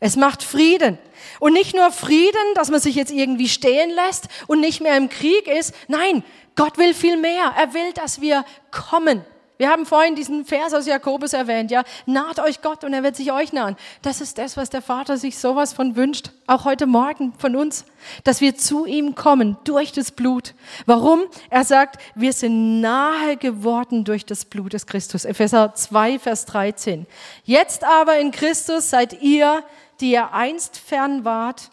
Es 0.00 0.16
macht 0.16 0.42
Frieden. 0.42 0.98
Und 1.38 1.52
nicht 1.52 1.76
nur 1.76 1.92
Frieden, 1.92 2.54
dass 2.54 2.70
man 2.70 2.80
sich 2.80 2.96
jetzt 2.96 3.12
irgendwie 3.12 3.48
stehen 3.48 3.90
lässt 3.90 4.26
und 4.46 4.60
nicht 4.60 4.80
mehr 4.80 4.96
im 4.96 5.08
Krieg 5.08 5.46
ist. 5.46 5.74
Nein, 5.86 6.24
Gott 6.56 6.78
will 6.78 6.94
viel 6.94 7.16
mehr. 7.16 7.52
Er 7.56 7.74
will, 7.74 7.92
dass 7.92 8.20
wir 8.20 8.44
kommen. 8.70 9.24
Wir 9.62 9.70
haben 9.70 9.86
vorhin 9.86 10.16
diesen 10.16 10.44
Vers 10.44 10.74
aus 10.74 10.86
Jakobus 10.86 11.34
erwähnt, 11.34 11.70
ja, 11.70 11.84
naht 12.04 12.40
euch 12.40 12.62
Gott 12.62 12.82
und 12.82 12.94
er 12.94 13.04
wird 13.04 13.14
sich 13.14 13.30
euch 13.30 13.52
nahen. 13.52 13.76
Das 14.02 14.20
ist 14.20 14.36
das, 14.38 14.56
was 14.56 14.70
der 14.70 14.82
Vater 14.82 15.18
sich 15.18 15.38
sowas 15.38 15.72
von 15.72 15.94
wünscht, 15.94 16.32
auch 16.48 16.64
heute 16.64 16.86
Morgen 16.86 17.32
von 17.38 17.54
uns, 17.54 17.84
dass 18.24 18.40
wir 18.40 18.56
zu 18.56 18.86
ihm 18.86 19.14
kommen 19.14 19.56
durch 19.62 19.92
das 19.92 20.10
Blut. 20.10 20.54
Warum? 20.86 21.20
Er 21.48 21.64
sagt, 21.64 22.02
wir 22.16 22.32
sind 22.32 22.80
nahe 22.80 23.36
geworden 23.36 24.02
durch 24.02 24.26
das 24.26 24.46
Blut 24.46 24.72
des 24.72 24.86
Christus. 24.86 25.24
Epheser 25.24 25.74
2, 25.74 26.18
Vers 26.18 26.46
13. 26.46 27.06
Jetzt 27.44 27.84
aber 27.84 28.18
in 28.18 28.32
Christus 28.32 28.90
seid 28.90 29.22
ihr, 29.22 29.62
die 30.00 30.10
ihr 30.10 30.32
einst 30.32 30.76
fern 30.76 31.24
wart, 31.24 31.70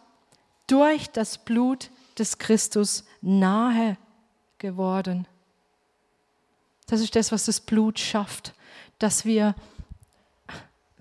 durch 0.67 1.09
das 1.09 1.39
Blut 1.39 1.89
des 2.19 2.37
Christus 2.37 3.03
nahe 3.21 3.97
geworden. 4.59 5.27
Das 6.87 7.01
ist 7.01 7.15
das, 7.15 7.31
was 7.31 7.45
das 7.45 7.59
Blut 7.59 7.99
schafft, 7.99 8.53
dass 8.97 9.25
wir 9.25 9.55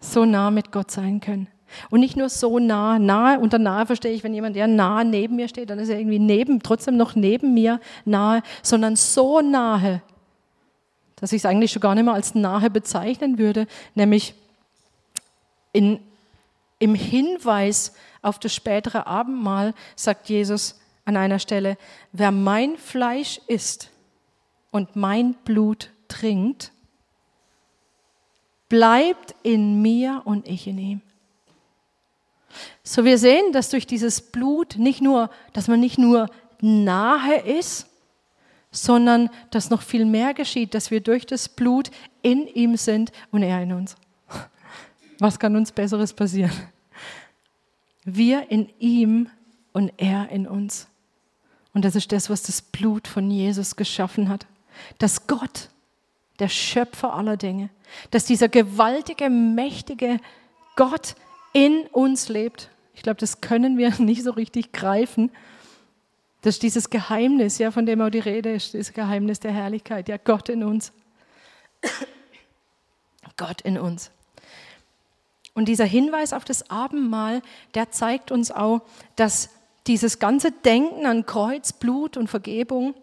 so 0.01 0.25
nah 0.25 0.51
mit 0.51 0.71
Gott 0.73 0.91
sein 0.91 1.21
können. 1.21 1.49
Und 1.91 2.01
nicht 2.01 2.17
nur 2.17 2.29
so 2.29 2.59
nah, 2.59 2.99
nahe, 2.99 3.39
unter 3.39 3.59
nahe 3.59 3.87
verstehe 3.87 4.13
ich, 4.13 4.25
wenn 4.25 4.35
jemand 4.35 4.57
ja 4.57 4.67
nah 4.67 5.05
neben 5.05 5.37
mir 5.37 5.49
steht, 5.49 5.71
dann 5.71 5.79
ist 5.79 5.89
er 5.89 5.99
irgendwie 5.99 6.19
neben, 6.19 6.63
trotzdem 6.63 6.97
noch 6.97 7.15
neben 7.15 7.55
mir 7.55 7.81
nahe, 8.05 8.43
sondern 8.63 8.97
so 8.97 9.41
nahe, 9.41 10.03
dass 11.17 11.33
ich 11.33 11.43
es 11.43 11.47
eigentlich 11.47 11.73
schon 11.73 11.83
gar 11.83 11.95
nicht 11.95 12.05
mehr 12.05 12.15
als 12.15 12.35
nahe 12.35 12.71
bezeichnen 12.71 13.39
würde, 13.39 13.67
nämlich 13.95 14.35
in, 15.73 16.01
im 16.79 16.95
Hinweis 16.95 17.95
auf 18.23 18.39
das 18.39 18.55
spätere 18.55 19.07
Abendmahl 19.07 19.75
sagt 19.95 20.29
Jesus 20.29 20.81
an 21.09 21.17
einer 21.17 21.39
Stelle, 21.39 21.79
wer 22.13 22.31
mein 22.31 22.77
Fleisch 22.77 23.41
isst 23.47 23.91
und 24.71 24.95
mein 24.95 25.33
Blut 25.33 25.91
trinkt, 26.07 26.71
bleibt 28.69 29.35
in 29.43 29.81
mir 29.81 30.21
und 30.27 30.47
ich 30.47 30.67
in 30.67 30.79
ihm. 30.79 31.01
So 32.83 33.07
wir 33.07 33.17
sehen, 33.17 33.53
dass 33.53 33.71
durch 33.71 33.87
dieses 33.87 34.21
Blut 34.21 34.77
nicht 34.77 35.01
nur, 35.01 35.31
dass 35.55 35.67
man 35.67 35.81
nicht 35.81 35.97
nur 35.97 36.29
nahe 36.61 37.41
ist, 37.41 37.87
sondern 38.71 39.31
dass 39.51 39.71
noch 39.71 39.81
viel 39.81 40.05
mehr 40.05 40.35
geschieht, 40.35 40.75
dass 40.75 40.91
wir 40.91 41.01
durch 41.01 41.25
das 41.25 41.49
Blut 41.49 41.91
in 42.21 42.47
ihm 42.49 42.77
sind 42.77 43.13
und 43.31 43.43
er 43.43 43.63
in 43.63 43.73
uns. 43.73 43.97
Was 45.19 45.39
kann 45.39 45.57
uns 45.57 45.73
Besseres 45.73 46.13
passieren? 46.13 46.53
Wir 48.05 48.51
in 48.51 48.69
ihm 48.79 49.31
und 49.73 49.91
er 49.97 50.29
in 50.29 50.47
uns. 50.47 50.87
Und 51.75 51.85
das 51.85 51.95
ist 51.95 52.13
das, 52.13 52.31
was 52.31 52.43
das 52.43 52.63
Blut 52.63 53.07
von 53.07 53.31
Jesus 53.31 53.77
geschaffen 53.77 54.29
hat 54.29 54.47
dass 54.99 55.27
Gott, 55.27 55.69
der 56.39 56.49
Schöpfer 56.49 57.15
aller 57.15 57.37
Dinge, 57.37 57.71
dass 58.11 58.25
dieser 58.25 58.49
gewaltige, 58.49 59.31
mächtige 59.31 60.21
Gott 60.77 61.15
in 61.53 61.87
uns 61.89 62.29
lebt. 62.29 62.71
Ich 62.95 63.03
glaube, 63.03 63.19
das 63.19 63.41
können 63.41 63.79
wir 63.79 63.91
nicht 63.99 64.23
so 64.23 64.31
richtig 64.31 64.73
greifen. 64.73 65.31
Das 66.43 66.57
ist 66.57 66.63
dieses 66.63 66.91
Geheimnis, 66.91 67.59
ja, 67.59 67.71
von 67.71 67.87
dem 67.87 68.01
auch 68.01 68.11
die 68.11 68.21
Rede 68.21 68.53
ist, 68.53 68.75
dieses 68.75 68.93
Geheimnis 68.93 69.41
der 69.41 69.53
Herrlichkeit, 69.53 70.09
ja, 70.09 70.17
Gott 70.17 70.49
in 70.49 70.63
uns. 70.63 70.93
Gott 73.37 73.61
in 73.63 73.79
uns. 73.79 74.11
Und 75.55 75.67
dieser 75.67 75.85
Hinweis 75.85 76.33
auf 76.33 76.45
das 76.45 76.71
Abendmahl, 76.71 77.43
der 77.75 77.91
zeigt 77.91 78.31
uns 78.31 78.53
auch, 78.53 78.83
dass 79.17 79.51
dieses 79.89 80.19
ganze 80.19 80.53
Denken 80.53 81.07
an 81.07 81.27
Kreuz, 81.27 81.73
Blut 81.73 82.17
und 82.17 82.29
Vergebung, 82.29 82.95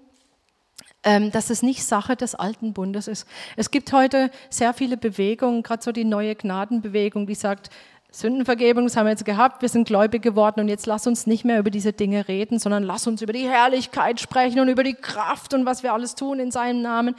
ähm, 1.04 1.32
dass 1.32 1.50
es 1.50 1.64
nicht 1.64 1.84
Sache 1.84 2.16
des 2.16 2.36
alten 2.36 2.74
Bundes 2.74 3.08
ist. 3.08 3.28
Es 3.58 3.72
gibt 3.72 3.92
heute 3.92 4.32
sehr 4.50 4.74
viele 4.74 4.96
Bewegungen, 4.96 5.64
gerade 5.64 5.84
so 5.84 5.92
die 5.92 6.06
neue 6.06 6.36
Gnadenbewegung, 6.36 7.28
die 7.28 7.36
sagt, 7.36 7.70
Sündenvergebung, 8.12 8.86
das 8.86 8.96
haben 8.96 9.08
wir 9.08 9.12
jetzt 9.12 9.26
gehabt, 9.26 9.62
wir 9.62 9.68
sind 9.68 9.86
gläubig 9.86 10.22
geworden 10.22 10.62
und 10.62 10.70
jetzt 10.70 10.86
lass 10.86 11.06
uns 11.06 11.28
nicht 11.28 11.44
mehr 11.44 11.60
über 11.60 11.70
diese 11.70 11.92
Dinge 11.92 12.30
reden, 12.30 12.60
sondern 12.60 12.84
lass 12.84 13.08
uns 13.08 13.22
über 13.22 13.34
die 13.34 13.50
Herrlichkeit 13.50 14.22
sprechen 14.22 14.62
und 14.62 14.70
über 14.70 14.84
die 14.84 14.94
Kraft 14.94 15.54
und 15.54 15.66
was 15.66 15.84
wir 15.84 15.92
alles 15.92 16.16
tun 16.16 16.40
in 16.40 16.50
seinem 16.50 16.82
Namen. 16.82 17.16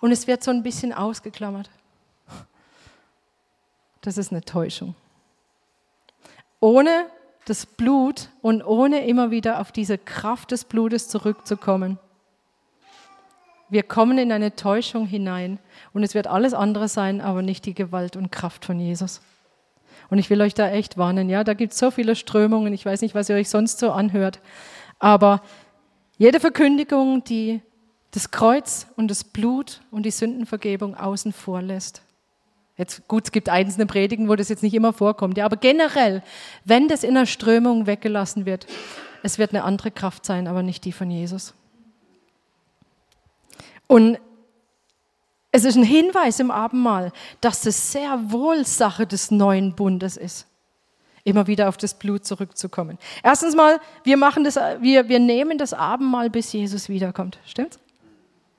Und 0.00 0.10
es 0.10 0.26
wird 0.26 0.42
so 0.42 0.50
ein 0.50 0.64
bisschen 0.64 0.92
ausgeklammert. 0.92 1.70
Das 4.00 4.18
ist 4.18 4.32
eine 4.32 4.42
Täuschung. 4.42 4.96
Ohne 6.58 7.06
das 7.46 7.64
Blut 7.64 8.28
und 8.42 8.62
ohne 8.62 9.06
immer 9.06 9.30
wieder 9.30 9.60
auf 9.60 9.72
diese 9.72 9.98
Kraft 9.98 10.50
des 10.50 10.64
Blutes 10.64 11.08
zurückzukommen, 11.08 11.98
wir 13.68 13.82
kommen 13.82 14.18
in 14.18 14.30
eine 14.30 14.54
Täuschung 14.54 15.06
hinein 15.06 15.58
und 15.92 16.04
es 16.04 16.14
wird 16.14 16.28
alles 16.28 16.54
andere 16.54 16.88
sein, 16.88 17.20
aber 17.20 17.42
nicht 17.42 17.66
die 17.66 17.74
Gewalt 17.74 18.16
und 18.16 18.30
Kraft 18.30 18.64
von 18.64 18.78
Jesus. 18.78 19.20
Und 20.08 20.18
ich 20.18 20.30
will 20.30 20.40
euch 20.40 20.54
da 20.54 20.70
echt 20.70 20.98
warnen, 20.98 21.28
ja, 21.28 21.42
da 21.42 21.54
gibt 21.54 21.72
es 21.72 21.78
so 21.78 21.90
viele 21.90 22.14
Strömungen, 22.14 22.72
ich 22.72 22.86
weiß 22.86 23.00
nicht, 23.00 23.14
was 23.14 23.28
ihr 23.28 23.34
euch 23.34 23.48
sonst 23.48 23.80
so 23.80 23.90
anhört, 23.90 24.40
aber 24.98 25.42
jede 26.16 26.38
Verkündigung, 26.38 27.24
die 27.24 27.60
das 28.12 28.30
Kreuz 28.30 28.86
und 28.96 29.10
das 29.10 29.24
Blut 29.24 29.80
und 29.90 30.04
die 30.04 30.10
Sündenvergebung 30.10 30.94
außen 30.94 31.32
vor 31.32 31.60
lässt. 31.60 32.02
Jetzt 32.76 33.08
gut, 33.08 33.24
es 33.24 33.32
gibt 33.32 33.48
einzelne 33.48 33.86
Predigen, 33.86 34.28
wo 34.28 34.36
das 34.36 34.48
jetzt 34.48 34.62
nicht 34.62 34.74
immer 34.74 34.92
vorkommt, 34.92 35.38
ja, 35.38 35.44
aber 35.46 35.56
generell, 35.56 36.22
wenn 36.64 36.88
das 36.88 37.04
in 37.04 37.14
der 37.14 37.26
Strömung 37.26 37.86
weggelassen 37.86 38.44
wird, 38.44 38.66
es 39.22 39.38
wird 39.38 39.50
eine 39.50 39.64
andere 39.64 39.90
Kraft 39.90 40.26
sein, 40.26 40.46
aber 40.46 40.62
nicht 40.62 40.84
die 40.84 40.92
von 40.92 41.10
Jesus. 41.10 41.54
Und 43.86 44.18
es 45.52 45.64
ist 45.64 45.76
ein 45.76 45.84
Hinweis 45.84 46.38
im 46.38 46.50
Abendmahl, 46.50 47.12
dass 47.40 47.64
es 47.64 47.92
sehr 47.92 48.30
wohl 48.30 48.66
Sache 48.66 49.06
des 49.06 49.30
neuen 49.30 49.74
Bundes 49.74 50.18
ist, 50.18 50.46
immer 51.24 51.46
wieder 51.46 51.70
auf 51.70 51.78
das 51.78 51.94
Blut 51.94 52.26
zurückzukommen. 52.26 52.98
Erstens 53.22 53.56
mal, 53.56 53.80
wir, 54.04 54.18
machen 54.18 54.44
das, 54.44 54.56
wir, 54.56 55.08
wir 55.08 55.18
nehmen 55.18 55.56
das 55.56 55.72
Abendmahl, 55.72 56.28
bis 56.28 56.52
Jesus 56.52 56.90
wiederkommt. 56.90 57.38
Stimmt's? 57.46 57.78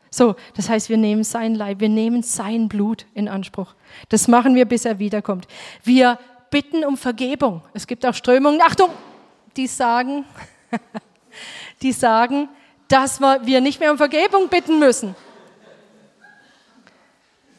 So, 0.09 0.35
das 0.55 0.69
heißt, 0.69 0.89
wir 0.89 0.97
nehmen 0.97 1.23
sein 1.23 1.55
Leib, 1.55 1.79
wir 1.79 1.89
nehmen 1.89 2.23
sein 2.23 2.69
Blut 2.69 3.05
in 3.13 3.27
Anspruch. 3.27 3.75
Das 4.09 4.27
machen 4.27 4.55
wir, 4.55 4.65
bis 4.65 4.85
er 4.85 4.99
wiederkommt. 4.99 5.47
Wir 5.83 6.17
bitten 6.49 6.85
um 6.85 6.97
Vergebung. 6.97 7.61
Es 7.73 7.87
gibt 7.87 8.05
auch 8.05 8.13
Strömungen, 8.13 8.61
Achtung, 8.61 8.89
die 9.55 9.67
sagen, 9.67 10.25
die 11.81 11.91
sagen, 11.91 12.49
dass 12.87 13.19
wir 13.19 13.61
nicht 13.61 13.79
mehr 13.79 13.91
um 13.91 13.97
Vergebung 13.97 14.47
bitten 14.47 14.79
müssen. 14.79 15.15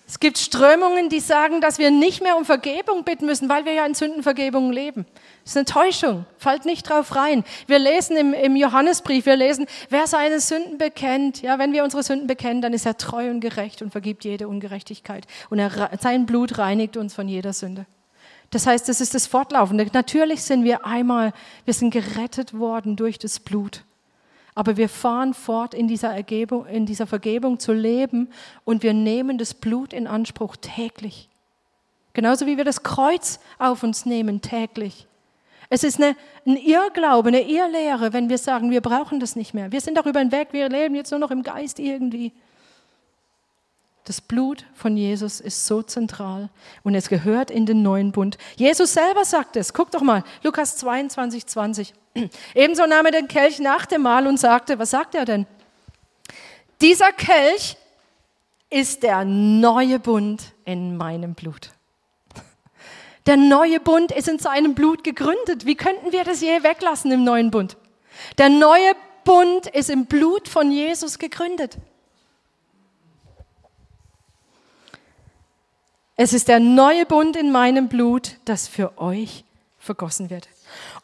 Es 0.08 0.20
gibt 0.20 0.38
Strömungen, 0.38 1.10
die 1.10 1.20
sagen, 1.20 1.60
dass 1.60 1.78
wir 1.78 1.90
nicht 1.90 2.22
mehr 2.22 2.38
um 2.38 2.46
Vergebung 2.46 3.04
bitten 3.04 3.26
müssen, 3.26 3.50
weil 3.50 3.66
wir 3.66 3.74
ja 3.74 3.84
in 3.84 3.92
Sündenvergebung 3.92 4.72
leben. 4.72 5.04
Das 5.44 5.52
ist 5.52 5.56
eine 5.58 5.66
Täuschung. 5.66 6.24
Fallt 6.38 6.64
nicht 6.64 6.88
drauf 6.88 7.14
rein. 7.14 7.44
Wir 7.66 7.78
lesen 7.78 8.16
im, 8.16 8.32
im, 8.32 8.56
Johannesbrief, 8.56 9.26
wir 9.26 9.36
lesen, 9.36 9.66
wer 9.90 10.06
seine 10.06 10.40
Sünden 10.40 10.78
bekennt, 10.78 11.42
ja, 11.42 11.58
wenn 11.58 11.74
wir 11.74 11.84
unsere 11.84 12.02
Sünden 12.02 12.26
bekennen, 12.26 12.62
dann 12.62 12.72
ist 12.72 12.86
er 12.86 12.96
treu 12.96 13.28
und 13.28 13.40
gerecht 13.40 13.82
und 13.82 13.90
vergibt 13.90 14.24
jede 14.24 14.48
Ungerechtigkeit. 14.48 15.26
Und 15.50 15.58
er, 15.58 15.90
sein 16.00 16.24
Blut 16.24 16.56
reinigt 16.56 16.96
uns 16.96 17.12
von 17.12 17.28
jeder 17.28 17.52
Sünde. 17.52 17.84
Das 18.48 18.66
heißt, 18.66 18.88
das 18.88 19.02
ist 19.02 19.14
das 19.14 19.26
Fortlaufende. 19.26 19.86
Natürlich 19.92 20.42
sind 20.42 20.64
wir 20.64 20.86
einmal, 20.86 21.34
wir 21.66 21.74
sind 21.74 21.90
gerettet 21.90 22.58
worden 22.58 22.96
durch 22.96 23.18
das 23.18 23.40
Blut 23.40 23.84
aber 24.58 24.76
wir 24.76 24.88
fahren 24.88 25.34
fort, 25.34 25.72
in 25.72 25.86
dieser, 25.86 26.08
Ergebung, 26.08 26.66
in 26.66 26.84
dieser 26.84 27.06
Vergebung 27.06 27.60
zu 27.60 27.72
leben 27.72 28.28
und 28.64 28.82
wir 28.82 28.92
nehmen 28.92 29.38
das 29.38 29.54
Blut 29.54 29.92
in 29.92 30.08
Anspruch 30.08 30.56
täglich. 30.56 31.28
Genauso 32.12 32.44
wie 32.44 32.56
wir 32.56 32.64
das 32.64 32.82
Kreuz 32.82 33.38
auf 33.60 33.84
uns 33.84 34.04
nehmen 34.04 34.40
täglich. 34.40 35.06
Es 35.70 35.84
ist 35.84 36.02
eine, 36.02 36.16
ein 36.44 36.56
Irrglaube, 36.56 37.28
eine 37.28 37.42
Irrlehre, 37.42 38.12
wenn 38.12 38.28
wir 38.28 38.38
sagen, 38.38 38.72
wir 38.72 38.80
brauchen 38.80 39.20
das 39.20 39.36
nicht 39.36 39.54
mehr. 39.54 39.70
Wir 39.70 39.80
sind 39.80 39.96
darüber 39.96 40.18
hinweg, 40.18 40.48
wir 40.50 40.68
leben 40.68 40.96
jetzt 40.96 41.12
nur 41.12 41.20
noch 41.20 41.30
im 41.30 41.44
Geist 41.44 41.78
irgendwie. 41.78 42.32
Das 44.04 44.20
Blut 44.22 44.64
von 44.74 44.96
Jesus 44.96 45.40
ist 45.40 45.66
so 45.66 45.82
zentral 45.82 46.48
und 46.82 46.94
es 46.94 47.08
gehört 47.08 47.50
in 47.50 47.66
den 47.66 47.82
neuen 47.82 48.10
Bund. 48.12 48.38
Jesus 48.56 48.94
selber 48.94 49.24
sagt 49.24 49.56
es. 49.56 49.74
Guck 49.74 49.90
doch 49.90 50.00
mal, 50.00 50.24
Lukas 50.42 50.78
22, 50.78 51.46
20. 51.46 51.94
Ebenso 52.54 52.86
nahm 52.86 53.04
er 53.06 53.12
den 53.12 53.28
Kelch 53.28 53.58
nach 53.58 53.84
dem 53.84 54.02
Mahl 54.02 54.26
und 54.26 54.38
sagte, 54.38 54.78
was 54.78 54.90
sagt 54.90 55.14
er 55.14 55.26
denn? 55.26 55.46
Dieser 56.80 57.12
Kelch 57.12 57.76
ist 58.70 59.02
der 59.02 59.24
neue 59.24 59.98
Bund 59.98 60.54
in 60.64 60.96
meinem 60.96 61.34
Blut. 61.34 61.70
Der 63.26 63.36
neue 63.36 63.78
Bund 63.80 64.10
ist 64.12 64.28
in 64.28 64.38
seinem 64.38 64.74
Blut 64.74 65.04
gegründet. 65.04 65.66
Wie 65.66 65.74
könnten 65.74 66.12
wir 66.12 66.24
das 66.24 66.40
je 66.40 66.62
weglassen 66.62 67.10
im 67.12 67.24
neuen 67.24 67.50
Bund? 67.50 67.76
Der 68.38 68.48
neue 68.48 68.94
Bund 69.24 69.66
ist 69.66 69.90
im 69.90 70.06
Blut 70.06 70.48
von 70.48 70.70
Jesus 70.70 71.18
gegründet. 71.18 71.76
Es 76.20 76.32
ist 76.32 76.48
der 76.48 76.58
neue 76.58 77.06
Bund 77.06 77.36
in 77.36 77.52
meinem 77.52 77.88
Blut, 77.88 78.38
das 78.44 78.66
für 78.66 78.98
euch 78.98 79.44
vergossen 79.78 80.30
wird. 80.30 80.48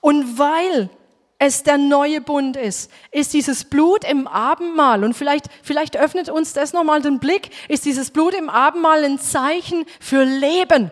Und 0.01 0.41
weil 0.41 0.91
es 1.39 1.63
der 1.63 1.79
neue 1.79 2.21
Bund 2.21 2.57
ist, 2.57 2.91
ist 3.13 3.33
dieses 3.33 3.63
Blut 3.63 4.03
im 4.05 4.27
Abendmahl, 4.27 5.05
und 5.05 5.15
vielleicht, 5.15 5.47
vielleicht 5.63 5.97
öffnet 5.97 6.31
uns 6.31 6.53
das 6.53 6.73
nochmal 6.73 7.01
den 7.01 7.21
Blick, 7.21 7.51
ist 7.69 7.85
dieses 7.85 8.11
Blut 8.11 8.35
im 8.35 8.51
Abendmahl 8.51 9.05
ein 9.05 9.21
Zeichen 9.21 9.87
für 10.01 10.25
Leben. 10.25 10.91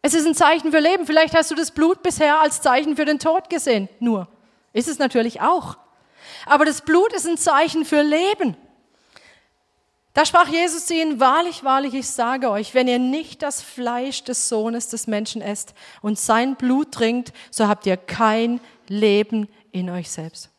Es 0.00 0.14
ist 0.14 0.24
ein 0.24 0.36
Zeichen 0.36 0.70
für 0.70 0.78
Leben. 0.78 1.06
Vielleicht 1.06 1.34
hast 1.34 1.50
du 1.50 1.56
das 1.56 1.72
Blut 1.72 2.04
bisher 2.04 2.40
als 2.40 2.62
Zeichen 2.62 2.94
für 2.94 3.04
den 3.04 3.18
Tod 3.18 3.50
gesehen. 3.50 3.88
Nur. 3.98 4.28
Ist 4.72 4.86
es 4.86 5.00
natürlich 5.00 5.40
auch. 5.40 5.76
Aber 6.46 6.64
das 6.64 6.82
Blut 6.82 7.12
ist 7.12 7.26
ein 7.26 7.36
Zeichen 7.36 7.84
für 7.84 8.02
Leben. 8.02 8.56
Da 10.18 10.24
sprach 10.24 10.48
Jesus 10.48 10.86
zu 10.86 10.94
ihnen, 10.94 11.20
wahrlich, 11.20 11.62
wahrlich, 11.62 11.94
ich 11.94 12.08
sage 12.08 12.50
euch, 12.50 12.74
wenn 12.74 12.88
ihr 12.88 12.98
nicht 12.98 13.40
das 13.40 13.62
Fleisch 13.62 14.24
des 14.24 14.48
Sohnes 14.48 14.88
des 14.88 15.06
Menschen 15.06 15.40
esst 15.40 15.74
und 16.02 16.18
sein 16.18 16.56
Blut 16.56 16.90
trinkt, 16.90 17.32
so 17.52 17.68
habt 17.68 17.86
ihr 17.86 17.96
kein 17.96 18.58
Leben 18.88 19.46
in 19.70 19.88
euch 19.88 20.10
selbst. 20.10 20.50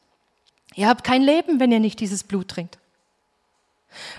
Ihr 0.75 0.87
habt 0.87 1.03
kein 1.03 1.21
Leben, 1.21 1.59
wenn 1.59 1.73
ihr 1.73 1.81
nicht 1.81 1.99
dieses 1.99 2.23
Blut 2.23 2.47
trinkt. 2.47 2.77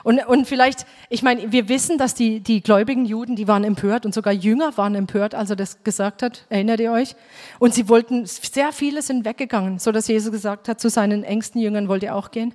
Und, 0.05 0.19
und 0.27 0.47
vielleicht, 0.47 0.85
ich 1.09 1.23
meine, 1.23 1.51
wir 1.51 1.71
wissen, 1.71 1.97
dass 1.97 2.15
die, 2.15 2.41
die 2.41 2.61
gläubigen 2.61 3.07
Juden, 3.07 3.35
die 3.35 3.49
waren 3.49 3.65
empört 3.65 4.05
und 4.05 4.13
sogar 4.13 4.35
Jünger 4.35 4.77
waren 4.77 4.95
empört, 4.95 5.35
als 5.35 5.49
er 5.49 5.57
das 5.57 5.83
gesagt 5.85 6.23
hat. 6.23 6.45
Erinnert 6.51 6.81
ihr 6.81 6.93
euch? 6.93 7.17
Und 7.59 7.73
sie 7.73 7.89
wollten, 7.89 8.27
sehr 8.27 8.73
viele 8.73 9.01
sind 9.01 9.25
weggegangen, 9.25 9.79
so 9.79 9.91
dass 9.91 10.07
Jesus 10.07 10.33
gesagt 10.33 10.69
hat, 10.69 10.83
zu 10.83 10.91
seinen 10.91 11.25
engsten 11.25 11.63
Jüngern 11.63 11.89
wollt 11.89 12.03
ihr 12.03 12.15
auch 12.15 12.31
gehen. 12.31 12.55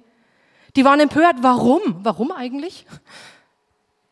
Die 0.75 0.85
waren 0.85 0.99
empört. 0.99 1.37
Warum? 1.41 1.81
Warum 2.03 2.31
eigentlich? 2.31 2.85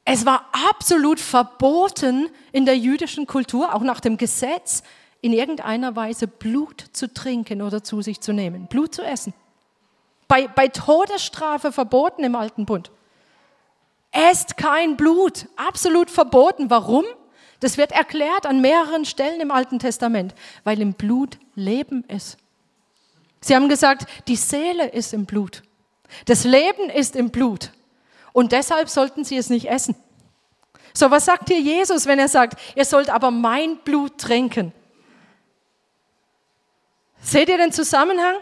Es 0.05 0.25
war 0.25 0.45
absolut 0.69 1.19
verboten 1.19 2.29
in 2.51 2.65
der 2.65 2.77
jüdischen 2.77 3.27
Kultur, 3.27 3.73
auch 3.73 3.81
nach 3.81 3.99
dem 3.99 4.17
Gesetz, 4.17 4.83
in 5.21 5.31
irgendeiner 5.31 5.95
Weise 5.95 6.27
Blut 6.27 6.85
zu 6.91 7.13
trinken 7.13 7.61
oder 7.61 7.81
zu 7.83 8.01
sich 8.01 8.19
zu 8.19 8.33
nehmen, 8.33 8.67
Blut 8.67 8.93
zu 8.93 9.01
essen. 9.01 9.33
Bei, 10.27 10.47
bei 10.47 10.67
Todesstrafe 10.67 11.71
verboten 11.71 12.25
im 12.25 12.35
Alten 12.35 12.65
Bund. 12.65 12.91
Esst 14.11 14.57
kein 14.57 14.97
Blut, 14.97 15.47
absolut 15.55 16.11
verboten. 16.11 16.69
Warum? 16.69 17.05
Das 17.61 17.77
wird 17.77 17.93
erklärt 17.93 18.45
an 18.45 18.59
mehreren 18.59 19.05
Stellen 19.05 19.39
im 19.39 19.51
Alten 19.51 19.79
Testament, 19.79 20.35
weil 20.65 20.81
im 20.81 20.93
Blut 20.93 21.39
Leben 21.55 22.03
ist. 22.09 22.37
Sie 23.39 23.55
haben 23.55 23.69
gesagt, 23.69 24.05
die 24.27 24.35
Seele 24.35 24.89
ist 24.89 25.13
im 25.13 25.25
Blut. 25.25 25.63
Das 26.25 26.43
Leben 26.43 26.89
ist 26.89 27.15
im 27.15 27.29
Blut. 27.29 27.71
Und 28.31 28.51
deshalb 28.51 28.89
sollten 28.89 29.23
sie 29.23 29.37
es 29.37 29.49
nicht 29.49 29.69
essen. 29.69 29.95
So, 30.93 31.09
was 31.09 31.25
sagt 31.25 31.49
hier 31.49 31.59
Jesus, 31.59 32.05
wenn 32.05 32.19
er 32.19 32.27
sagt, 32.27 32.59
ihr 32.75 32.85
sollt 32.85 33.09
aber 33.09 33.31
mein 33.31 33.77
Blut 33.77 34.17
trinken? 34.19 34.71
Seht 37.21 37.49
ihr 37.49 37.57
den 37.57 37.71
Zusammenhang? 37.71 38.35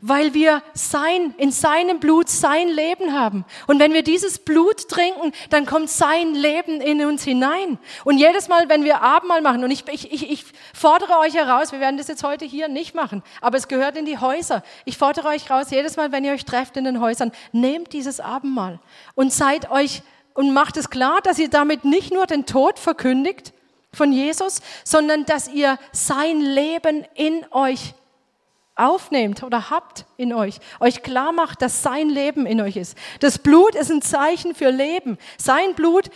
Weil 0.00 0.34
wir 0.34 0.62
sein, 0.74 1.34
in 1.38 1.50
seinem 1.50 2.00
Blut 2.00 2.28
sein 2.28 2.68
Leben 2.68 3.12
haben. 3.12 3.44
Und 3.66 3.78
wenn 3.78 3.92
wir 3.92 4.02
dieses 4.02 4.38
Blut 4.38 4.88
trinken, 4.88 5.32
dann 5.50 5.66
kommt 5.66 5.90
sein 5.90 6.34
Leben 6.34 6.80
in 6.80 7.04
uns 7.04 7.24
hinein. 7.24 7.78
Und 8.04 8.18
jedes 8.18 8.48
Mal, 8.48 8.68
wenn 8.68 8.84
wir 8.84 9.02
Abendmahl 9.02 9.40
machen, 9.40 9.64
und 9.64 9.70
ich, 9.70 9.84
ich, 9.88 10.30
ich, 10.30 10.44
fordere 10.74 11.18
euch 11.18 11.34
heraus, 11.34 11.72
wir 11.72 11.80
werden 11.80 11.96
das 11.96 12.08
jetzt 12.08 12.22
heute 12.22 12.44
hier 12.44 12.68
nicht 12.68 12.94
machen, 12.94 13.22
aber 13.40 13.56
es 13.56 13.68
gehört 13.68 13.96
in 13.96 14.06
die 14.06 14.18
Häuser. 14.18 14.62
Ich 14.84 14.98
fordere 14.98 15.28
euch 15.28 15.48
heraus, 15.48 15.70
jedes 15.70 15.96
Mal, 15.96 16.12
wenn 16.12 16.24
ihr 16.24 16.32
euch 16.32 16.44
trefft 16.44 16.76
in 16.76 16.84
den 16.84 17.00
Häusern, 17.00 17.32
nehmt 17.52 17.92
dieses 17.92 18.20
Abendmahl 18.20 18.80
und 19.14 19.32
seid 19.32 19.70
euch 19.70 20.02
und 20.34 20.52
macht 20.52 20.76
es 20.76 20.90
klar, 20.90 21.20
dass 21.22 21.38
ihr 21.38 21.48
damit 21.48 21.84
nicht 21.84 22.12
nur 22.12 22.26
den 22.26 22.44
Tod 22.46 22.78
verkündigt 22.78 23.52
von 23.92 24.12
Jesus, 24.12 24.60
sondern 24.84 25.24
dass 25.24 25.48
ihr 25.48 25.78
sein 25.92 26.40
Leben 26.40 27.04
in 27.14 27.44
euch 27.50 27.94
aufnehmt 28.76 29.42
oder 29.42 29.70
habt 29.70 30.04
in 30.16 30.32
euch, 30.32 30.58
euch 30.80 31.02
klar 31.02 31.32
macht, 31.32 31.62
dass 31.62 31.82
sein 31.82 32.08
Leben 32.08 32.46
in 32.46 32.60
euch 32.60 32.76
ist. 32.76 32.96
Das 33.20 33.38
Blut 33.38 33.74
ist 33.74 33.90
ein 33.90 34.02
Zeichen 34.02 34.54
für 34.54 34.70
Leben. 34.70 35.18
Sein 35.38 35.74
Blut 35.74 36.10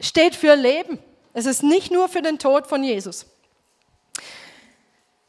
steht 0.00 0.34
für 0.34 0.54
Leben. 0.54 0.98
Es 1.34 1.46
ist 1.46 1.62
nicht 1.62 1.92
nur 1.92 2.08
für 2.08 2.22
den 2.22 2.38
Tod 2.38 2.66
von 2.66 2.82
Jesus. 2.82 3.26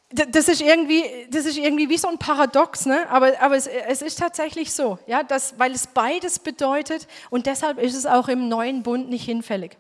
Das 0.09 0.47
ist 0.47 0.61
irgendwie, 0.61 1.03
das 1.29 1.45
ist 1.45 1.57
irgendwie 1.57 1.89
wie 1.89 1.97
so 1.97 2.07
ein 2.07 2.17
Paradox, 2.17 2.85
ne? 2.85 3.09
aber, 3.09 3.33
aber 3.41 3.57
es, 3.57 3.67
es 3.67 4.01
ist 4.01 4.19
tatsächlich 4.19 4.71
so, 4.71 4.97
ja, 5.07 5.23
dass, 5.23 5.59
weil 5.59 5.73
es 5.73 5.87
beides 5.87 6.39
bedeutet 6.39 7.07
und 7.31 7.47
deshalb 7.47 7.79
ist 7.79 7.95
es 7.95 8.05
auch 8.05 8.29
im 8.29 8.47
neuen 8.47 8.81
Bund 8.81 9.09
nicht 9.09 9.25
hinfällig. 9.25 9.77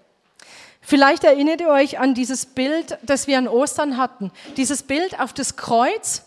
Vielleicht 0.81 1.23
erinnert 1.23 1.61
ihr 1.61 1.69
euch 1.69 1.99
an 1.99 2.15
dieses 2.15 2.47
Bild, 2.47 2.97
das 3.01 3.27
wir 3.27 3.37
an 3.37 3.47
Ostern 3.47 3.97
hatten. 3.97 4.31
Dieses 4.57 4.83
Bild 4.83 5.19
auf 5.19 5.31
das 5.31 5.55
Kreuz 5.55 6.23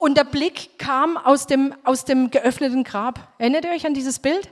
und 0.00 0.16
der 0.16 0.24
Blick 0.24 0.78
kam 0.78 1.18
aus 1.18 1.46
dem, 1.46 1.74
aus 1.84 2.06
dem 2.06 2.30
geöffneten 2.30 2.84
Grab. 2.84 3.28
Erinnert 3.36 3.66
ihr 3.66 3.70
euch 3.70 3.86
an 3.86 3.92
dieses 3.92 4.18
Bild? 4.18 4.50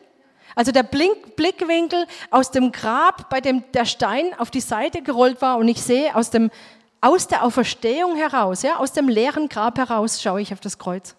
Also 0.55 0.73
der 0.73 0.83
Blink, 0.83 1.37
Blickwinkel 1.37 2.07
aus 2.31 2.51
dem 2.51 2.71
Grab, 2.71 3.31
bei 3.31 3.41
dem 3.41 3.65
der 3.73 3.87
Stein 3.87 4.39
auf 4.39 4.51
die 4.51 4.61
Seite 4.61 5.01
gerollt 5.01 5.41
war 5.41 5.57
und 5.57 5.67
ich 5.67 5.83
sehe 5.83 6.15
aus, 6.15 6.31
dem, 6.31 6.51
aus 7.01 7.29
der 7.29 7.45
Auferstehung 7.45 8.17
heraus, 8.17 8.63
ja, 8.63 8.77
aus 8.77 8.93
dem 8.93 9.09
leeren 9.09 9.49
Grab 9.49 9.79
heraus 9.79 10.23
schaue 10.23 10.43
ich 10.43 10.53
auf 10.53 10.61
das 10.61 10.79
Kreuz. 10.79 11.17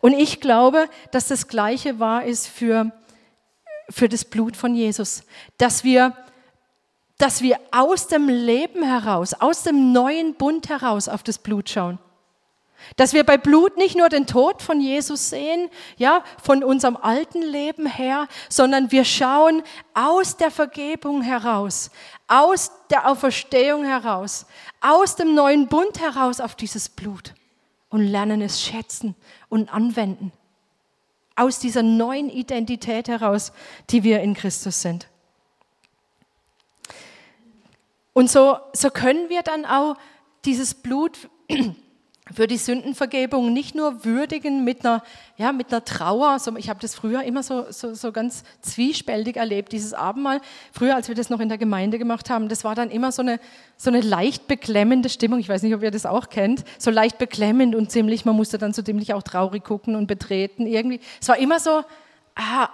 Und 0.00 0.12
ich 0.12 0.40
glaube, 0.40 0.86
dass 1.12 1.28
das 1.28 1.48
Gleiche 1.48 1.98
wahr 1.98 2.26
ist 2.26 2.46
für, 2.46 2.92
für 3.88 4.08
das 4.10 4.26
Blut 4.26 4.54
von 4.54 4.74
Jesus, 4.74 5.22
dass 5.56 5.82
wir, 5.82 6.14
dass 7.16 7.40
wir 7.40 7.58
aus 7.70 8.08
dem 8.08 8.28
Leben 8.28 8.82
heraus, 8.82 9.32
aus 9.32 9.62
dem 9.62 9.92
neuen 9.92 10.34
Bund 10.34 10.68
heraus 10.68 11.08
auf 11.08 11.22
das 11.22 11.38
Blut 11.38 11.70
schauen. 11.70 11.98
Dass 12.96 13.12
wir 13.12 13.24
bei 13.24 13.38
Blut 13.38 13.76
nicht 13.76 13.96
nur 13.96 14.08
den 14.08 14.26
Tod 14.26 14.62
von 14.62 14.80
Jesus 14.80 15.30
sehen, 15.30 15.70
ja, 15.96 16.22
von 16.42 16.62
unserem 16.62 16.96
alten 16.96 17.42
Leben 17.42 17.86
her, 17.86 18.28
sondern 18.48 18.92
wir 18.92 19.04
schauen 19.04 19.62
aus 19.94 20.36
der 20.36 20.50
Vergebung 20.50 21.22
heraus, 21.22 21.90
aus 22.28 22.70
der 22.90 23.08
Auferstehung 23.08 23.84
heraus, 23.84 24.46
aus 24.80 25.16
dem 25.16 25.34
neuen 25.34 25.68
Bund 25.68 26.00
heraus 26.00 26.40
auf 26.40 26.54
dieses 26.54 26.88
Blut 26.88 27.34
und 27.90 28.00
lernen 28.00 28.40
es 28.40 28.62
schätzen 28.62 29.14
und 29.48 29.72
anwenden. 29.72 30.32
Aus 31.36 31.58
dieser 31.58 31.82
neuen 31.82 32.28
Identität 32.28 33.08
heraus, 33.08 33.52
die 33.90 34.02
wir 34.02 34.20
in 34.20 34.34
Christus 34.34 34.82
sind. 34.82 35.08
Und 38.12 38.30
so, 38.30 38.58
so 38.72 38.90
können 38.90 39.28
wir 39.28 39.42
dann 39.42 39.64
auch 39.64 39.96
dieses 40.44 40.74
Blut 40.74 41.28
für 42.34 42.46
die 42.46 42.56
Sündenvergebung 42.56 43.52
nicht 43.52 43.74
nur 43.74 44.04
würdigen 44.04 44.64
mit 44.64 44.84
einer, 44.84 45.02
ja, 45.36 45.52
mit 45.52 45.70
einer 45.70 45.84
Trauer. 45.84 46.38
So, 46.38 46.56
ich 46.56 46.68
habe 46.68 46.80
das 46.80 46.94
früher 46.94 47.22
immer 47.22 47.42
so, 47.42 47.70
so, 47.70 47.94
so 47.94 48.12
ganz 48.12 48.44
zwiespältig 48.60 49.36
erlebt, 49.36 49.72
dieses 49.72 49.94
Abendmahl. 49.94 50.40
Früher, 50.72 50.94
als 50.94 51.08
wir 51.08 51.14
das 51.14 51.30
noch 51.30 51.40
in 51.40 51.48
der 51.48 51.58
Gemeinde 51.58 51.98
gemacht 51.98 52.30
haben, 52.30 52.48
das 52.48 52.64
war 52.64 52.74
dann 52.74 52.90
immer 52.90 53.12
so 53.12 53.22
eine, 53.22 53.40
so 53.76 53.90
eine 53.90 54.00
leicht 54.00 54.46
beklemmende 54.46 55.08
Stimmung. 55.08 55.38
Ich 55.38 55.48
weiß 55.48 55.62
nicht, 55.62 55.74
ob 55.74 55.82
ihr 55.82 55.90
das 55.90 56.06
auch 56.06 56.28
kennt. 56.28 56.64
So 56.78 56.90
leicht 56.90 57.18
beklemmend 57.18 57.74
und 57.74 57.90
ziemlich, 57.90 58.24
man 58.24 58.36
musste 58.36 58.58
dann 58.58 58.72
so 58.72 58.82
ziemlich 58.82 59.14
auch 59.14 59.22
traurig 59.22 59.64
gucken 59.64 59.96
und 59.96 60.06
betreten 60.06 60.66
irgendwie. 60.66 61.00
Es 61.20 61.28
war 61.28 61.38
immer 61.38 61.60
so, 61.60 61.82
ah, 62.34 62.68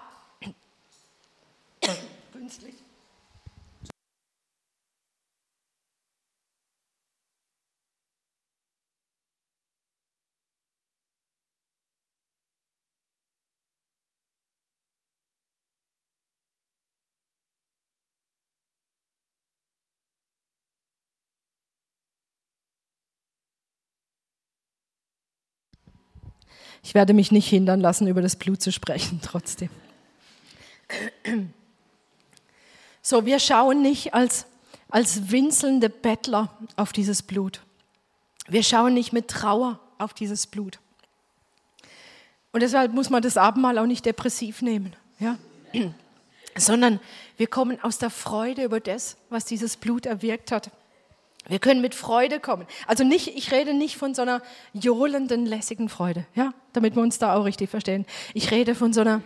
Ich 26.83 26.95
werde 26.95 27.13
mich 27.13 27.33
nicht 27.33 27.49
hindern 27.49 27.81
lassen, 27.81 28.07
über 28.07 28.23
das 28.23 28.37
Blut 28.37 28.63
zu 28.63 28.73
sprechen, 28.73 29.21
trotzdem. 29.25 29.71
So, 33.03 33.27
wir 33.27 33.41
schauen 33.41 33.83
nicht 33.83 34.15
als, 34.15 34.47
als 34.89 35.31
winselnde 35.31 35.89
Bettler 35.91 36.51
auf 36.77 36.93
dieses 36.93 37.23
Blut. 37.23 37.63
Wir 38.49 38.63
schauen 38.63 38.95
nicht 38.95 39.13
mit 39.13 39.29
Trauer 39.29 39.79
auf 39.99 40.15
dieses 40.15 40.47
Blut. 40.47 40.79
Und 42.53 42.63
deshalb 42.63 42.93
muss 42.93 43.11
man 43.11 43.23
das 43.23 43.37
Abendmahl 43.37 43.79
auch 43.79 43.87
nicht 43.87 44.07
depressiv 44.07 44.63
nehmen, 44.63 44.97
ja? 45.19 45.37
sondern 46.57 46.99
wir 47.37 47.47
kommen 47.47 47.83
aus 47.83 47.99
der 47.99 48.11
Freude 48.11 48.65
über 48.65 48.81
das, 48.81 49.17
was 49.29 49.45
dieses 49.45 49.77
Blut 49.77 50.07
erwirkt 50.07 50.51
hat. 50.51 50.71
Wir 51.49 51.59
können 51.59 51.81
mit 51.81 51.95
Freude 51.95 52.41
kommen. 52.41 52.67
Also 52.87 53.05
nicht, 53.05 53.29
ich 53.37 53.51
rede 53.53 53.73
nicht 53.73 53.97
von 53.97 54.15
so 54.15 54.23
einer 54.23 54.43
johlenden, 54.75 55.47
lässigen 55.47 55.89
Freude, 55.89 56.27
ja, 56.35 56.53
damit 56.75 56.95
wir 56.95 57.03
uns 57.03 57.19
da 57.19 57.35
auch 57.35 57.45
richtig 57.45 57.71
verstehen. 57.71 58.05
Ich 58.35 58.51
rede 58.51 58.75
von 58.75 58.93
so 58.93 59.01
einer, 59.01 59.23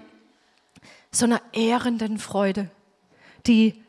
so 1.10 1.26
einer 1.26 1.42
ehrenden 1.52 2.18
Freude, 2.18 2.70
die, 3.46 3.82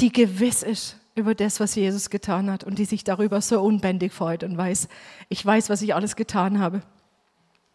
die 0.00 0.10
gewiss 0.10 0.62
ist 0.62 0.96
über 1.14 1.34
das, 1.34 1.60
was 1.60 1.74
Jesus 1.74 2.08
getan 2.08 2.50
hat 2.50 2.64
und 2.64 2.78
die 2.78 2.86
sich 2.86 3.04
darüber 3.04 3.42
so 3.42 3.60
unbändig 3.60 4.14
freut 4.14 4.44
und 4.44 4.56
weiß, 4.56 4.88
ich 5.28 5.44
weiß, 5.44 5.68
was 5.68 5.82
ich 5.82 5.94
alles 5.94 6.16
getan 6.16 6.60
habe. 6.60 6.80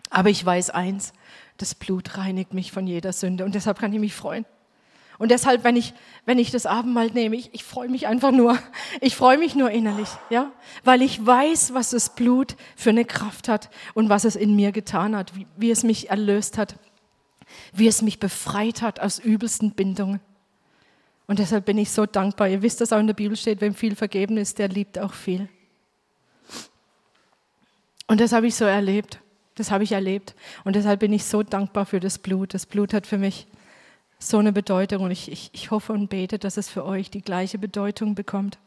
Aber 0.10 0.30
ich 0.30 0.44
weiß 0.44 0.72
eins, 0.72 1.14
das 1.58 1.76
Blut 1.76 2.18
reinigt 2.18 2.54
mich 2.54 2.72
von 2.72 2.88
jeder 2.88 3.14
Sünde 3.14 3.46
und 3.46 3.54
deshalb 3.54 3.78
kann 3.78 3.94
ich 3.94 4.00
mich 4.00 4.16
freuen. 4.16 4.46
Und 5.20 5.30
deshalb, 5.30 5.64
wenn 5.64 5.76
ich, 5.76 5.94
wenn 6.26 6.40
ich 6.40 6.52
das 6.52 6.66
Abendmahl 6.66 7.08
nehme, 7.08 7.36
ich, 7.36 7.54
ich 7.54 7.64
freue 7.64 7.90
mich 7.90 8.08
einfach 8.08 8.32
nur. 8.32 8.58
Ich 9.02 9.16
freue 9.16 9.38
mich 9.38 9.56
nur 9.56 9.72
innerlich, 9.72 10.10
ja, 10.30 10.52
weil 10.84 11.02
ich 11.02 11.26
weiß, 11.26 11.74
was 11.74 11.92
das 11.92 12.16
Blut 12.16 12.56
für 12.76 12.90
eine 12.90 13.06
Kraft 13.06 13.48
hat 13.48 13.70
und 13.94 14.10
was 14.10 14.24
es 14.24 14.36
in 14.36 14.56
mir 14.56 14.72
getan 14.72 15.16
hat, 15.16 15.36
wie, 15.36 15.48
wie 15.58 15.72
es 15.72 15.84
mich 15.84 16.10
erlöst 16.10 16.58
hat, 16.58 16.76
wie 17.74 17.88
es 17.88 18.02
mich 18.02 18.20
befreit 18.20 18.82
hat 18.82 19.00
aus 19.00 19.20
übelsten 19.20 19.72
Bindungen. 19.72 20.20
Und 21.28 21.40
deshalb 21.40 21.66
bin 21.66 21.78
ich 21.78 21.92
so 21.92 22.06
dankbar. 22.06 22.50
Ihr 22.50 22.62
wisst, 22.62 22.82
dass 22.82 22.94
auch 22.94 23.00
in 23.00 23.08
der 23.08 23.14
Bibel 23.14 23.38
steht, 23.38 23.62
wem 23.62 23.74
viel 23.74 23.96
vergeben 23.96 24.38
ist, 24.38 24.60
der 24.60 24.70
liebt 24.70 25.00
auch 25.00 25.14
viel. 25.14 25.50
Und 28.08 28.20
das 28.20 28.34
habe 28.34 28.48
ich 28.48 28.56
so 28.56 28.66
erlebt. 28.66 29.20
Das 29.56 29.72
habe 29.72 29.84
ich 29.84 29.92
erlebt. 29.92 30.36
Und 30.64 30.76
deshalb 30.76 31.00
bin 31.00 31.14
ich 31.14 31.26
so 31.26 31.44
dankbar 31.44 31.86
für 31.86 32.00
das 32.00 32.18
Blut. 32.18 32.54
Das 32.54 32.66
Blut 32.66 32.94
hat 32.94 33.08
für 33.08 33.18
mich 33.18 33.48
so 34.30 34.38
eine 34.38 34.54
Bedeutung 34.54 35.04
und 35.04 35.12
ich, 35.12 35.32
ich, 35.32 35.50
ich 35.54 35.72
hoffe 35.72 35.94
und 35.94 36.10
bete, 36.10 36.40
dass 36.40 36.58
es 36.58 36.70
für 36.70 36.86
euch 36.86 37.10
die 37.10 37.22
gleiche 37.22 37.58
Bedeutung 37.58 38.16
bekommt. 38.16 38.58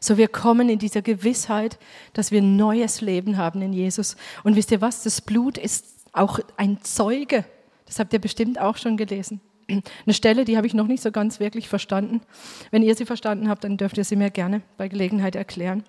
So, 0.00 0.16
wir 0.16 0.28
kommen 0.28 0.68
in 0.68 0.78
dieser 0.78 1.02
Gewissheit, 1.02 1.78
dass 2.12 2.30
wir 2.30 2.42
neues 2.42 3.00
Leben 3.00 3.36
haben 3.36 3.62
in 3.62 3.72
Jesus. 3.72 4.16
Und 4.44 4.56
wisst 4.56 4.70
ihr 4.70 4.80
was? 4.80 5.02
Das 5.02 5.20
Blut 5.20 5.58
ist 5.58 5.84
auch 6.12 6.40
ein 6.56 6.82
Zeuge. 6.82 7.44
Das 7.86 7.98
habt 7.98 8.12
ihr 8.12 8.18
bestimmt 8.18 8.58
auch 8.60 8.76
schon 8.76 8.96
gelesen. 8.96 9.40
Eine 9.68 10.14
Stelle, 10.14 10.44
die 10.44 10.56
habe 10.56 10.66
ich 10.66 10.74
noch 10.74 10.86
nicht 10.86 11.02
so 11.02 11.12
ganz 11.12 11.40
wirklich 11.40 11.68
verstanden. 11.68 12.22
Wenn 12.70 12.82
ihr 12.82 12.94
sie 12.94 13.04
verstanden 13.04 13.48
habt, 13.48 13.64
dann 13.64 13.76
dürft 13.76 13.98
ihr 13.98 14.04
sie 14.04 14.16
mir 14.16 14.30
gerne 14.30 14.62
bei 14.78 14.88
Gelegenheit 14.88 15.36
erklären. 15.36 15.84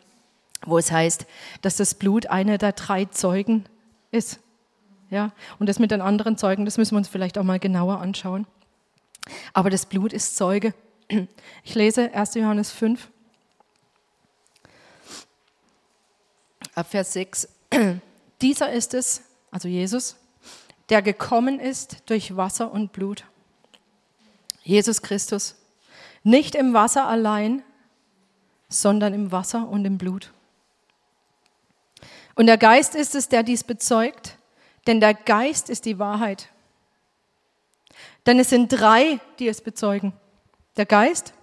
Wo 0.66 0.78
es 0.78 0.92
heißt, 0.92 1.26
dass 1.62 1.78
das 1.78 1.96
Blut 1.96 2.28
einer 2.28 2.58
der 2.58 2.74
drei 2.74 3.06
Zeugen 3.06 3.64
ist. 4.12 4.40
Ja? 5.10 5.32
Und 5.60 5.68
das 5.68 5.80
mit 5.80 5.92
den 5.92 6.02
anderen 6.02 6.38
Zeugen, 6.38 6.66
das 6.66 6.78
müssen 6.78 6.92
wir 6.92 6.98
uns 6.98 7.08
vielleicht 7.08 7.38
auch 7.38 7.44
mal 7.44 7.60
genauer 7.60 8.00
anschauen. 8.00 8.48
Aber 9.54 9.70
das 9.70 9.86
Blut 9.86 10.14
ist 10.14 10.36
Zeuge. 10.36 10.74
Ich 11.64 11.76
lese 11.76 12.14
1. 12.14 12.36
Johannes 12.36 12.72
5, 12.72 13.10
ab 16.76 16.88
Vers 16.90 17.14
6. 17.14 17.48
Dieser 18.42 18.72
ist 18.72 18.94
es, 18.94 19.24
also 19.52 19.68
Jesus, 19.68 20.16
der 20.90 21.02
gekommen 21.02 21.60
ist 21.60 22.04
durch 22.08 22.36
Wasser 22.38 22.72
und 22.72 22.92
Blut. 22.94 23.26
Jesus 24.64 25.02
Christus. 25.02 25.56
Nicht 26.24 26.56
im 26.56 26.74
Wasser 26.74 27.08
allein, 27.08 27.64
sondern 28.68 29.14
im 29.14 29.32
Wasser 29.32 29.68
und 29.68 29.86
im 29.86 29.98
Blut. 29.98 30.32
Und 32.36 32.46
der 32.46 32.58
Geist 32.58 32.96
ist 32.96 33.16
es, 33.16 33.30
der 33.30 33.44
dies 33.44 33.64
bezeugt, 33.64 34.38
denn 34.88 35.00
der 35.00 35.14
Geist 35.14 35.70
ist 35.70 35.86
die 35.86 36.00
Wahrheit. 36.00 36.50
Denn 38.26 38.40
es 38.40 38.50
sind 38.50 38.70
drei, 38.70 39.20
die 39.40 39.48
es 39.48 39.62
bezeugen. 39.62 40.14
Der 40.78 40.86
Geist 40.86 41.34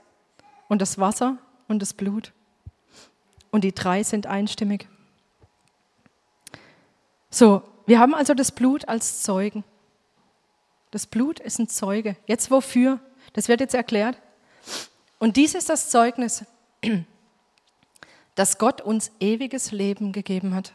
und 0.68 0.80
das 0.80 0.98
Wasser 0.98 1.38
und 1.68 1.80
das 1.80 1.94
Blut. 1.94 2.32
Und 3.50 3.64
die 3.64 3.74
drei 3.74 4.02
sind 4.02 4.26
einstimmig. 4.26 4.88
So, 7.30 7.62
wir 7.86 7.98
haben 7.98 8.14
also 8.14 8.34
das 8.34 8.52
Blut 8.52 8.88
als 8.88 9.22
Zeugen. 9.22 9.64
Das 10.90 11.06
Blut 11.06 11.40
ist 11.40 11.58
ein 11.58 11.68
Zeuge. 11.68 12.16
Jetzt 12.26 12.50
wofür? 12.50 13.00
Das 13.32 13.48
wird 13.48 13.60
jetzt 13.60 13.74
erklärt. 13.74 14.18
Und 15.18 15.36
dies 15.36 15.54
ist 15.54 15.68
das 15.68 15.90
Zeugnis, 15.90 16.44
dass 18.34 18.58
Gott 18.58 18.80
uns 18.80 19.10
ewiges 19.20 19.72
Leben 19.72 20.12
gegeben 20.12 20.54
hat. 20.54 20.72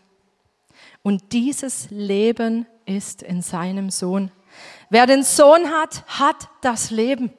Und 1.04 1.34
dieses 1.34 1.88
Leben 1.89 2.68
ist 2.86 3.24
in 3.24 3.41
seinem 3.41 3.89
Sohn. 3.89 4.32
Wer 4.89 5.08
den 5.08 5.24
Sohn 5.24 5.72
hat, 5.72 6.04
hat 6.08 6.49
das 6.62 6.91
Leben. 6.91 7.32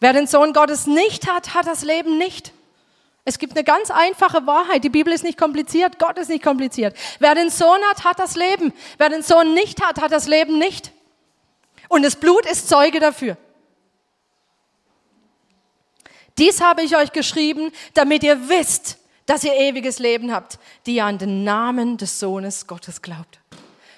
Wer 0.00 0.12
den 0.12 0.26
Sohn 0.26 0.52
Gottes 0.52 0.86
nicht 0.86 1.30
hat, 1.30 1.54
hat 1.54 1.66
das 1.66 1.82
Leben 1.82 2.18
nicht. 2.18 2.52
Es 3.24 3.38
gibt 3.38 3.54
eine 3.54 3.64
ganz 3.64 3.90
einfache 3.90 4.46
Wahrheit. 4.46 4.84
Die 4.84 4.90
Bibel 4.90 5.12
ist 5.12 5.24
nicht 5.24 5.38
kompliziert, 5.38 5.98
Gott 5.98 6.18
ist 6.18 6.28
nicht 6.28 6.44
kompliziert. 6.44 6.94
Wer 7.20 7.34
den 7.34 7.48
Sohn 7.48 7.80
hat, 7.88 8.04
hat 8.04 8.18
das 8.18 8.36
Leben. 8.36 8.72
Wer 8.98 9.08
den 9.08 9.22
Sohn 9.22 9.54
nicht 9.54 9.82
hat, 9.82 10.00
hat 10.00 10.12
das 10.12 10.26
Leben 10.26 10.58
nicht. 10.58 10.92
Und 11.88 12.02
das 12.02 12.16
Blut 12.16 12.44
ist 12.44 12.68
Zeuge 12.68 13.00
dafür. 13.00 13.38
Dies 16.36 16.60
habe 16.60 16.82
ich 16.82 16.96
euch 16.96 17.12
geschrieben, 17.12 17.70
damit 17.94 18.24
ihr 18.24 18.48
wisst, 18.48 18.98
dass 19.26 19.44
ihr 19.44 19.54
ewiges 19.54 19.98
Leben 19.98 20.32
habt, 20.32 20.58
die 20.86 20.96
ihr 20.96 21.04
an 21.04 21.18
den 21.18 21.44
Namen 21.44 21.96
des 21.96 22.18
Sohnes 22.20 22.66
Gottes 22.66 23.02
glaubt. 23.02 23.40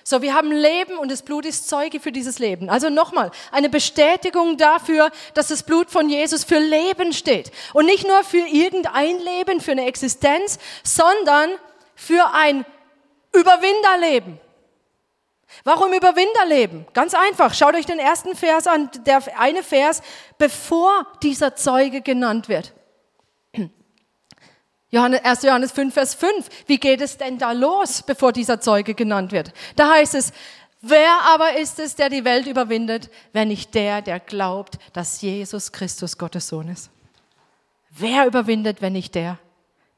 So, 0.08 0.22
wir 0.22 0.34
haben 0.34 0.52
Leben 0.52 0.98
und 0.98 1.10
das 1.10 1.22
Blut 1.22 1.44
ist 1.44 1.68
Zeuge 1.68 1.98
für 1.98 2.12
dieses 2.12 2.38
Leben. 2.38 2.70
Also 2.70 2.90
nochmal, 2.90 3.32
eine 3.50 3.68
Bestätigung 3.68 4.56
dafür, 4.56 5.10
dass 5.34 5.48
das 5.48 5.64
Blut 5.64 5.90
von 5.90 6.08
Jesus 6.08 6.44
für 6.44 6.60
Leben 6.60 7.12
steht. 7.12 7.50
Und 7.72 7.86
nicht 7.86 8.06
nur 8.06 8.22
für 8.22 8.46
irgendein 8.46 9.18
Leben, 9.18 9.60
für 9.60 9.72
eine 9.72 9.86
Existenz, 9.86 10.60
sondern 10.84 11.50
für 11.96 12.32
ein 12.32 12.64
Überwinderleben. 13.32 14.38
Warum 15.64 15.92
Überwinderleben? 15.92 16.86
Ganz 16.92 17.14
einfach. 17.14 17.52
Schaut 17.52 17.74
euch 17.74 17.86
den 17.86 17.98
ersten 17.98 18.36
Vers 18.36 18.68
an, 18.68 18.88
der 19.06 19.22
eine 19.36 19.64
Vers, 19.64 20.02
bevor 20.38 21.04
dieser 21.20 21.56
Zeuge 21.56 22.00
genannt 22.00 22.48
wird. 22.48 22.74
Johannes, 24.90 25.24
1. 25.24 25.42
Johannes 25.42 25.72
5, 25.72 25.92
Vers 25.92 26.14
5. 26.14 26.48
Wie 26.66 26.78
geht 26.78 27.00
es 27.00 27.18
denn 27.18 27.38
da 27.38 27.52
los, 27.52 28.02
bevor 28.02 28.32
dieser 28.32 28.60
Zeuge 28.60 28.94
genannt 28.94 29.32
wird? 29.32 29.52
Da 29.74 29.90
heißt 29.94 30.14
es, 30.14 30.32
wer 30.80 31.10
aber 31.26 31.58
ist 31.58 31.78
es, 31.80 31.96
der 31.96 32.08
die 32.08 32.24
Welt 32.24 32.46
überwindet, 32.46 33.10
wenn 33.32 33.48
nicht 33.48 33.74
der, 33.74 34.00
der 34.00 34.20
glaubt, 34.20 34.78
dass 34.92 35.20
Jesus 35.20 35.72
Christus 35.72 36.18
Gottes 36.18 36.48
Sohn 36.48 36.68
ist? 36.68 36.90
Wer 37.90 38.26
überwindet, 38.26 38.80
wenn 38.80 38.92
nicht 38.92 39.14
der, 39.14 39.38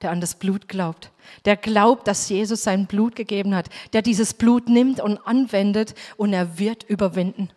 der 0.00 0.10
an 0.10 0.20
das 0.20 0.36
Blut 0.36 0.68
glaubt? 0.68 1.10
Der 1.44 1.56
glaubt, 1.56 2.08
dass 2.08 2.28
Jesus 2.28 2.62
sein 2.62 2.86
Blut 2.86 3.14
gegeben 3.14 3.54
hat, 3.54 3.68
der 3.92 4.00
dieses 4.00 4.32
Blut 4.32 4.68
nimmt 4.68 5.00
und 5.00 5.18
anwendet 5.18 5.94
und 6.16 6.32
er 6.32 6.58
wird 6.58 6.84
überwinden. 6.84 7.50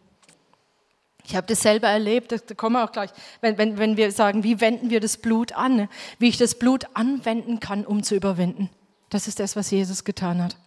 Ich 1.25 1.35
habe 1.35 1.47
das 1.47 1.61
selber 1.61 1.87
erlebt, 1.87 2.31
da 2.31 2.55
kommen 2.55 2.75
wir 2.75 2.83
auch 2.83 2.91
gleich, 2.91 3.11
wenn, 3.41 3.57
wenn, 3.57 3.77
wenn 3.77 3.97
wir 3.97 4.11
sagen, 4.11 4.43
wie 4.43 4.59
wenden 4.59 4.89
wir 4.89 4.99
das 4.99 5.17
Blut 5.17 5.53
an, 5.53 5.87
wie 6.19 6.29
ich 6.29 6.37
das 6.37 6.55
Blut 6.55 6.85
anwenden 6.93 7.59
kann, 7.59 7.85
um 7.85 8.03
zu 8.03 8.15
überwinden. 8.15 8.69
Das 9.09 9.27
ist 9.27 9.39
das, 9.39 9.55
was 9.55 9.71
Jesus 9.71 10.03
getan 10.03 10.41
hat. 10.41 10.57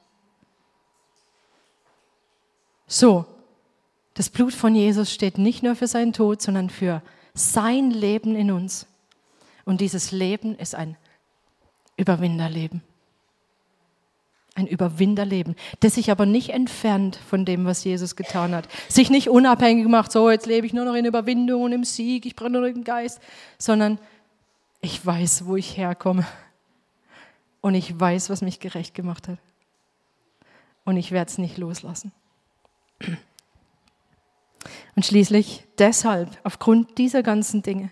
So, 2.87 3.27
das 4.15 4.31
Blut 4.31 4.53
von 4.53 4.75
Jesus 4.75 5.13
steht 5.13 5.39
nicht 5.39 5.63
nur 5.63 5.75
für 5.75 5.89
seinen 5.89 6.13
Tod, 6.13 6.41
sondern 6.41 6.71
für 6.71 7.03
sein 7.35 7.91
Leben 7.91 8.37
in 8.37 8.53
uns. 8.53 8.87
Und 9.65 9.81
dieses 9.81 10.13
Leben 10.13 10.57
ist 10.57 10.75
ein 10.75 10.97
Überwinderleben. 11.97 12.83
Ein 14.57 14.67
Überwinderleben, 14.69 15.57
das 15.81 15.97
sich 15.97 16.13
aber 16.13 16.27
nicht 16.27 16.51
entfernt 16.51 17.19
von 17.29 17.45
dem, 17.45 17.65
was 17.65 17.83
Jesus 17.83 18.15
getan 18.15 18.55
hat. 18.55 18.69
Sich 18.89 19.11
nicht 19.11 19.29
unabhängig 19.29 19.89
macht, 19.89 20.13
so 20.13 20.31
jetzt 20.31 20.47
lebe 20.47 20.67
ich 20.67 20.73
nur 20.73 20.85
noch 20.85 20.95
in 20.95 21.07
Überwindung 21.07 21.63
und 21.63 21.73
im 21.73 21.85
Sieg, 21.85 22.25
ich 22.25 22.37
brenne 22.37 22.61
nur 22.61 22.69
im 22.69 22.85
Geist, 22.85 23.21
sondern 23.59 23.99
ich 24.81 25.05
weiß, 25.05 25.47
wo 25.47 25.57
ich 25.57 25.77
herkomme. 25.77 26.27
Und 27.63 27.75
ich 27.75 27.99
weiß, 27.99 28.29
was 28.29 28.43
mich 28.43 28.61
gerecht 28.61 28.95
gemacht 28.95 29.27
hat. 29.27 29.39
Und 30.85 30.99
ich 30.99 31.13
werde 31.13 31.31
es 31.31 31.39
nicht 31.39 31.57
loslassen. 31.57 32.13
Und 34.95 35.05
schließlich 35.05 35.65
deshalb, 35.79 36.29
aufgrund 36.45 36.99
dieser 36.99 37.23
ganzen 37.23 37.63
Dinge, 37.63 37.91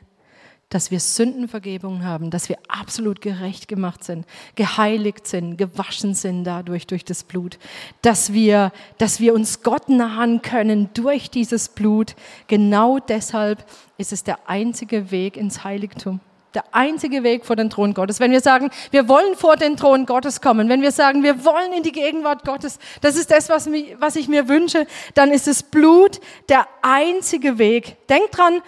dass 0.73 0.91
wir 0.91 1.01
Sündenvergebung 1.01 2.03
haben, 2.03 2.31
dass 2.31 2.49
wir 2.49 2.57
absolut 2.67 3.21
gerecht 3.21 3.69
gemacht 3.69 4.03
sind, 4.05 4.25
geheiligt 4.55 5.27
sind, 5.27 5.59
gewaschen 5.59 6.15
sind 6.15 6.45
dadurch 6.45 6.87
durch 6.87 7.05
das 7.05 7.25
Blut, 7.25 7.59
dass 8.01 8.33
wir, 8.33 8.73
dass 8.97 9.21
wir 9.21 9.35
uns 9.35 9.63
Gott 9.63 9.91
nahen 9.91 10.41
können 10.41 10.89
durch 10.95 11.31
dieses 11.31 11.69
Blut. 11.69 12.15
Genau 12.47 12.99
deshalb 12.99 13.67
ist 13.99 14.13
es 14.13 14.25
der 14.25 14.49
einzige 14.49 15.11
Weg 15.11 15.37
ins 15.37 15.63
Heiligtum 15.63 16.21
der 16.55 16.65
einzige 16.73 17.23
Weg 17.23 17.47
vor 17.47 17.57
den 17.57 17.71
Thron 17.71 17.95
Gottes. 17.95 18.21
Wenn 18.21 18.31
wir 18.31 18.43
sagen, 18.43 18.69
wir 18.91 19.09
wollen 19.09 19.37
vor 19.37 19.57
den 19.57 19.79
Thron 19.79 20.05
Gottes 20.05 20.43
kommen, 20.43 20.69
wenn 20.69 20.83
wir 20.83 20.93
sagen, 20.93 21.23
wir 21.23 21.47
wollen 21.47 21.73
in 21.73 21.83
die 21.83 21.93
Gegenwart 21.93 22.45
Gottes, 22.45 22.79
das 23.01 23.17
ist 23.17 23.31
das, 23.31 23.49
was, 23.49 23.67
mich, 23.67 23.97
was 23.99 24.17
ich 24.17 24.29
mir 24.29 24.49
wünsche, 24.49 24.87
dann 25.15 25.31
ist 25.31 25.47
das 25.47 25.63
Blut 25.63 26.21
der 26.51 26.67
einzige 26.83 27.57
Weg. 27.57 27.97
Denk 28.09 28.31
dran, 28.33 28.61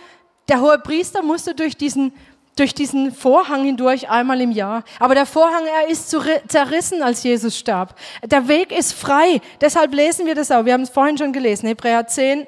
der 0.49 0.61
hohe 0.61 0.79
Priester 0.79 1.23
musste 1.23 1.55
durch 1.55 1.77
diesen 1.77 2.13
durch 2.57 2.75
diesen 2.75 3.13
Vorhang 3.13 3.65
hindurch 3.65 4.09
einmal 4.09 4.41
im 4.41 4.53
Jahr. 4.53 4.85
Aber 5.01 5.15
der 5.15 5.27
Vorhang, 5.27 5.65
er 5.67 5.89
ist 5.89 6.09
zerrissen, 6.49 7.03
als 7.03 7.23
Jesus 7.23 7.59
starb. 7.59 7.99
Der 8.25 8.49
Weg 8.49 8.71
ist 8.71 8.93
frei. 8.93 9.41
Deshalb 9.61 9.93
lesen 9.93 10.27
wir 10.27 10.35
das 10.35 10.51
auch. 10.51 10.65
Wir 10.65 10.75
haben 10.75 10.83
es 10.83 10.91
vorhin 10.91 11.19
schon 11.19 11.33
gelesen, 11.33 11.67
Hebräer 11.67 12.07
10. 12.07 12.47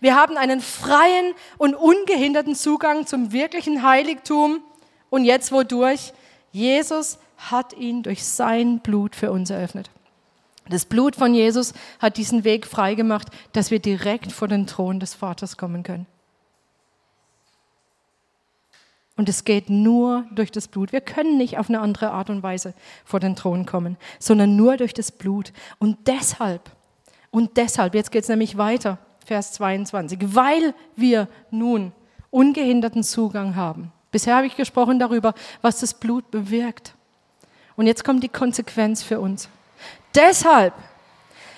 Wir 0.00 0.16
haben 0.16 0.36
einen 0.36 0.60
freien 0.60 1.34
und 1.58 1.74
ungehinderten 1.74 2.54
Zugang 2.54 3.06
zum 3.06 3.32
wirklichen 3.32 3.82
Heiligtum. 3.82 4.60
Und 5.10 5.24
jetzt 5.24 5.52
wodurch? 5.52 6.12
Jesus 6.52 7.18
hat 7.36 7.74
ihn 7.74 8.02
durch 8.02 8.24
sein 8.24 8.78
Blut 8.78 9.14
für 9.14 9.30
uns 9.30 9.50
eröffnet. 9.50 9.90
Das 10.70 10.86
Blut 10.86 11.16
von 11.16 11.34
Jesus 11.34 11.74
hat 11.98 12.16
diesen 12.16 12.44
Weg 12.44 12.66
frei 12.66 12.94
gemacht, 12.94 13.28
dass 13.52 13.70
wir 13.70 13.80
direkt 13.80 14.32
vor 14.32 14.48
den 14.48 14.66
Thron 14.66 14.98
des 14.98 15.14
Vaters 15.14 15.58
kommen 15.58 15.82
können. 15.82 16.06
Und 19.16 19.28
es 19.28 19.44
geht 19.44 19.70
nur 19.70 20.24
durch 20.32 20.50
das 20.50 20.66
Blut. 20.66 20.92
Wir 20.92 21.00
können 21.00 21.36
nicht 21.36 21.58
auf 21.58 21.68
eine 21.68 21.80
andere 21.80 22.10
Art 22.10 22.30
und 22.30 22.42
Weise 22.42 22.74
vor 23.04 23.20
den 23.20 23.36
Thron 23.36 23.64
kommen, 23.64 23.96
sondern 24.18 24.56
nur 24.56 24.76
durch 24.76 24.92
das 24.92 25.12
Blut. 25.12 25.52
Und 25.78 26.08
deshalb, 26.08 26.70
und 27.30 27.56
deshalb, 27.56 27.94
jetzt 27.94 28.10
geht 28.10 28.24
es 28.24 28.28
nämlich 28.28 28.58
weiter, 28.58 28.98
Vers 29.24 29.52
22, 29.52 30.18
weil 30.34 30.74
wir 30.96 31.28
nun 31.50 31.92
ungehinderten 32.30 33.04
Zugang 33.04 33.54
haben. 33.54 33.92
Bisher 34.10 34.36
habe 34.36 34.46
ich 34.46 34.56
gesprochen 34.56 34.98
darüber, 34.98 35.34
was 35.62 35.80
das 35.80 35.94
Blut 35.94 36.30
bewirkt. 36.30 36.94
Und 37.76 37.86
jetzt 37.86 38.04
kommt 38.04 38.22
die 38.22 38.28
Konsequenz 38.28 39.02
für 39.02 39.20
uns. 39.20 39.48
Deshalb 40.14 40.74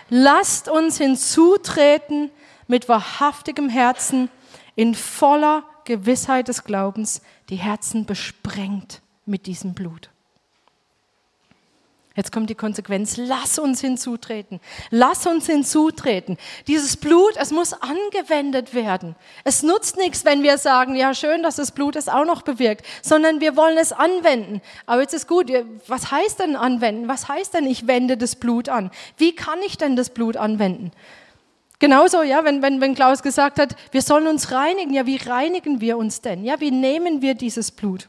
lasst 0.08 0.68
uns 0.68 0.98
hinzutreten 0.98 2.30
mit 2.66 2.88
wahrhaftigem 2.88 3.68
Herzen 3.68 4.30
in 4.74 4.94
voller 4.94 5.64
Gewissheit 5.86 6.48
des 6.48 6.64
Glaubens 6.64 7.22
die 7.48 7.56
Herzen 7.56 8.04
besprengt 8.04 9.00
mit 9.24 9.46
diesem 9.46 9.72
Blut. 9.72 10.10
Jetzt 12.16 12.32
kommt 12.32 12.48
die 12.48 12.54
Konsequenz. 12.54 13.18
Lass 13.18 13.58
uns 13.58 13.82
hinzutreten. 13.82 14.58
Lass 14.90 15.26
uns 15.26 15.46
hinzutreten. 15.46 16.38
Dieses 16.66 16.96
Blut, 16.96 17.36
es 17.36 17.50
muss 17.50 17.74
angewendet 17.74 18.72
werden. 18.72 19.14
Es 19.44 19.62
nutzt 19.62 19.98
nichts, 19.98 20.24
wenn 20.24 20.42
wir 20.42 20.56
sagen, 20.56 20.96
ja 20.96 21.14
schön, 21.14 21.42
dass 21.42 21.56
das 21.56 21.72
Blut 21.72 21.94
es 21.94 22.08
auch 22.08 22.24
noch 22.24 22.40
bewirkt, 22.40 22.86
sondern 23.02 23.42
wir 23.42 23.54
wollen 23.54 23.76
es 23.76 23.92
anwenden. 23.92 24.62
Aber 24.86 25.02
jetzt 25.02 25.12
ist 25.12 25.28
gut, 25.28 25.52
was 25.88 26.10
heißt 26.10 26.40
denn 26.40 26.56
anwenden? 26.56 27.06
Was 27.06 27.28
heißt 27.28 27.52
denn, 27.52 27.66
ich 27.66 27.86
wende 27.86 28.16
das 28.16 28.34
Blut 28.34 28.70
an? 28.70 28.90
Wie 29.18 29.34
kann 29.34 29.58
ich 29.66 29.76
denn 29.76 29.94
das 29.94 30.08
Blut 30.08 30.38
anwenden? 30.38 30.92
Genauso, 31.78 32.22
ja, 32.22 32.44
wenn, 32.44 32.62
wenn, 32.62 32.80
wenn 32.80 32.94
Klaus 32.94 33.22
gesagt 33.22 33.58
hat, 33.58 33.76
wir 33.90 34.00
sollen 34.00 34.26
uns 34.26 34.50
reinigen, 34.50 34.94
ja, 34.94 35.04
wie 35.04 35.16
reinigen 35.16 35.80
wir 35.80 35.98
uns 35.98 36.22
denn? 36.22 36.44
Ja, 36.44 36.58
wie 36.60 36.70
nehmen 36.70 37.20
wir 37.20 37.34
dieses 37.34 37.70
Blut? 37.70 38.08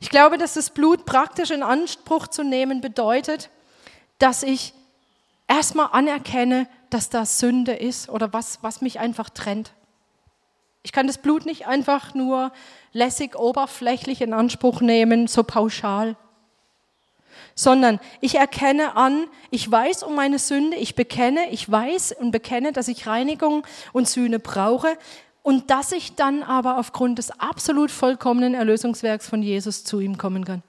Ich 0.00 0.10
glaube, 0.10 0.36
dass 0.36 0.54
das 0.54 0.70
Blut 0.70 1.06
praktisch 1.06 1.50
in 1.50 1.62
Anspruch 1.62 2.26
zu 2.26 2.42
nehmen 2.42 2.80
bedeutet, 2.80 3.50
dass 4.18 4.42
ich 4.42 4.74
erstmal 5.48 5.90
anerkenne, 5.92 6.68
dass 6.90 7.08
da 7.08 7.24
Sünde 7.24 7.72
ist 7.72 8.08
oder 8.08 8.32
was, 8.32 8.58
was 8.62 8.80
mich 8.80 8.98
einfach 8.98 9.30
trennt. 9.30 9.72
Ich 10.82 10.92
kann 10.92 11.06
das 11.06 11.18
Blut 11.18 11.46
nicht 11.46 11.66
einfach 11.66 12.14
nur 12.14 12.52
lässig, 12.92 13.38
oberflächlich 13.38 14.20
in 14.20 14.32
Anspruch 14.32 14.80
nehmen, 14.80 15.28
so 15.28 15.44
pauschal 15.44 16.16
sondern 17.54 18.00
ich 18.20 18.36
erkenne 18.36 18.96
an, 18.96 19.26
ich 19.50 19.70
weiß 19.70 20.02
um 20.02 20.14
meine 20.14 20.38
Sünde, 20.38 20.76
ich 20.76 20.94
bekenne, 20.94 21.50
ich 21.50 21.70
weiß 21.70 22.12
und 22.18 22.30
bekenne, 22.30 22.72
dass 22.72 22.88
ich 22.88 23.06
Reinigung 23.06 23.66
und 23.92 24.08
Sühne 24.08 24.38
brauche 24.38 24.96
und 25.42 25.70
dass 25.70 25.92
ich 25.92 26.14
dann 26.14 26.42
aber 26.42 26.78
aufgrund 26.78 27.18
des 27.18 27.30
absolut 27.40 27.90
vollkommenen 27.90 28.54
Erlösungswerks 28.54 29.28
von 29.28 29.42
Jesus 29.42 29.84
zu 29.84 30.00
ihm 30.00 30.18
kommen 30.18 30.44
kann. 30.44 30.62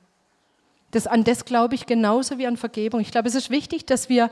Das, 0.91 1.07
an 1.07 1.23
das 1.23 1.45
glaube 1.45 1.75
ich 1.75 1.86
genauso 1.86 2.38
wie 2.38 2.47
an 2.47 2.57
Vergebung. 2.57 2.99
Ich 3.01 3.11
glaube, 3.11 3.27
es 3.27 3.36
ist 3.36 3.49
wichtig, 3.49 3.86
dass 3.86 4.09
wir, 4.09 4.29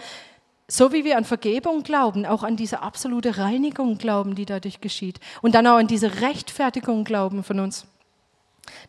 so 0.68 0.94
wie 0.94 1.04
wir 1.04 1.18
an 1.18 1.26
Vergebung 1.26 1.84
glauben, 1.84 2.26
auch 2.26 2.44
an 2.44 2.56
diese 2.56 2.82
absolute 2.82 3.38
Reinigung 3.38 3.98
glauben, 3.98 4.36
die 4.36 4.46
dadurch 4.46 4.80
geschieht. 4.80 5.20
Und 5.42 5.56
dann 5.56 5.66
auch 5.66 5.78
an 5.78 5.88
diese 5.88 6.22
Rechtfertigung 6.22 7.04
glauben 7.04 7.44
von 7.44 7.60
uns. 7.60 7.86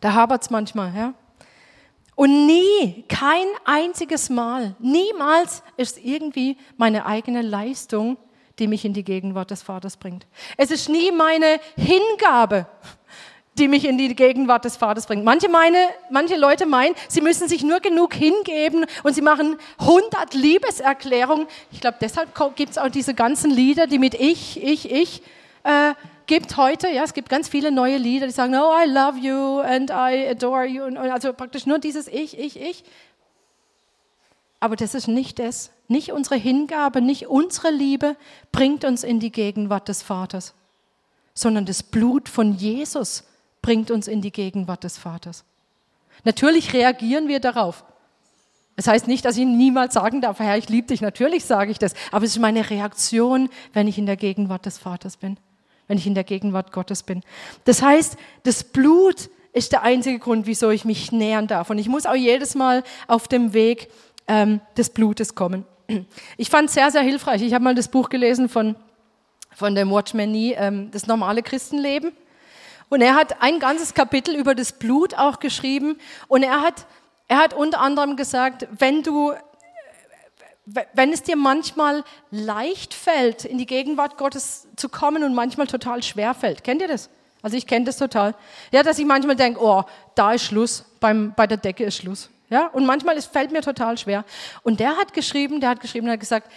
Da 0.01 0.13
hapert 0.13 0.43
es 0.43 0.51
manchmal, 0.51 0.95
ja. 0.95 1.15
Und 2.15 2.47
nie, 2.47 3.05
kein 3.09 3.47
einziges 3.65 4.29
Mal, 4.29 4.75
niemals 4.79 5.63
ist 5.77 5.99
irgendwie 6.05 6.57
meine 6.77 7.07
eigene 7.07 7.43
Leistung, 7.43 8.19
die 8.59 8.67
mich 8.67 8.85
in 8.85 8.93
die 8.93 9.05
Gegenwart 9.05 9.51
des 9.51 9.63
Vaters 9.63 9.97
bringt. 9.97 10.27
Es 10.57 10.71
ist 10.71 10.89
nie 10.89 11.11
meine 11.11 11.59
Hingabe, 11.77 12.67
die 13.59 13.69
mich 13.69 13.87
in 13.87 13.99
die 13.99 14.15
Gegenwart 14.15 14.65
des 14.65 14.77
Vaters 14.77 15.07
bringt. 15.07 15.25
Manche, 15.25 15.49
meine, 15.49 15.89
manche 16.11 16.37
Leute 16.37 16.67
meinen, 16.67 16.95
sie 17.09 17.21
müssen 17.21 17.49
sich 17.49 17.63
nur 17.63 17.81
genug 17.81 18.15
hingeben 18.15 18.87
und 19.03 19.15
sie 19.15 19.23
machen 19.23 19.57
100 19.79 20.35
Liebeserklärungen. 20.35 21.47
Ich 21.71 21.81
glaube, 21.81 21.97
deshalb 22.01 22.35
gibt 22.57 22.73
es 22.73 22.79
auch 22.79 22.89
diese 22.89 23.15
ganzen 23.15 23.51
Lieder, 23.51 23.87
die 23.87 23.99
mit 23.99 24.15
ich, 24.15 24.63
ich, 24.63 24.91
ich 24.91 25.23
äh, 25.65 25.95
gibt 26.27 26.57
heute, 26.57 26.89
ja, 26.89 27.05
es 27.05 27.15
gibt 27.15 27.29
ganz 27.29 27.49
viele 27.49 27.71
neue 27.71 27.97
Lieder, 27.97 28.27
die 28.27 28.33
sagen, 28.33 28.55
oh, 28.55 28.73
I 28.73 28.89
love 28.89 29.19
you 29.19 29.61
and 29.61 29.91
I 29.91 30.29
adore 30.29 30.67
you. 30.67 30.85
Und 30.85 30.97
also 30.97 31.33
praktisch 31.33 31.67
nur 31.67 31.79
dieses 31.79 32.09
Ich, 32.09 32.39
Ich, 32.39 32.61
Ich. 32.61 32.85
Aber 34.61 34.77
das 34.77 34.95
ist 34.95 35.09
nicht 35.09 35.39
das. 35.39 35.71
Nicht 35.89 36.13
unsere 36.13 36.37
Hingabe, 36.37 37.01
nicht 37.01 37.27
unsere 37.27 37.71
Liebe 37.71 38.17
bringt 38.53 38.85
uns 38.85 39.05
in 39.05 39.21
die 39.21 39.33
Gegenwart 39.33 39.89
des 39.89 40.03
Vaters, 40.03 40.55
sondern 41.35 41.67
das 41.67 41.83
Blut 41.83 42.29
von 42.29 42.55
Jesus 42.55 43.25
bringt 43.61 43.91
uns 43.91 44.09
in 44.09 44.23
die 44.23 44.33
Gegenwart 44.33 44.85
des 44.85 44.99
Vaters. 44.99 45.45
Natürlich 46.25 46.73
reagieren 46.73 47.29
wir 47.29 47.41
darauf. 47.41 47.85
Das 48.77 48.87
heißt 48.87 49.07
nicht, 49.07 49.25
dass 49.25 49.37
ich 49.37 49.45
niemals 49.45 49.95
sagen 49.95 50.21
darf, 50.21 50.39
Herr, 50.39 50.57
ich 50.57 50.69
liebe 50.69 50.89
dich. 50.89 51.01
Natürlich 51.01 51.45
sage 51.45 51.71
ich 51.71 51.79
das. 51.79 51.95
Aber 52.11 52.25
es 52.25 52.33
ist 52.33 52.39
meine 52.39 52.71
Reaktion, 52.71 53.51
wenn 53.73 53.87
ich 53.87 53.99
in 53.99 54.07
der 54.07 54.17
Gegenwart 54.17 54.65
des 54.65 54.79
Vaters 54.79 55.17
bin 55.17 55.37
wenn 55.89 55.99
ich 55.99 56.07
in 56.07 56.15
der 56.15 56.25
Gegenwart 56.25 56.73
Gottes 56.73 57.03
bin. 57.03 57.23
Das 57.65 57.83
heißt, 57.83 58.17
das 58.45 58.65
Blut 58.65 59.31
ist 59.53 59.73
der 59.73 59.83
einzige 59.83 60.19
Grund, 60.19 60.47
wieso 60.47 60.71
ich 60.71 60.85
mich 60.85 61.13
nähern 61.13 61.47
darf. 61.47 61.71
Und 61.71 61.79
ich 61.79 61.89
muss 61.89 62.07
auch 62.07 62.15
jedes 62.15 62.55
Mal 62.55 62.83
auf 63.07 63.29
dem 63.29 63.53
Weg 63.53 63.89
ähm, 64.29 64.61
des 64.77 64.91
Blutes 64.91 65.35
kommen. 65.35 65.65
Ich 66.37 66.49
fand 66.49 66.69
es 66.69 66.75
sehr, 66.75 66.91
sehr 66.91 67.03
hilfreich. 67.03 67.43
Ich 67.43 67.53
habe 67.53 67.65
mal 67.65 67.75
das 67.75 67.89
Buch 67.89 68.09
gelesen 68.09 68.49
von, 68.49 68.77
von 69.55 69.75
dem 69.75 69.91
Watchman 69.91 70.31
Nee, 70.31 70.55
ähm, 70.57 70.91
das 70.91 71.07
normale 71.07 71.43
Christenleben. 71.43 72.13
Und 72.89 73.01
er 73.03 73.15
hat 73.15 73.43
ein 73.43 73.59
ganzes 73.59 73.95
Kapitel 73.95 74.35
über 74.35 74.55
das 74.55 74.73
Blut 74.73 75.15
auch 75.15 75.39
geschrieben. 75.39 75.97
Und 76.29 76.43
er 76.43 76.61
hat, 76.61 76.87
er 77.29 77.39
hat 77.39 77.55
unter 77.55 77.81
anderem 77.81 78.17
gesagt, 78.17 78.67
wenn 78.79 79.03
du 79.03 79.33
wenn 80.65 81.13
es 81.13 81.23
dir 81.23 81.37
manchmal 81.37 82.05
leicht 82.31 82.95
fällt, 82.95 83.45
in 83.45 83.59
die 83.59 83.67
Gegenwart 83.67 84.17
Gottes 84.17 84.69
zu 84.77 84.89
kommen 84.89 85.25
und 85.25 85.35
manchmal 85.35 85.67
total 85.67 86.03
schwer 86.03 86.35
fällt. 86.35 86.63
Kennt 86.63 86.81
ihr 86.81 86.89
das? 86.89 87.11
Also 87.43 87.57
ich 87.57 87.67
kenne 87.67 87.85
das 87.85 87.97
total. 87.97 88.35
Ja, 88.71 88.85
dass 88.85 88.99
ich 88.99 89.05
manchmal 89.05 89.35
denke, 89.35 89.61
oh, 89.61 89.83
da 90.15 90.33
ist 90.33 90.45
Schluss, 90.45 90.85
beim, 91.01 91.35
bei 91.35 91.49
der 91.49 91.57
Decke 91.57 91.85
ist 91.85 91.97
Schluss. 91.97 92.31
Ja, 92.49 92.69
und 92.69 92.87
manchmal 92.87 93.17
es 93.17 93.27
fällt 93.27 93.51
mir 93.51 93.63
total 93.63 93.99
schwer. 93.99 94.25
Und 94.63 94.79
der 94.79 94.97
hat 94.97 95.15
geschrieben, 95.15 95.61
der 95.61 95.71
hat 95.71 95.81
geschrieben, 95.81 96.07
der 96.07 96.15
hat 96.15 96.21
gesagt, 96.21 96.53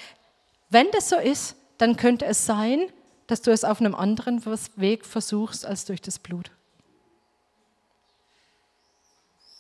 wenn 0.70 0.88
das 0.92 1.10
so 1.10 1.18
ist, 1.18 1.56
dann 1.78 1.98
könnte 1.98 2.26
es 2.26 2.46
sein, 2.46 2.82
dass 3.28 3.42
du 3.42 3.52
es 3.52 3.64
auf 3.64 3.80
einem 3.80 3.96
anderen 3.96 4.44
Weg 4.76 5.06
versuchst 5.06 5.66
als 5.66 5.86
durch 5.86 6.02
das 6.02 6.20
Blut. 6.20 6.52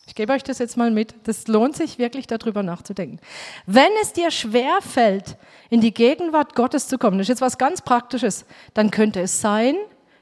Ich 0.07 0.13
gebe 0.13 0.33
euch 0.33 0.43
das 0.43 0.59
jetzt 0.59 0.77
mal 0.77 0.91
mit. 0.91 1.15
Das 1.23 1.47
lohnt 1.47 1.75
sich 1.75 1.97
wirklich 1.97 2.27
darüber 2.27 2.61
nachzudenken. 2.61 3.19
Wenn 3.65 3.91
es 4.01 4.13
dir 4.13 4.29
schwer 4.29 4.79
fällt, 4.81 5.37
in 5.69 5.81
die 5.81 5.93
Gegenwart 5.93 6.55
Gottes 6.55 6.87
zu 6.87 6.97
kommen, 6.97 7.17
das 7.17 7.25
ist 7.25 7.29
jetzt 7.29 7.41
was 7.41 7.57
ganz 7.57 7.81
Praktisches, 7.81 8.45
dann 8.73 8.91
könnte 8.91 9.21
es 9.21 9.41
sein, 9.41 9.75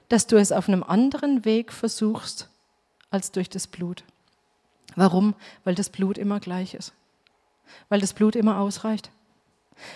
dass 0.08 0.28
du 0.28 0.38
es 0.38 0.52
auf 0.52 0.70
einem 0.70 0.84
anderen 0.84 1.44
Weg 1.44 1.74
versuchst 1.74 2.50
als 3.10 3.32
durch 3.32 3.50
das 3.50 3.68
Blut. 3.68 4.04
Warum? 4.96 5.36
Weil 5.64 5.76
das 5.76 5.90
Blut 5.90 6.18
immer 6.18 6.40
gleich 6.40 6.74
ist. 6.76 6.94
Weil 7.90 8.00
das 8.00 8.14
Blut 8.14 8.36
immer 8.36 8.60
ausreicht. 8.60 9.12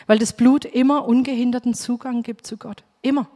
Weil 0.05 0.19
das 0.19 0.33
Blut 0.33 0.65
immer 0.65 1.05
ungehinderten 1.05 1.73
Zugang 1.73 2.23
gibt 2.23 2.45
zu 2.45 2.57
Gott. 2.57 2.83
Immer. 3.01 3.27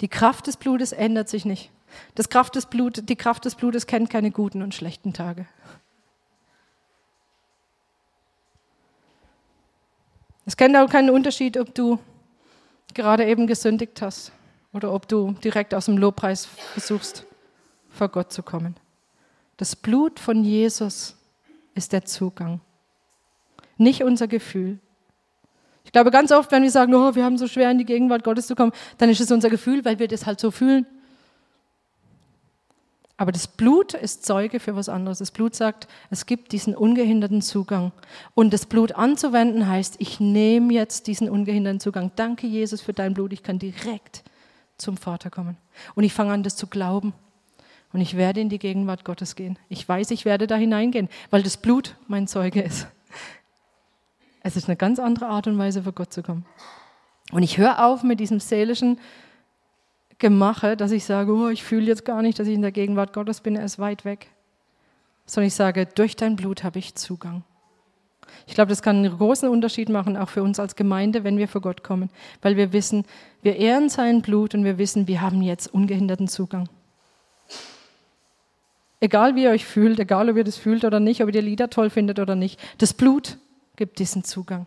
Die 0.00 0.08
Kraft 0.08 0.46
des 0.46 0.56
Blutes 0.56 0.92
ändert 0.92 1.28
sich 1.28 1.44
nicht. 1.44 1.70
Das 2.14 2.28
Kraft 2.28 2.54
des 2.54 2.66
Blut, 2.66 3.08
die 3.08 3.16
Kraft 3.16 3.44
des 3.44 3.54
Blutes 3.54 3.86
kennt 3.86 4.10
keine 4.10 4.30
guten 4.30 4.62
und 4.62 4.74
schlechten 4.74 5.12
Tage. 5.12 5.46
Es 10.46 10.56
kennt 10.56 10.76
auch 10.76 10.88
keinen 10.88 11.10
Unterschied, 11.10 11.56
ob 11.58 11.74
du 11.74 11.98
gerade 12.94 13.24
eben 13.26 13.46
gesündigt 13.46 14.00
hast 14.02 14.32
oder 14.72 14.92
ob 14.92 15.06
du 15.06 15.32
direkt 15.44 15.74
aus 15.74 15.86
dem 15.86 15.98
Lobpreis 15.98 16.46
versuchst, 16.46 17.24
vor 17.88 18.08
Gott 18.08 18.32
zu 18.32 18.42
kommen. 18.42 18.76
Das 19.56 19.76
Blut 19.76 20.18
von 20.18 20.42
Jesus 20.42 21.16
ist 21.74 21.92
der 21.92 22.04
Zugang, 22.04 22.60
nicht 23.76 24.02
unser 24.02 24.26
Gefühl. 24.26 24.78
Ich 25.90 25.92
glaube, 25.92 26.12
ganz 26.12 26.30
oft, 26.30 26.52
wenn 26.52 26.62
wir 26.62 26.70
sagen, 26.70 26.94
oh, 26.94 27.16
wir 27.16 27.24
haben 27.24 27.36
so 27.36 27.48
schwer 27.48 27.68
in 27.68 27.78
die 27.78 27.84
Gegenwart 27.84 28.22
Gottes 28.22 28.46
zu 28.46 28.54
kommen, 28.54 28.70
dann 28.98 29.10
ist 29.10 29.20
es 29.20 29.32
unser 29.32 29.50
Gefühl, 29.50 29.84
weil 29.84 29.98
wir 29.98 30.06
das 30.06 30.24
halt 30.24 30.38
so 30.38 30.52
fühlen. 30.52 30.86
Aber 33.16 33.32
das 33.32 33.48
Blut 33.48 33.94
ist 33.94 34.24
Zeuge 34.24 34.60
für 34.60 34.76
was 34.76 34.88
anderes. 34.88 35.18
Das 35.18 35.32
Blut 35.32 35.56
sagt, 35.56 35.88
es 36.08 36.26
gibt 36.26 36.52
diesen 36.52 36.76
ungehinderten 36.76 37.42
Zugang. 37.42 37.90
Und 38.36 38.52
das 38.52 38.66
Blut 38.66 38.92
anzuwenden 38.92 39.66
heißt, 39.66 39.96
ich 39.98 40.20
nehme 40.20 40.72
jetzt 40.74 41.08
diesen 41.08 41.28
ungehinderten 41.28 41.80
Zugang. 41.80 42.12
Danke, 42.14 42.46
Jesus, 42.46 42.80
für 42.80 42.92
dein 42.92 43.12
Blut. 43.12 43.32
Ich 43.32 43.42
kann 43.42 43.58
direkt 43.58 44.22
zum 44.78 44.96
Vater 44.96 45.28
kommen. 45.28 45.56
Und 45.96 46.04
ich 46.04 46.12
fange 46.12 46.32
an, 46.32 46.44
das 46.44 46.54
zu 46.54 46.68
glauben. 46.68 47.14
Und 47.92 48.00
ich 48.00 48.16
werde 48.16 48.40
in 48.40 48.48
die 48.48 48.60
Gegenwart 48.60 49.04
Gottes 49.04 49.34
gehen. 49.34 49.58
Ich 49.68 49.88
weiß, 49.88 50.12
ich 50.12 50.24
werde 50.24 50.46
da 50.46 50.54
hineingehen, 50.54 51.08
weil 51.30 51.42
das 51.42 51.56
Blut 51.56 51.96
mein 52.06 52.28
Zeuge 52.28 52.62
ist. 52.62 52.86
Es 54.42 54.56
ist 54.56 54.68
eine 54.68 54.76
ganz 54.76 54.98
andere 54.98 55.26
Art 55.26 55.46
und 55.46 55.58
Weise, 55.58 55.82
für 55.82 55.92
Gott 55.92 56.12
zu 56.12 56.22
kommen. 56.22 56.46
Und 57.32 57.42
ich 57.42 57.58
höre 57.58 57.84
auf 57.84 58.02
mit 58.02 58.20
diesem 58.20 58.40
seelischen 58.40 58.98
Gemache, 60.18 60.76
dass 60.76 60.92
ich 60.92 61.04
sage, 61.04 61.32
oh, 61.32 61.48
ich 61.48 61.62
fühle 61.62 61.86
jetzt 61.86 62.04
gar 62.04 62.22
nicht, 62.22 62.38
dass 62.38 62.46
ich 62.46 62.54
in 62.54 62.62
der 62.62 62.72
Gegenwart 62.72 63.12
Gottes 63.12 63.40
bin, 63.40 63.56
er 63.56 63.64
ist 63.64 63.78
weit 63.78 64.04
weg. 64.04 64.28
Sondern 65.26 65.48
ich 65.48 65.54
sage, 65.54 65.86
durch 65.86 66.16
dein 66.16 66.36
Blut 66.36 66.64
habe 66.64 66.78
ich 66.78 66.94
Zugang. 66.94 67.44
Ich 68.46 68.54
glaube, 68.54 68.68
das 68.68 68.82
kann 68.82 68.96
einen 68.96 69.16
großen 69.16 69.48
Unterschied 69.48 69.88
machen, 69.88 70.16
auch 70.16 70.28
für 70.28 70.42
uns 70.42 70.58
als 70.60 70.76
Gemeinde, 70.76 71.24
wenn 71.24 71.38
wir 71.38 71.48
vor 71.48 71.60
Gott 71.60 71.82
kommen, 71.82 72.10
weil 72.42 72.56
wir 72.56 72.72
wissen, 72.72 73.04
wir 73.42 73.56
ehren 73.56 73.88
sein 73.88 74.22
Blut 74.22 74.54
und 74.54 74.64
wir 74.64 74.78
wissen, 74.78 75.08
wir 75.08 75.20
haben 75.20 75.42
jetzt 75.42 75.72
ungehinderten 75.72 76.28
Zugang. 76.28 76.68
Egal 79.00 79.34
wie 79.34 79.44
ihr 79.44 79.50
euch 79.50 79.64
fühlt, 79.64 79.98
egal 79.98 80.28
ob 80.28 80.36
ihr 80.36 80.44
das 80.44 80.58
fühlt 80.58 80.84
oder 80.84 81.00
nicht, 81.00 81.22
ob 81.22 81.28
ihr 81.28 81.40
die 81.40 81.40
Lieder 81.40 81.70
toll 81.70 81.90
findet 81.90 82.18
oder 82.18 82.34
nicht, 82.34 82.60
das 82.78 82.92
Blut 82.92 83.38
gibt 83.80 83.98
diesen 83.98 84.24
Zugang. 84.24 84.66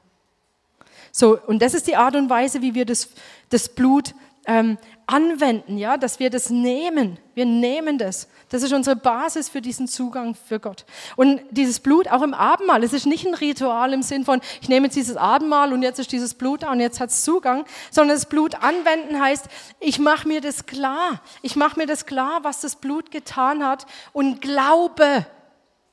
So, 1.12 1.40
und 1.40 1.62
das 1.62 1.76
ist 1.76 1.86
die 1.86 1.96
Art 1.96 2.16
und 2.16 2.32
Weise, 2.32 2.64
wie 2.64 2.74
wir 2.74 2.84
das, 2.84 3.10
das 3.50 3.70
Blut 3.70 4.16
ähm, 4.48 4.80
anwenden, 5.06 5.78
ja, 5.78 5.98
dass 5.98 6.20
wir 6.20 6.32
das 6.32 6.50
nehmen. 6.50 7.20
Wir 7.36 7.46
nehmen 7.46 8.00
das. 8.00 8.28
Das 8.50 8.64
ist 8.64 8.74
unsere 8.74 8.96
Basis 8.96 9.50
für 9.50 9.62
diesen 9.62 9.88
Zugang 9.88 10.34
für 10.34 10.60
Gott. 10.60 10.86
Und 11.16 11.42
dieses 11.52 11.80
Blut 11.80 12.08
auch 12.08 12.24
im 12.24 12.34
Abendmahl, 12.34 12.84
es 12.84 12.92
ist 12.92 13.06
nicht 13.06 13.28
ein 13.28 13.36
Ritual 13.36 13.94
im 13.94 14.02
Sinn 14.02 14.26
von, 14.26 14.42
ich 14.64 14.68
nehme 14.68 14.88
jetzt 14.88 14.96
dieses 14.96 15.16
Abendmahl 15.16 15.74
und 15.74 15.84
jetzt 15.84 16.00
ist 16.00 16.12
dieses 16.12 16.34
Blut 16.34 16.64
da 16.64 16.72
und 16.72 16.80
jetzt 16.80 17.00
hat 17.00 17.12
es 17.12 17.24
Zugang, 17.24 17.66
sondern 17.92 18.18
das 18.18 18.26
Blut 18.26 18.56
anwenden 18.56 19.22
heißt, 19.22 19.46
ich 19.80 20.00
mache 20.00 20.28
mir 20.28 20.42
das 20.42 20.66
klar. 20.66 21.22
Ich 21.44 21.56
mache 21.56 21.78
mir 21.78 21.86
das 21.86 22.08
klar, 22.08 22.40
was 22.42 22.62
das 22.62 22.78
Blut 22.78 23.12
getan 23.12 23.64
hat 23.64 23.86
und 24.12 24.42
glaube, 24.42 25.28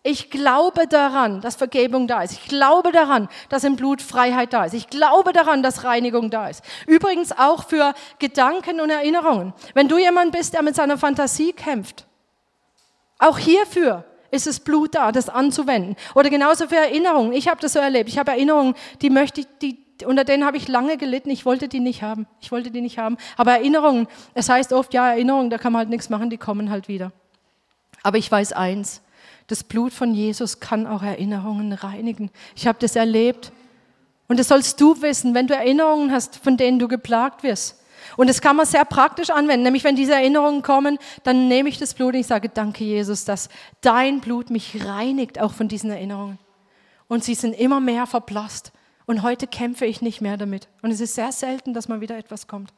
ich 0.03 0.31
glaube 0.31 0.87
daran, 0.87 1.43
dass 1.43 1.57
Vergebung 1.57 2.07
da 2.07 2.23
ist. 2.23 2.33
Ich 2.33 2.49
glaube 2.49 2.91
daran, 2.91 3.29
dass 3.51 3.65
im 3.65 3.77
Blut 3.77 4.01
Freiheit 4.01 4.53
da 4.55 4.65
ist. 4.65 4.73
Ich 4.73 4.89
glaube 4.89 5.35
daran, 5.35 5.63
dass 5.63 5.85
Reinigung 5.85 6.31
da 6.31 6.49
ist. 6.49 6.65
Übrigens 6.87 7.33
auch 7.33 7.69
für 7.69 7.93
Gedanken 8.19 8.81
und 8.81 8.89
Erinnerungen. 8.89 9.53
Wenn 9.75 9.89
du 9.89 9.99
jemand 9.99 10.33
bist, 10.33 10.55
der 10.55 10.63
mit 10.63 10.75
seiner 10.75 10.97
Fantasie 10.97 11.53
kämpft, 11.53 12.07
auch 13.19 13.37
hierfür 13.37 14.05
ist 14.31 14.47
das 14.47 14.61
Blut 14.61 14.95
da, 14.95 15.13
das 15.13 15.29
anzuwenden. 15.29 15.97
Oder 16.15 16.31
genauso 16.31 16.67
für 16.69 16.77
Erinnerungen. 16.77 17.35
Ich 17.35 17.49
habe 17.49 17.61
das 17.61 17.75
so 17.75 17.79
erlebt. 17.79 18.09
Ich 18.09 18.19
habe 18.19 18.31
Erinnerungen, 18.31 18.75
die 19.03 19.11
möchte 19.11 19.43
ich, 19.43 19.49
die, 19.61 19.85
unter 20.07 20.25
denen 20.25 20.47
habe 20.47 20.57
ich 20.57 20.67
lange 20.67 20.97
gelitten. 20.97 21.29
Ich 21.29 21.45
wollte 21.45 21.69
die 21.69 21.81
nicht 21.81 22.03
haben. 22.03 22.27
Ich 22.41 22.51
wollte 22.51 22.71
die 22.71 22.81
nicht 22.81 22.97
haben. 22.97 23.19
Aber 23.37 23.53
Erinnerungen, 23.53 24.09
es 24.33 24.49
heißt 24.49 24.73
oft, 24.73 24.95
ja, 24.95 25.11
Erinnerungen, 25.11 25.51
da 25.51 25.59
kann 25.59 25.73
man 25.73 25.81
halt 25.81 25.91
nichts 25.91 26.09
machen, 26.09 26.31
die 26.31 26.39
kommen 26.39 26.71
halt 26.71 26.89
wieder. 26.89 27.13
Aber 28.03 28.17
ich 28.17 28.31
weiß 28.33 28.55
eins, 28.55 29.03
das 29.51 29.65
Blut 29.65 29.93
von 29.93 30.15
Jesus 30.15 30.61
kann 30.61 30.87
auch 30.87 31.03
Erinnerungen 31.03 31.73
reinigen. 31.73 32.31
Ich 32.55 32.67
habe 32.67 32.79
das 32.79 32.95
erlebt. 32.95 33.53
Und 34.29 34.39
das 34.39 34.49
sollst 34.49 34.81
du 34.81 35.03
wissen, 35.03 35.35
wenn 35.35 35.49
du 35.49 35.55
Erinnerungen 35.55 36.13
hast, 36.13 36.37
von 36.37 36.57
denen 36.57 36.79
du 36.79 36.87
geplagt 36.87 37.43
wirst. 37.43 37.83
Und 38.17 38.29
das 38.29 38.41
kann 38.41 38.57
man 38.57 38.67
sehr 38.67 38.85
praktisch 38.85 39.31
anwenden. 39.31 39.65
Nämlich, 39.65 39.83
wenn 39.83 39.97
diese 39.97 40.15
Erinnerungen 40.15 40.63
kommen, 40.63 40.99
dann 41.25 41.49
nehme 41.49 41.69
ich 41.69 41.79
das 41.79 41.95
Blut 41.95 42.15
und 42.15 42.21
ich 42.21 42.27
sage, 42.27 42.49
danke 42.49 42.85
Jesus, 42.85 43.25
dass 43.25 43.49
dein 43.81 44.21
Blut 44.21 44.51
mich 44.51 44.85
reinigt, 44.85 45.41
auch 45.41 45.53
von 45.53 45.67
diesen 45.67 45.91
Erinnerungen. 45.91 46.39
Und 47.09 47.25
sie 47.25 47.35
sind 47.35 47.55
immer 47.55 47.81
mehr 47.81 48.07
verblasst. 48.07 48.73
Und 49.07 49.23
heute 49.23 49.49
kämpfe 49.49 49.87
ich 49.87 50.01
nicht 50.01 50.21
mehr 50.21 50.37
damit. 50.37 50.69
Und 50.83 50.93
es 50.93 51.01
ist 51.01 51.17
sehr 51.17 51.33
selten, 51.33 51.75
dass 51.75 51.89
mal 51.89 52.01
wieder 52.01 52.17
etwas 52.17 52.47
kommt. 52.47 52.73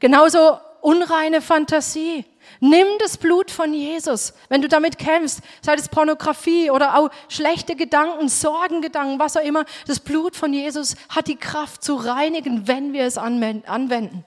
Genauso 0.00 0.58
unreine 0.80 1.40
Fantasie. 1.40 2.24
Nimm 2.60 2.86
das 2.98 3.16
Blut 3.16 3.50
von 3.50 3.74
Jesus, 3.74 4.34
wenn 4.48 4.62
du 4.62 4.68
damit 4.68 4.98
kämpfst, 4.98 5.40
sei 5.60 5.74
es 5.74 5.88
Pornografie 5.88 6.70
oder 6.70 6.98
auch 6.98 7.10
schlechte 7.28 7.76
Gedanken, 7.76 8.28
Sorgengedanken, 8.28 9.18
was 9.18 9.36
auch 9.36 9.44
immer. 9.44 9.64
Das 9.86 10.00
Blut 10.00 10.36
von 10.36 10.52
Jesus 10.52 10.96
hat 11.08 11.26
die 11.26 11.36
Kraft 11.36 11.82
zu 11.82 11.94
reinigen, 11.94 12.66
wenn 12.66 12.92
wir 12.92 13.04
es 13.04 13.18
anwenden. 13.18 14.24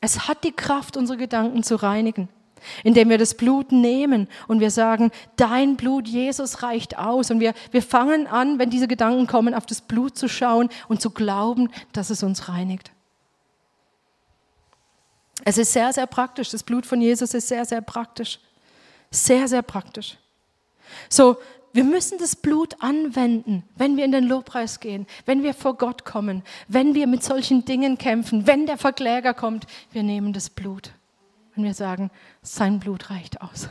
Es 0.00 0.28
hat 0.28 0.44
die 0.44 0.52
Kraft, 0.52 0.96
unsere 0.96 1.18
Gedanken 1.18 1.62
zu 1.62 1.76
reinigen, 1.76 2.28
indem 2.82 3.08
wir 3.08 3.18
das 3.18 3.34
Blut 3.34 3.72
nehmen 3.72 4.28
und 4.48 4.60
wir 4.60 4.70
sagen, 4.70 5.10
dein 5.36 5.76
Blut, 5.76 6.08
Jesus, 6.08 6.62
reicht 6.62 6.98
aus. 6.98 7.30
Und 7.30 7.40
wir, 7.40 7.54
wir 7.70 7.82
fangen 7.82 8.26
an, 8.26 8.58
wenn 8.58 8.70
diese 8.70 8.88
Gedanken 8.88 9.26
kommen, 9.26 9.54
auf 9.54 9.66
das 9.66 9.80
Blut 9.80 10.18
zu 10.18 10.28
schauen 10.28 10.68
und 10.88 11.00
zu 11.00 11.10
glauben, 11.10 11.70
dass 11.92 12.10
es 12.10 12.22
uns 12.22 12.48
reinigt. 12.48 12.93
Es 15.44 15.58
ist 15.58 15.72
sehr, 15.72 15.92
sehr 15.92 16.06
praktisch. 16.06 16.50
Das 16.50 16.62
Blut 16.62 16.86
von 16.86 17.00
Jesus 17.00 17.34
ist 17.34 17.48
sehr, 17.48 17.64
sehr 17.64 17.82
praktisch. 17.82 18.40
Sehr, 19.10 19.46
sehr 19.46 19.62
praktisch. 19.62 20.16
So, 21.08 21.36
wir 21.72 21.84
müssen 21.84 22.18
das 22.18 22.36
Blut 22.36 22.76
anwenden, 22.80 23.64
wenn 23.74 23.96
wir 23.96 24.04
in 24.04 24.12
den 24.12 24.24
Lobpreis 24.24 24.80
gehen, 24.80 25.06
wenn 25.26 25.42
wir 25.42 25.54
vor 25.54 25.76
Gott 25.76 26.04
kommen, 26.04 26.42
wenn 26.68 26.94
wir 26.94 27.06
mit 27.06 27.24
solchen 27.24 27.64
Dingen 27.64 27.98
kämpfen, 27.98 28.46
wenn 28.46 28.66
der 28.66 28.78
Verkläger 28.78 29.34
kommt. 29.34 29.66
Wir 29.90 30.02
nehmen 30.02 30.32
das 30.32 30.50
Blut 30.50 30.92
und 31.56 31.64
wir 31.64 31.74
sagen, 31.74 32.10
sein 32.42 32.78
Blut 32.78 33.10
reicht 33.10 33.42
aus. 33.42 33.68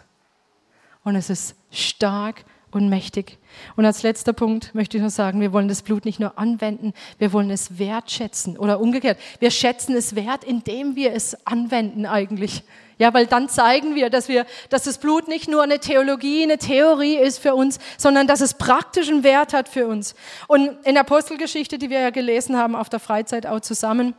Und 1.03 1.15
es 1.15 1.29
ist 1.29 1.55
stark 1.71 2.43
und 2.75 2.89
mächtig. 2.89 3.37
Und 3.75 3.85
als 3.85 4.03
letzter 4.03 4.33
Punkt 4.33 4.73
möchte 4.73 4.97
ich 4.97 5.03
noch 5.03 5.09
sagen, 5.09 5.41
wir 5.41 5.53
wollen 5.53 5.67
das 5.67 5.81
Blut 5.81 6.05
nicht 6.05 6.19
nur 6.19 6.37
anwenden, 6.37 6.93
wir 7.17 7.33
wollen 7.33 7.49
es 7.51 7.77
wertschätzen 7.77 8.57
oder 8.57 8.79
umgekehrt. 8.79 9.17
Wir 9.39 9.51
schätzen 9.51 9.95
es 9.95 10.15
wert, 10.15 10.43
indem 10.43 10.95
wir 10.95 11.13
es 11.13 11.45
anwenden 11.45 12.05
eigentlich. 12.05 12.63
Ja, 12.99 13.13
weil 13.13 13.25
dann 13.25 13.49
zeigen 13.49 13.95
wir, 13.95 14.09
dass 14.09 14.27
wir, 14.27 14.45
dass 14.69 14.83
das 14.83 14.97
Blut 14.97 15.27
nicht 15.27 15.49
nur 15.49 15.63
eine 15.63 15.79
Theologie, 15.79 16.43
eine 16.43 16.57
Theorie 16.57 17.17
ist 17.17 17.39
für 17.39 17.55
uns, 17.55 17.79
sondern 17.97 18.27
dass 18.27 18.41
es 18.41 18.53
praktischen 18.53 19.23
Wert 19.23 19.53
hat 19.53 19.67
für 19.67 19.87
uns. 19.87 20.15
Und 20.47 20.67
in 20.85 20.93
der 20.93 21.01
Apostelgeschichte, 21.01 21.77
die 21.77 21.89
wir 21.89 21.99
ja 21.99 22.11
gelesen 22.11 22.57
haben 22.57 22.75
auf 22.75 22.89
der 22.89 22.99
Freizeit 22.99 23.47
auch 23.47 23.61
zusammen, 23.61 24.13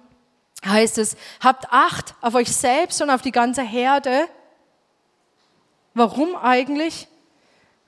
heißt 0.65 0.99
es, 0.99 1.17
habt 1.41 1.67
Acht 1.71 2.15
auf 2.21 2.35
euch 2.35 2.55
selbst 2.55 3.01
und 3.01 3.11
auf 3.11 3.23
die 3.23 3.33
ganze 3.33 3.63
Herde. 3.63 4.27
Warum 5.95 6.35
eigentlich? 6.37 7.07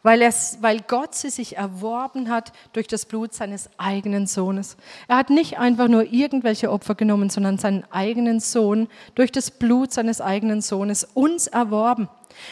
Weil, 0.07 0.23
es, 0.23 0.59
weil 0.61 0.79
Gott 0.87 1.17
sie 1.17 1.31
sich 1.31 1.57
erworben 1.57 2.31
hat 2.31 2.53
durch 2.73 2.87
das 2.87 3.07
Blut 3.07 3.35
seines 3.35 3.69
eigenen 3.77 4.29
Sohnes. 4.29 4.77
Er 5.09 5.17
hat 5.17 5.31
nicht 5.31 5.59
einfach 5.59 5.89
nur 5.89 6.13
irgendwelche 6.13 6.71
Opfer 6.71 6.95
genommen, 6.95 7.29
sondern 7.29 7.59
seinen 7.59 7.83
eigenen 7.91 8.39
Sohn 8.39 8.87
durch 9.17 9.33
das 9.33 9.51
Blut 9.51 9.93
seines 9.93 10.21
eigenen 10.21 10.63
Sohnes 10.63 11.03
uns 11.03 11.49
erworben. 11.49 12.09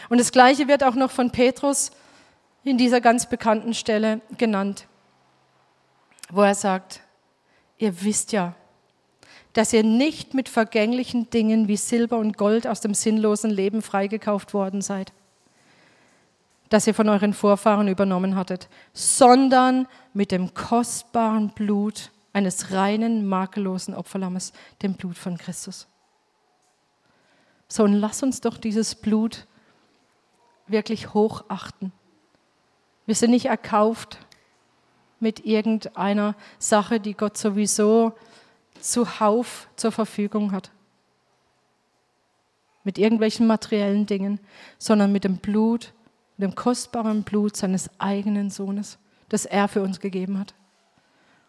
Und 0.09 0.19
das 0.19 0.33
Gleiche 0.33 0.67
wird 0.67 0.83
auch 0.83 0.97
noch 0.97 1.13
von 1.13 1.31
Petrus 1.31 1.93
in 2.65 2.77
dieser 2.77 3.01
ganz 3.01 3.29
bekannten 3.29 3.73
Stelle 3.73 4.21
genannt, 4.37 4.89
wo 6.33 6.43
er 6.43 6.57
sagt, 6.57 7.03
ihr 7.79 8.03
wisst 8.03 8.33
ja, 8.33 8.57
dass 9.53 9.73
ihr 9.73 9.85
nicht 9.85 10.35
mit 10.35 10.49
vergänglichen 10.49 11.31
Dingen 11.31 11.69
wie 11.69 11.77
Silber 11.77 12.19
und 12.19 12.37
Gold 12.37 12.67
aus 12.67 12.81
dem 12.81 12.95
sinnlosen 12.95 13.51
Leben 13.53 13.81
freigekauft 13.81 14.55
worden 14.55 14.83
seid 14.83 15.13
das 16.69 16.87
ihr 16.87 16.95
von 16.95 17.09
euren 17.09 17.35
Vorfahren 17.35 17.89
übernommen 17.89 18.37
hattet, 18.37 18.69
sondern 18.93 19.87
mit 20.13 20.33
dem 20.33 20.55
kostbaren 20.55 21.51
Blut 21.51 22.11
eines 22.33 22.73
reinen, 22.73 23.27
makellosen 23.27 23.95
Opferlammes, 23.95 24.53
dem 24.83 24.95
Blut 24.95 25.17
von 25.17 25.39
Christus. 25.39 25.87
So, 27.69 27.85
und 27.85 27.95
lass 27.95 28.23
uns 28.23 28.41
doch 28.41 28.59
dieses 28.59 28.95
Blut 28.95 29.47
wirklich 30.67 31.15
hochachten. 31.15 31.93
Wir 33.07 33.15
sind 33.15 33.31
nicht 33.31 33.47
erkauft 33.47 34.19
mit 35.21 35.45
irgendeiner 35.45 36.35
Sache, 36.59 37.01
die 37.01 37.15
Gott 37.15 37.37
sowieso 37.37 38.13
zuhauf 38.81 39.69
zur 39.77 39.93
Verfügung 39.93 40.53
hat. 40.53 40.71
mit 42.85 42.99
irgendwelchen 42.99 43.47
materiellen 43.47 44.05
Dingen, 44.07 44.39
sondern 44.79 45.11
mit 45.11 45.25
dem 45.25 45.39
Blut, 45.39 45.94
mit 46.37 46.51
dem 46.51 46.55
kostbaren 46.55 47.23
Blut 47.23 47.57
seines 47.57 47.91
eigenen 47.99 48.51
Sohnes, 48.51 48.99
das 49.29 49.45
er 49.45 49.69
für 49.69 49.83
uns 49.83 50.01
gegeben 50.01 50.39
hat. 50.39 50.55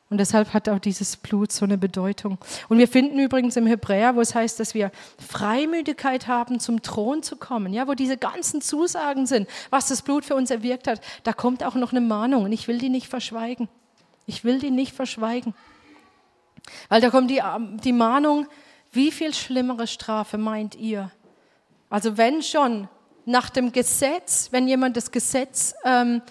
Und 0.09 0.19
deshalb 0.19 0.53
hat 0.53 0.69
auch 0.69 0.77
dieses 0.77 1.17
Blut 1.17 1.51
so 1.51 1.65
eine 1.65 1.79
Bedeutung. 1.79 2.37
Und 2.69 2.77
wir 2.77 2.87
finden 2.87 3.17
übrigens 3.17 3.55
im 3.55 3.65
Hebräer, 3.65 4.15
wo 4.15 4.21
es 4.21 4.35
heißt, 4.35 4.59
dass 4.59 4.75
wir 4.75 4.91
Freimütigkeit 5.17 6.27
haben, 6.27 6.59
zum 6.59 6.83
Thron 6.83 7.23
zu 7.23 7.37
kommen, 7.37 7.73
ja, 7.73 7.87
wo 7.87 7.95
diese 7.95 8.15
ganzen 8.15 8.61
Zusagen 8.61 9.25
sind, 9.25 9.49
was 9.71 9.87
das 9.87 10.03
Blut 10.03 10.23
für 10.23 10.35
uns 10.35 10.51
erwirkt 10.51 10.87
hat, 10.87 11.01
da 11.23 11.33
kommt 11.33 11.63
auch 11.63 11.73
noch 11.73 11.91
eine 11.91 12.01
Mahnung 12.01 12.43
und 12.43 12.51
ich 12.51 12.67
will 12.67 12.77
die 12.77 12.89
nicht 12.89 13.07
verschweigen. 13.07 13.67
Ich 14.27 14.43
will 14.43 14.59
die 14.59 14.71
nicht 14.71 14.93
verschweigen. 14.93 15.55
Weil 16.89 17.01
da 17.01 17.09
kommt 17.09 17.31
die, 17.31 17.41
die 17.83 17.93
Mahnung, 17.93 18.47
wie 18.91 19.11
viel 19.11 19.33
schlimmere 19.33 19.87
Strafe 19.87 20.37
meint 20.37 20.75
ihr? 20.75 21.11
Also 21.89 22.17
wenn 22.17 22.43
schon 22.43 22.87
nach 23.25 23.49
dem 23.49 23.71
Gesetz, 23.71 24.49
wenn 24.51 24.67
jemand 24.67 24.95
das 24.97 25.11
Gesetz 25.11 25.73
ähm, 25.83 26.21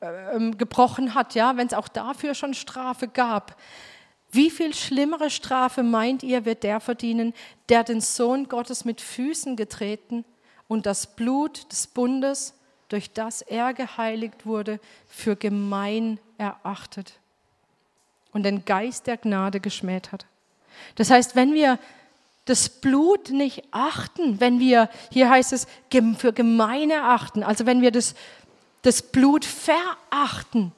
ähm, 0.00 0.56
gebrochen 0.56 1.14
hat, 1.14 1.34
ja, 1.34 1.56
wenn 1.56 1.66
es 1.66 1.74
auch 1.74 1.88
dafür 1.88 2.34
schon 2.34 2.54
Strafe 2.54 3.08
gab. 3.08 3.56
Wie 4.30 4.50
viel 4.50 4.74
schlimmere 4.74 5.30
Strafe 5.30 5.82
meint 5.82 6.22
ihr, 6.22 6.44
wird 6.44 6.62
der 6.62 6.80
verdienen, 6.80 7.34
der 7.68 7.84
den 7.84 8.00
Sohn 8.00 8.48
Gottes 8.48 8.84
mit 8.84 9.00
Füßen 9.00 9.56
getreten 9.56 10.24
und 10.68 10.86
das 10.86 11.06
Blut 11.06 11.70
des 11.70 11.86
Bundes, 11.86 12.54
durch 12.88 13.12
das 13.12 13.42
er 13.42 13.74
geheiligt 13.74 14.44
wurde, 14.44 14.80
für 15.06 15.36
gemein 15.36 16.18
erachtet 16.36 17.14
und 18.32 18.42
den 18.42 18.64
Geist 18.64 19.06
der 19.06 19.16
Gnade 19.16 19.60
geschmäht 19.60 20.12
hat? 20.12 20.26
Das 20.96 21.10
heißt, 21.10 21.36
wenn 21.36 21.54
wir 21.54 21.78
das 22.44 22.68
Blut 22.68 23.30
nicht 23.30 23.64
achten, 23.70 24.40
wenn 24.40 24.58
wir, 24.60 24.90
hier 25.10 25.30
heißt 25.30 25.52
es, 25.52 25.66
für 26.18 26.32
gemeine 26.32 27.04
achten, 27.04 27.42
also 27.42 27.64
wenn 27.64 27.80
wir 27.80 27.90
das 27.90 28.14
das 28.84 29.00
Blut 29.02 29.44
verachten. 29.44 30.72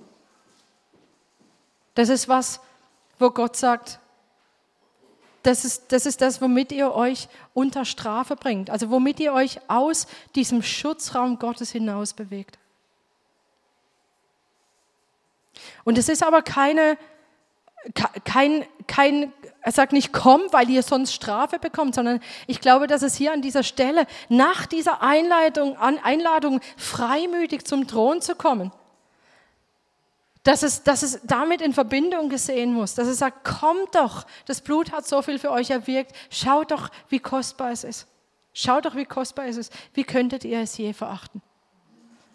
Das 1.95 2.09
ist 2.09 2.29
was, 2.29 2.61
wo 3.19 3.31
Gott 3.31 3.57
sagt, 3.57 3.99
das 5.43 5.64
ist, 5.64 5.93
das 5.93 6.07
ist 6.07 6.21
das, 6.21 6.41
womit 6.41 6.73
ihr 6.73 6.93
euch 6.93 7.29
unter 7.53 7.85
Strafe 7.85 8.37
bringt, 8.37 8.71
also 8.71 8.91
womit 8.91 9.21
ihr 9.21 9.33
euch 9.33 9.59
aus 9.69 10.07
diesem 10.35 10.62
Schutzraum 10.62 11.39
Gottes 11.39 11.73
hinaus 11.73 12.14
bewegt. 12.14 12.59
Und 15.85 15.99
es 15.99 16.09
ist 16.09 16.23
aber 16.23 16.43
keine, 16.43 16.99
kein, 18.25 18.67
kein, 18.87 19.33
er 19.67 19.73
sagt 19.73 19.93
nicht, 19.93 20.12
komm, 20.12 20.43
weil 20.53 20.71
ihr 20.71 20.85
sonst 20.85 21.12
Strafe 21.12 21.59
bekommt, 21.59 21.97
sondern 21.97 22.21
ich 22.47 22.61
glaube, 22.61 22.87
dass 22.87 23.03
es 23.03 23.17
hier 23.17 23.33
an 23.33 23.43
dieser 23.43 23.64
Stelle 23.64 24.07
nach 24.29 24.64
dieser 24.64 25.03
Einladung, 25.03 25.77
Einladung 25.77 26.61
freimütig 26.77 27.64
zum 27.67 27.89
Thron 27.89 28.23
zu 28.23 28.37
kommen, 28.37 28.71
dass 30.45 30.62
es, 30.62 30.85
dass 30.85 31.03
es 31.03 31.19
damit 31.25 31.62
in 31.62 31.73
Verbindung 31.73 32.29
gesehen 32.29 32.75
muss, 32.75 32.95
dass 32.95 33.09
es 33.09 33.19
sagt, 33.19 33.43
kommt 33.43 33.93
doch, 33.97 34.25
das 34.45 34.61
Blut 34.61 34.93
hat 34.93 35.05
so 35.05 35.21
viel 35.21 35.41
für 35.41 35.51
euch 35.51 35.71
erwirkt, 35.71 36.14
schaut 36.31 36.71
doch, 36.71 36.89
wie 37.09 37.19
kostbar 37.19 37.73
es 37.73 37.83
ist. 37.83 38.07
Schaut 38.53 38.85
doch, 38.85 38.95
wie 38.95 39.05
kostbar 39.05 39.47
es 39.47 39.57
ist. 39.57 39.73
Wie 39.95 40.05
könntet 40.05 40.45
ihr 40.45 40.61
es 40.61 40.79
je 40.79 40.93
verachten? 40.93 41.43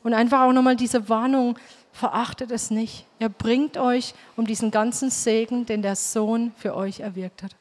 Und 0.04 0.14
einfach 0.14 0.42
auch 0.42 0.54
nochmal 0.54 0.76
diese 0.76 1.10
Warnung, 1.10 1.58
verachtet 1.92 2.52
es 2.52 2.72
nicht. 2.72 3.06
Er 3.20 3.30
bringt 3.30 3.78
euch 3.78 4.14
um 4.36 4.46
diesen 4.46 4.72
ganzen 4.72 5.10
Segen, 5.10 5.66
den 5.66 5.82
der 5.82 5.96
Sohn 5.96 6.54
für 6.56 6.76
euch 6.76 7.02
erwirkt 7.02 7.44
hat. 7.44 7.56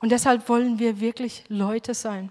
Und 0.00 0.12
deshalb 0.12 0.48
wollen 0.48 0.78
wir 0.78 1.00
wirklich 1.00 1.44
Leute 1.48 1.94
sein. 1.94 2.30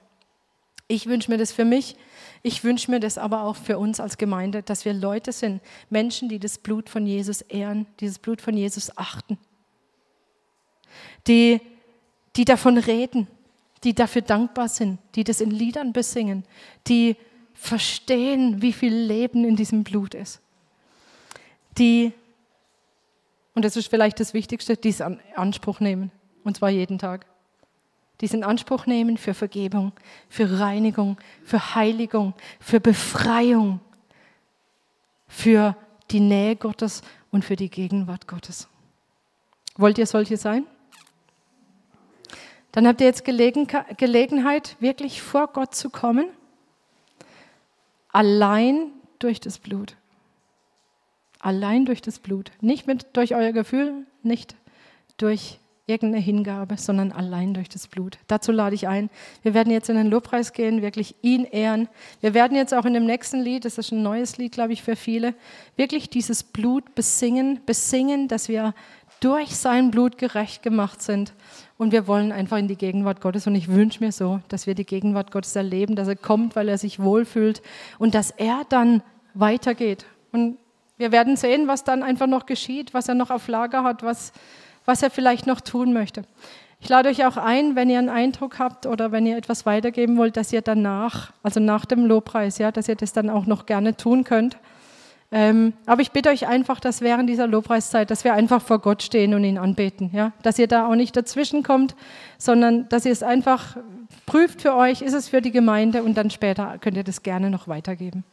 Ich 0.88 1.07
wünsche 1.07 1.32
mir 1.32 1.38
das 1.38 1.53
für 1.53 1.63
mich, 1.63 1.95
ich 2.43 2.65
wünsche 2.65 2.91
mir 2.91 2.99
das 2.99 3.17
aber 3.17 3.43
auch 3.43 3.55
für 3.55 3.78
uns 3.78 4.01
als 4.01 4.17
Gemeinde, 4.17 4.61
dass 4.61 4.84
wir 4.84 4.93
Leute 4.93 5.32
sind, 5.32 5.61
Menschen, 5.89 6.28
die 6.28 6.39
das 6.39 6.57
Blut 6.57 6.89
von 6.89 7.07
Jesus 7.07 7.41
ehren, 7.41 7.86
dieses 8.01 8.19
Blut 8.19 8.41
von 8.41 8.57
Jesus 8.57 8.97
achten, 8.97 9.38
die, 11.28 11.61
die 12.36 12.43
davon 12.43 12.78
reden, 12.78 13.28
die 13.86 13.93
dafür 13.93 14.22
dankbar 14.22 14.67
sind, 14.67 14.99
die 15.15 15.24
das 15.24 15.39
in 15.39 15.51
Liedern 15.51 15.93
besingen, 15.93 16.43
die 16.88 17.15
verstehen, 17.62 18.62
wie 18.62 18.74
viel 18.74 18.93
Leben 18.93 19.45
in 19.45 19.55
diesem 19.55 19.84
Blut 19.84 20.14
ist 20.14 20.41
die, 21.78 22.14
und 23.53 23.66
das 23.66 23.76
ist 23.76 23.89
vielleicht 23.89 24.20
das 24.20 24.34
Wichtigste, 24.34 24.78
die 24.78 24.89
es 24.89 24.99
in 24.99 25.20
Anspruch 25.36 25.80
nehmen, 25.80 26.12
und 26.43 26.57
zwar 26.57 26.70
jeden 26.70 26.99
Tag. 26.99 27.26
Die 28.20 28.26
es 28.26 28.34
in 28.34 28.43
Anspruch 28.43 28.86
nehmen 28.86 29.18
für 29.18 29.34
Vergebung, 29.34 29.93
für 30.30 30.59
Reinigung, 30.59 31.18
für 31.43 31.76
Heiligung, 31.76 32.34
für 32.59 32.80
Befreiung, 32.80 33.80
für 35.28 35.76
die 36.12 36.20
Nähe 36.20 36.55
Gottes 36.55 37.01
und 37.32 37.43
für 37.43 37.55
die 37.55 37.70
Gegenwart 37.70 38.28
Gottes. 38.28 38.68
Wollt 39.76 39.97
ihr 39.97 40.05
solche 40.05 40.38
sein? 40.38 40.66
Dann 42.74 42.88
habt 42.88 43.01
ihr 43.01 43.07
jetzt 43.07 43.26
Gelegenheit, 43.26 44.78
wirklich 44.80 45.22
vor 45.22 45.47
Gott 45.47 45.74
zu 45.74 45.89
kommen, 45.89 46.28
allein 48.12 48.91
durch 49.20 49.39
das 49.39 49.59
Blut. 49.59 49.95
Allein 51.39 51.86
durch 51.86 52.01
das 52.01 52.20
Blut. 52.20 52.51
Nicht 52.62 52.88
mit, 52.88 53.07
durch 53.14 53.36
euer 53.36 53.51
Gefühl, 53.51 54.05
nicht 54.24 54.55
durch 55.18 55.59
irgendeine 55.88 56.24
Hingabe, 56.24 56.78
sondern 56.78 57.12
allein 57.12 57.53
durch 57.53 57.68
das 57.70 57.88
Blut. 57.88 58.18
Dazu 58.28 58.51
lade 58.51 58.76
ich 58.76 58.88
ein. 58.88 59.09
Wir 59.41 59.53
werden 59.53 59.72
jetzt 59.72 59.89
in 59.89 59.95
den 59.95 60.07
Lobpreis 60.07 60.53
gehen, 60.53 60.82
wirklich 60.82 61.16
ihn 61.22 61.43
ehren. 61.43 61.89
Wir 62.22 62.34
werden 62.34 62.55
jetzt 62.55 62.74
auch 62.74 62.86
in 62.86 62.93
dem 62.93 63.05
nächsten 63.05 63.41
Lied, 63.41 63.66
das 63.66 63.78
ist 63.78 63.91
ein 63.91 64.03
neues 64.03 64.38
Lied, 64.38 64.53
glaube 64.53 64.74
ich, 64.74 64.84
für 64.84 64.95
viele, 64.95 65.34
wirklich 65.76 66.09
dieses 66.09 66.43
Blut 66.43 66.95
besingen, 66.95 67.59
besingen, 67.66 68.28
dass 68.28 68.47
wir 68.47 68.74
durch 69.22 69.55
sein 69.55 69.91
Blut 69.91 70.17
gerecht 70.17 70.63
gemacht 70.63 71.01
sind. 71.01 71.34
Und 71.78 71.93
wir 71.93 72.07
wollen 72.07 72.32
einfach 72.32 72.57
in 72.57 72.67
die 72.67 72.76
Gegenwart 72.76 73.22
Gottes. 73.22 73.47
Und 73.47 73.55
ich 73.55 73.69
wünsche 73.69 74.03
mir 74.03 74.11
so, 74.11 74.41
dass 74.49 74.67
wir 74.67 74.76
die 74.76 74.86
Gegenwart 74.86 75.32
Gottes 75.32 75.55
erleben, 75.55 75.95
dass 75.95 76.09
er 76.09 76.17
kommt, 76.17 76.55
weil 76.57 76.67
er 76.67 76.78
sich 76.78 76.99
wohlfühlt 76.99 77.61
und 77.99 78.13
dass 78.13 78.32
er 78.32 78.63
dann 78.67 79.01
weitergeht. 79.34 80.05
Und 80.34 80.57
wir 80.97 81.11
werden 81.11 81.38
sehen, 81.38 81.67
was 81.67 81.84
dann 81.84 82.03
einfach 82.03 82.28
noch 82.28 82.45
geschieht, 82.45 82.93
was 82.93 83.07
er 83.07 83.15
noch 83.15 83.30
auf 83.30 83.47
Lager 83.47 83.84
hat, 83.84 84.03
was, 84.03 84.34
was 84.86 85.01
er 85.01 85.09
vielleicht 85.09 85.47
noch 85.47 85.61
tun 85.61 85.93
möchte. 85.93 86.24
Ich 86.80 86.89
lade 86.89 87.09
euch 87.09 87.26
auch 87.26 87.38
ein, 87.38 87.76
wenn 87.76 87.91
ihr 87.91 87.99
einen 87.99 88.09
Eindruck 88.09 88.57
habt 88.57 88.88
oder 88.88 89.11
wenn 89.11 89.28
ihr 89.28 89.38
etwas 89.38 89.67
weitergeben 89.67 90.17
wollt, 90.17 90.36
dass 90.36 90.51
ihr 90.51 90.61
danach, 90.61 91.32
also 91.43 91.59
nach 91.59 91.86
dem 91.86 92.07
Lobpreis, 92.07 92.57
ja, 92.57 92.72
dass 92.72 92.88
ihr 92.88 92.95
das 92.95 93.13
dann 93.13 93.30
auch 93.30 93.45
noch 93.45 93.67
gerne 93.67 93.95
tun 93.95 94.24
könnt. 94.24 94.57
Ähm, 95.34 95.73
aber 95.86 96.01
ich 96.01 96.11
bitte 96.11 96.29
euch 96.29 96.47
einfach, 96.47 96.82
dass 96.82 96.99
während 96.99 97.29
dieser 97.29 97.47
Lobpreiszeit, 97.47 98.11
dass 98.11 98.25
wir 98.25 98.34
einfach 98.34 98.61
vor 98.61 98.79
Gott 98.79 99.01
stehen 99.01 99.34
und 99.34 99.45
ihn 99.45 99.57
anbeten, 99.57 100.09
ja, 100.13 100.34
dass 100.43 100.59
ihr 100.59 100.67
da 100.67 100.88
auch 100.88 100.95
nicht 100.95 101.15
dazwischen 101.15 101.63
kommt, 101.63 101.95
sondern 102.38 102.89
dass 102.89 103.05
ihr 103.05 103.13
es 103.13 103.23
einfach 103.23 103.77
prüft 104.25 104.61
für 104.61 104.75
euch, 104.75 105.01
ist 105.01 105.13
es 105.13 105.29
für 105.29 105.41
die 105.41 105.51
Gemeinde 105.51 106.03
und 106.03 106.17
dann 106.17 106.29
später 106.29 106.77
könnt 106.82 106.97
ihr 106.97 107.05
das 107.05 107.23
gerne 107.23 107.49
noch 107.49 107.69
weitergeben. 107.69 108.25